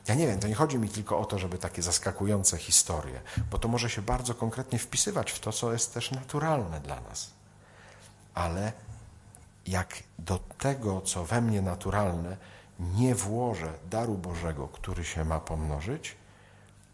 Ja 0.07 0.15
nie 0.15 0.27
wiem, 0.27 0.39
to 0.39 0.47
nie 0.47 0.55
chodzi 0.55 0.77
mi 0.77 0.89
tylko 0.89 1.19
o 1.19 1.25
to, 1.25 1.39
żeby 1.39 1.57
takie 1.57 1.81
zaskakujące 1.81 2.57
historie, 2.57 3.21
bo 3.51 3.57
to 3.57 3.67
może 3.67 3.89
się 3.89 4.01
bardzo 4.01 4.35
konkretnie 4.35 4.79
wpisywać 4.79 5.31
w 5.31 5.39
to, 5.39 5.51
co 5.51 5.73
jest 5.73 5.93
też 5.93 6.11
naturalne 6.11 6.79
dla 6.79 7.01
nas. 7.01 7.31
Ale 8.33 8.73
jak 9.67 10.03
do 10.19 10.39
tego, 10.39 11.01
co 11.01 11.25
we 11.25 11.41
mnie 11.41 11.61
naturalne, 11.61 12.37
nie 12.79 13.15
włożę 13.15 13.73
daru 13.89 14.17
Bożego, 14.17 14.67
który 14.67 15.05
się 15.05 15.25
ma 15.25 15.39
pomnożyć, 15.39 16.15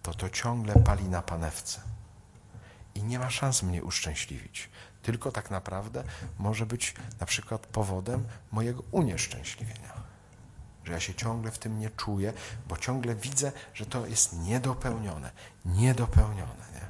to 0.03 0.13
to 0.13 0.29
ciągle 0.29 0.73
pali 0.73 1.03
na 1.03 1.21
panewce 1.21 1.81
i 2.95 3.03
nie 3.03 3.19
ma 3.19 3.29
szans 3.29 3.63
mnie 3.63 3.83
uszczęśliwić. 3.83 4.69
Tylko 5.01 5.31
tak 5.31 5.51
naprawdę 5.51 6.03
może 6.39 6.65
być 6.65 6.95
na 7.19 7.25
przykład 7.25 7.67
powodem 7.67 8.25
mojego 8.51 8.83
unieszczęśliwienia. 8.91 9.93
Że 10.83 10.93
ja 10.93 10.99
się 10.99 11.13
ciągle 11.13 11.51
w 11.51 11.57
tym 11.57 11.79
nie 11.79 11.89
czuję, 11.89 12.33
bo 12.67 12.77
ciągle 12.77 13.15
widzę, 13.15 13.51
że 13.73 13.85
to 13.85 14.07
jest 14.07 14.33
niedopełnione. 14.33 15.31
Niedopełnione. 15.65 16.65
Nie? 16.73 16.81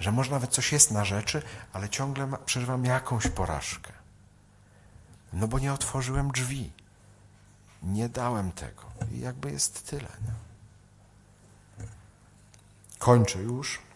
Że 0.00 0.12
może 0.12 0.30
nawet 0.30 0.50
coś 0.50 0.72
jest 0.72 0.90
na 0.90 1.04
rzeczy, 1.04 1.42
ale 1.72 1.88
ciągle 1.88 2.26
ma, 2.26 2.36
przeżywam 2.36 2.84
jakąś 2.84 3.28
porażkę. 3.28 3.92
No 5.32 5.48
bo 5.48 5.58
nie 5.58 5.72
otworzyłem 5.72 6.30
drzwi. 6.30 6.72
Nie 7.82 8.08
dałem 8.08 8.52
tego. 8.52 8.82
I 9.12 9.20
jakby 9.20 9.50
jest 9.50 9.90
tyle. 9.90 10.08
Nie? 10.26 10.34
Kończę 12.98 13.38
już. 13.38 13.89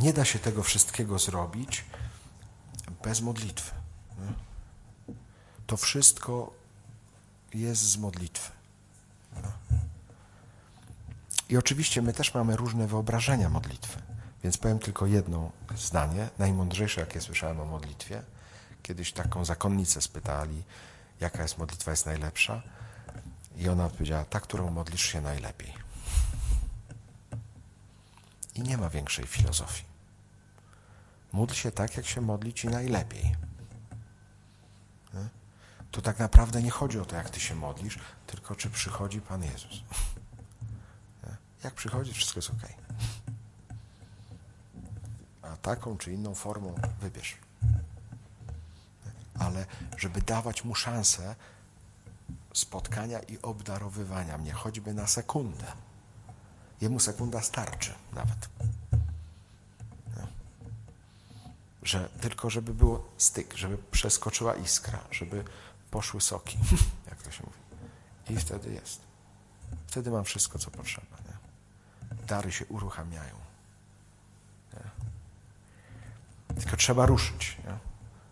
Nie 0.00 0.12
da 0.12 0.24
się 0.24 0.38
tego 0.38 0.62
wszystkiego 0.62 1.18
zrobić 1.18 1.84
bez 3.04 3.20
modlitwy. 3.20 3.74
To 5.66 5.76
wszystko 5.76 6.52
jest 7.54 7.82
z 7.82 7.96
modlitwy. 7.96 8.52
I 11.48 11.56
oczywiście 11.56 12.02
my 12.02 12.12
też 12.12 12.34
mamy 12.34 12.56
różne 12.56 12.86
wyobrażenia 12.86 13.48
modlitwy. 13.48 14.02
Więc 14.44 14.58
powiem 14.58 14.78
tylko 14.78 15.06
jedno 15.06 15.50
zdanie, 15.76 16.28
najmądrzejsze, 16.38 17.00
jakie 17.00 17.20
słyszałem 17.20 17.60
o 17.60 17.64
modlitwie. 17.64 18.22
Kiedyś 18.82 19.12
taką 19.12 19.44
zakonnicę 19.44 20.02
spytali, 20.02 20.62
jaka 21.20 21.42
jest 21.42 21.58
modlitwa 21.58 21.90
jest 21.90 22.06
najlepsza. 22.06 22.62
I 23.56 23.68
ona 23.68 23.86
odpowiedziała, 23.86 24.24
ta, 24.24 24.40
którą 24.40 24.70
modlisz 24.70 25.02
się 25.02 25.20
najlepiej. 25.20 25.85
I 28.56 28.62
nie 28.62 28.76
ma 28.76 28.90
większej 28.90 29.26
filozofii. 29.26 29.84
Módl 31.32 31.54
się 31.54 31.70
tak, 31.70 31.96
jak 31.96 32.06
się 32.06 32.20
modli 32.20 32.54
ci 32.54 32.68
najlepiej. 32.68 33.36
To 35.90 36.02
tak 36.02 36.18
naprawdę 36.18 36.62
nie 36.62 36.70
chodzi 36.70 36.98
o 37.00 37.04
to, 37.04 37.16
jak 37.16 37.30
ty 37.30 37.40
się 37.40 37.54
modlisz, 37.54 37.98
tylko 38.26 38.54
czy 38.54 38.70
przychodzi 38.70 39.20
Pan 39.20 39.42
Jezus. 39.42 39.82
Jak 41.64 41.74
przychodzi, 41.74 42.12
wszystko 42.12 42.38
jest 42.38 42.50
ok. 42.50 42.68
A 45.42 45.56
taką 45.56 45.98
czy 45.98 46.12
inną 46.12 46.34
formą 46.34 46.74
wybierz. 47.00 47.36
Ale 49.38 49.66
żeby 49.96 50.22
dawać 50.22 50.64
mu 50.64 50.74
szansę 50.74 51.36
spotkania 52.54 53.18
i 53.18 53.38
obdarowywania 53.38 54.38
mnie, 54.38 54.52
choćby 54.52 54.94
na 54.94 55.06
sekundę. 55.06 55.72
Jemu 56.80 57.00
sekunda 57.00 57.42
starczy 57.42 57.94
nawet. 58.12 58.48
Że 61.82 62.08
tylko 62.20 62.50
żeby 62.50 62.74
było 62.74 63.08
styk, 63.18 63.54
żeby 63.54 63.78
przeskoczyła 63.90 64.54
iskra, 64.54 64.98
żeby 65.10 65.44
poszły 65.90 66.20
soki, 66.20 66.58
jak 67.10 67.22
to 67.22 67.30
się 67.30 67.42
mówi. 67.44 67.58
I 68.30 68.36
wtedy 68.36 68.72
jest. 68.72 69.00
Wtedy 69.86 70.10
mam 70.10 70.24
wszystko, 70.24 70.58
co 70.58 70.70
potrzeba. 70.70 71.16
Nie? 71.26 71.36
Dary 72.26 72.52
się 72.52 72.66
uruchamiają. 72.66 73.46
Tylko 76.60 76.76
trzeba 76.76 77.06
ruszyć. 77.06 77.56
Nie? 77.64 77.78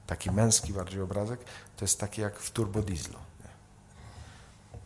Taki 0.06 0.30
męski 0.30 0.72
bardziej 0.72 1.00
obrazek 1.00 1.40
to 1.76 1.84
jest 1.84 2.00
taki 2.00 2.20
jak 2.20 2.38
w 2.38 2.50
turbodieslu. 2.50 3.18
Nie? 3.40 3.50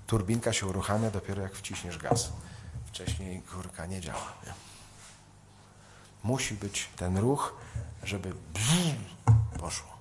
Turbinka 0.07 0.53
się 0.53 0.67
uruchamia 0.67 1.11
dopiero 1.11 1.43
jak 1.43 1.55
wciśniesz 1.55 1.99
gaz. 1.99 2.33
Wcześniej 2.99 3.43
kurka 3.43 3.87
nie 3.87 4.01
działa. 4.01 4.33
Nie? 4.47 4.53
Musi 6.23 6.55
być 6.55 6.89
ten 6.97 7.19
ruch, 7.19 7.55
żeby 8.03 8.35
poszło. 9.59 9.97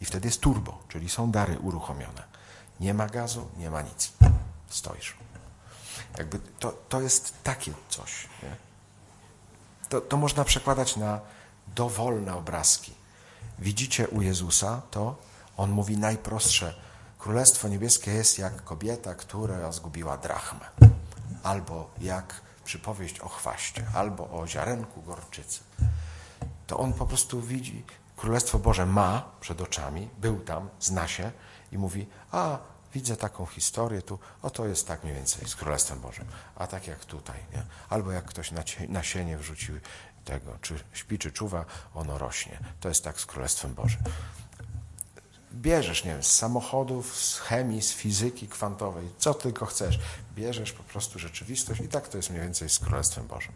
I 0.00 0.04
wtedy 0.04 0.28
jest 0.28 0.40
turbo, 0.40 0.78
czyli 0.88 1.08
są 1.10 1.30
dary 1.30 1.58
uruchomione. 1.58 2.22
Nie 2.80 2.94
ma 2.94 3.06
gazu, 3.06 3.48
nie 3.56 3.70
ma 3.70 3.82
nic. 3.82 4.12
Stoisz. 4.68 5.16
Jakby 6.18 6.40
to, 6.58 6.72
to 6.88 7.00
jest 7.00 7.34
takie 7.42 7.72
coś. 7.88 8.28
Nie? 8.42 8.56
To, 9.88 10.00
to 10.00 10.16
można 10.16 10.44
przekładać 10.44 10.96
na 10.96 11.20
dowolne 11.74 12.34
obrazki. 12.34 12.94
Widzicie 13.58 14.08
u 14.08 14.22
Jezusa 14.22 14.82
to? 14.90 15.16
On 15.56 15.70
mówi 15.70 15.98
najprostsze. 15.98 16.74
Królestwo 17.18 17.68
niebieskie 17.68 18.10
jest 18.10 18.38
jak 18.38 18.64
kobieta, 18.64 19.14
która 19.14 19.72
zgubiła 19.72 20.16
drachmę. 20.16 20.66
Albo 21.44 21.90
jak 22.00 22.40
przypowieść 22.64 23.20
o 23.20 23.28
chwaście, 23.28 23.86
albo 23.94 24.30
o 24.40 24.46
ziarenku 24.46 25.02
gorczycy. 25.02 25.60
To 26.66 26.78
on 26.78 26.92
po 26.92 27.06
prostu 27.06 27.42
widzi, 27.42 27.84
Królestwo 28.16 28.58
Boże 28.58 28.86
ma 28.86 29.22
przed 29.40 29.60
oczami, 29.60 30.08
był 30.18 30.40
tam, 30.40 30.68
zna 30.80 31.08
się 31.08 31.32
i 31.72 31.78
mówi, 31.78 32.06
a 32.32 32.58
widzę 32.94 33.16
taką 33.16 33.46
historię 33.46 34.02
tu, 34.02 34.18
oto 34.42 34.66
jest 34.66 34.88
tak 34.88 35.04
mniej 35.04 35.16
więcej 35.16 35.48
z 35.48 35.56
Królestwem 35.56 36.00
Bożym, 36.00 36.26
a 36.56 36.66
tak 36.66 36.86
jak 36.86 37.04
tutaj, 37.04 37.36
nie? 37.52 37.62
albo 37.88 38.12
jak 38.12 38.24
ktoś 38.24 38.52
nasienie 38.88 39.38
wrzucił 39.38 39.74
tego, 40.24 40.58
czy 40.60 40.84
śpi, 40.92 41.18
czy 41.18 41.32
czuwa, 41.32 41.64
ono 41.94 42.18
rośnie. 42.18 42.58
To 42.80 42.88
jest 42.88 43.04
tak 43.04 43.20
z 43.20 43.26
Królestwem 43.26 43.74
Bożym. 43.74 44.00
Bierzesz, 45.54 46.04
nie 46.04 46.10
wiem, 46.10 46.22
z 46.22 46.30
samochodów, 46.30 47.16
z 47.16 47.38
chemii, 47.38 47.82
z 47.82 47.92
fizyki 47.92 48.48
kwantowej, 48.48 49.08
co 49.18 49.34
tylko 49.34 49.66
chcesz. 49.66 49.98
Bierzesz 50.34 50.72
po 50.72 50.82
prostu 50.82 51.18
rzeczywistość 51.18 51.80
i 51.80 51.88
tak 51.88 52.08
to 52.08 52.16
jest 52.16 52.30
mniej 52.30 52.42
więcej 52.42 52.68
z 52.68 52.78
Królestwem 52.78 53.26
Bożym. 53.26 53.52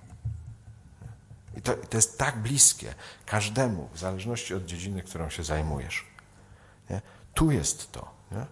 I 1.57 1.63
to, 1.63 1.75
to 1.75 1.97
jest 1.97 2.19
tak 2.19 2.39
bliskie 2.39 2.95
każdemu, 3.27 3.89
w 3.95 3.99
zależności 3.99 4.55
od 4.55 4.65
dziedziny, 4.65 5.03
którą 5.03 5.31
się 5.31 5.45
zajmujesz. 5.45 6.07
Nie? 6.91 7.01
Tu 7.35 7.51
jest 7.51 7.93
to. 7.93 8.11
Nie? 8.33 8.47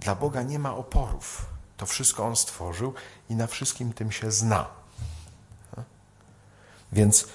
Dla 0.00 0.14
Boga 0.14 0.42
nie 0.42 0.58
ma 0.58 0.76
oporów. 0.76 1.46
To 1.76 1.86
wszystko 1.86 2.26
On 2.26 2.36
stworzył 2.36 2.94
i 3.30 3.34
na 3.34 3.46
wszystkim 3.46 3.92
tym 3.92 4.12
się 4.12 4.30
zna. 4.30 4.66
Więc 6.92 7.28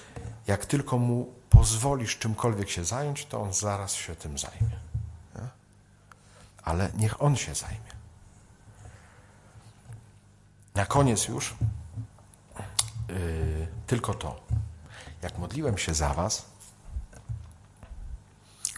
jak 0.46 0.66
tylko 0.66 0.98
Mu 0.98 1.32
pozwolisz 1.50 2.18
czymkolwiek 2.18 2.70
się 2.70 2.84
zająć, 2.84 3.26
to 3.26 3.40
On 3.40 3.52
zaraz 3.52 3.94
się 3.94 4.16
tym 4.16 4.38
zajmie. 4.38 4.83
Ale 6.64 6.90
niech 6.94 7.22
On 7.22 7.36
się 7.36 7.54
zajmie. 7.54 7.94
Na 10.74 10.86
koniec 10.86 11.28
już 11.28 11.54
yy, 13.08 13.68
tylko 13.86 14.14
to. 14.14 14.40
Jak 15.22 15.38
modliłem 15.38 15.78
się 15.78 15.94
za 15.94 16.14
Was, 16.14 16.46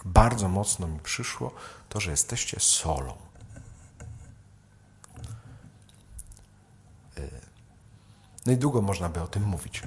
bardzo 0.05 0.49
mocno 0.49 0.87
mi 0.87 0.99
przyszło 0.99 1.51
to, 1.89 1.99
że 1.99 2.11
jesteście 2.11 2.59
solą. 2.59 3.17
Yy, 7.17 7.31
no 8.45 8.51
i 8.51 8.57
długo 8.57 8.81
można 8.81 9.09
by 9.09 9.21
o 9.21 9.27
tym 9.27 9.43
mówić, 9.43 9.83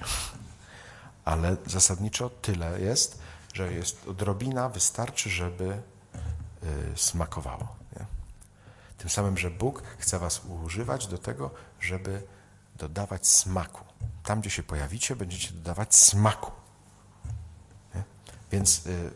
ale 1.25 1.57
zasadniczo 1.67 2.31
tyle 2.31 2.81
jest, 2.81 3.19
że 3.55 3.73
jest 3.73 4.09
odrobina, 4.09 4.69
wystarczy, 4.69 5.31
żeby 5.31 5.83
yy, 6.63 6.93
smakowało. 6.97 7.80
Tym 9.01 9.11
samym, 9.11 9.39
że 9.39 9.51
Bóg 9.51 9.83
chce 9.99 10.19
Was 10.19 10.41
używać 10.65 11.07
do 11.07 11.19
tego, 11.19 11.51
żeby 11.81 12.23
dodawać 12.77 13.27
smaku. 13.27 13.85
Tam, 14.25 14.41
gdzie 14.41 14.51
się 14.51 14.63
pojawicie, 14.63 15.17
będziecie 15.17 15.53
dodawać 15.53 15.95
smaku. 15.95 16.53
Nie? 17.95 18.03
Więc 18.53 18.85
yy, 18.85 19.11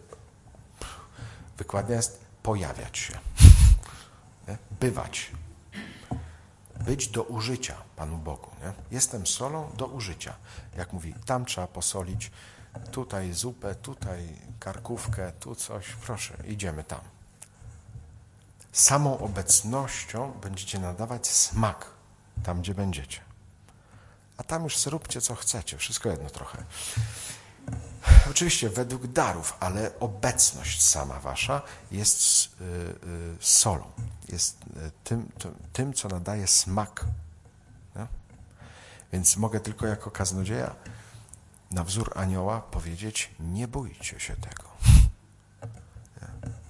wykładnia 1.59 1.97
jest 1.97 2.21
pojawiać 2.43 2.99
się, 2.99 3.13
nie? 4.49 4.59
bywać, 4.81 5.31
być 6.87 7.09
do 7.09 7.23
użycia 7.23 7.77
Panu 7.97 8.19
Bogu. 8.19 8.51
Nie? 8.63 8.73
Jestem 8.91 9.27
solą 9.27 9.71
do 9.77 9.87
użycia. 9.87 10.35
Jak 10.77 10.93
mówi, 10.93 11.15
tam 11.27 11.45
trzeba 11.45 11.67
posolić, 11.67 12.31
tutaj 12.91 13.33
zupę, 13.33 13.75
tutaj 13.75 14.37
karkówkę, 14.61 15.33
tu 15.33 15.55
coś, 15.55 15.87
proszę, 15.87 16.37
idziemy 16.47 16.85
tam. 16.85 17.14
Samą 18.75 19.19
obecnością 19.19 20.33
będziecie 20.43 20.79
nadawać 20.79 21.29
smak 21.29 21.87
tam, 22.43 22.61
gdzie 22.61 22.75
będziecie 22.75 23.21
a 24.37 24.43
tam 24.43 24.65
już 24.65 24.79
zróbcie 24.79 25.21
co 25.21 25.35
chcecie, 25.35 25.79
wszystko 25.79 26.09
jedno 26.09 26.31
trochę. 26.31 26.65
Oczywiście 28.31 28.71
według 28.71 29.07
darów, 29.07 29.57
ale 29.61 29.99
obecność 30.01 30.83
sama 30.83 31.21
wasza 31.21 31.63
jest 31.91 32.47
y, 32.61 32.65
y, 32.65 33.37
solą, 33.41 33.85
jest 34.29 34.63
y, 34.63 34.91
tym, 35.05 35.29
tym, 35.73 35.93
co 35.95 36.09
nadaje 36.09 36.47
smak. 36.47 37.05
Nie? 37.97 38.07
Więc 39.13 39.37
mogę 39.37 39.61
tylko 39.61 39.87
jako 39.87 40.11
kaznodzieja 40.11 40.75
na 41.71 41.85
wzór 41.85 42.13
anioła 42.15 42.61
powiedzieć, 42.61 43.31
nie 43.41 43.69
bójcie 43.69 44.21
się 44.21 44.37
tego. 44.37 44.64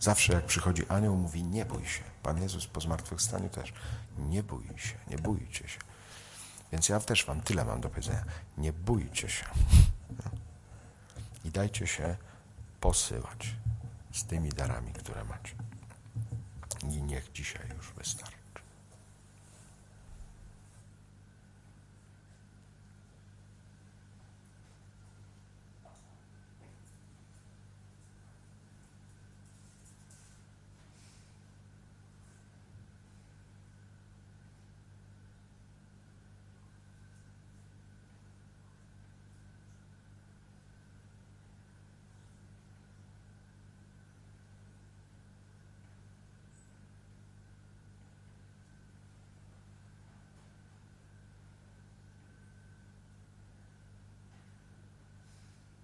Zawsze 0.01 0.33
jak 0.33 0.45
przychodzi 0.47 0.87
anioł, 0.89 1.17
mówi, 1.17 1.45
nie 1.45 1.65
bój 1.65 1.87
się. 1.87 2.03
Pan 2.23 2.43
Jezus 2.43 2.67
po 2.67 2.81
zmartwychwstaniu 2.81 3.49
też, 3.49 3.73
nie 4.19 4.43
bój 4.43 4.65
się, 4.77 4.95
nie 5.11 5.19
bójcie 5.19 5.69
się. 5.69 5.79
Więc 6.73 6.89
ja 6.89 7.01
też 7.01 7.25
wam 7.25 7.41
tyle 7.41 7.65
mam 7.65 7.81
do 7.81 7.89
powiedzenia. 7.89 8.25
Nie 8.59 8.73
bójcie 8.73 9.29
się. 9.29 9.45
I 11.45 11.51
dajcie 11.51 11.87
się 11.87 12.17
posyłać 12.81 13.55
z 14.13 14.25
tymi 14.25 14.49
darami, 14.49 14.93
które 14.93 15.25
macie. 15.25 15.55
I 16.83 17.03
niech 17.03 17.33
dzisiaj 17.33 17.63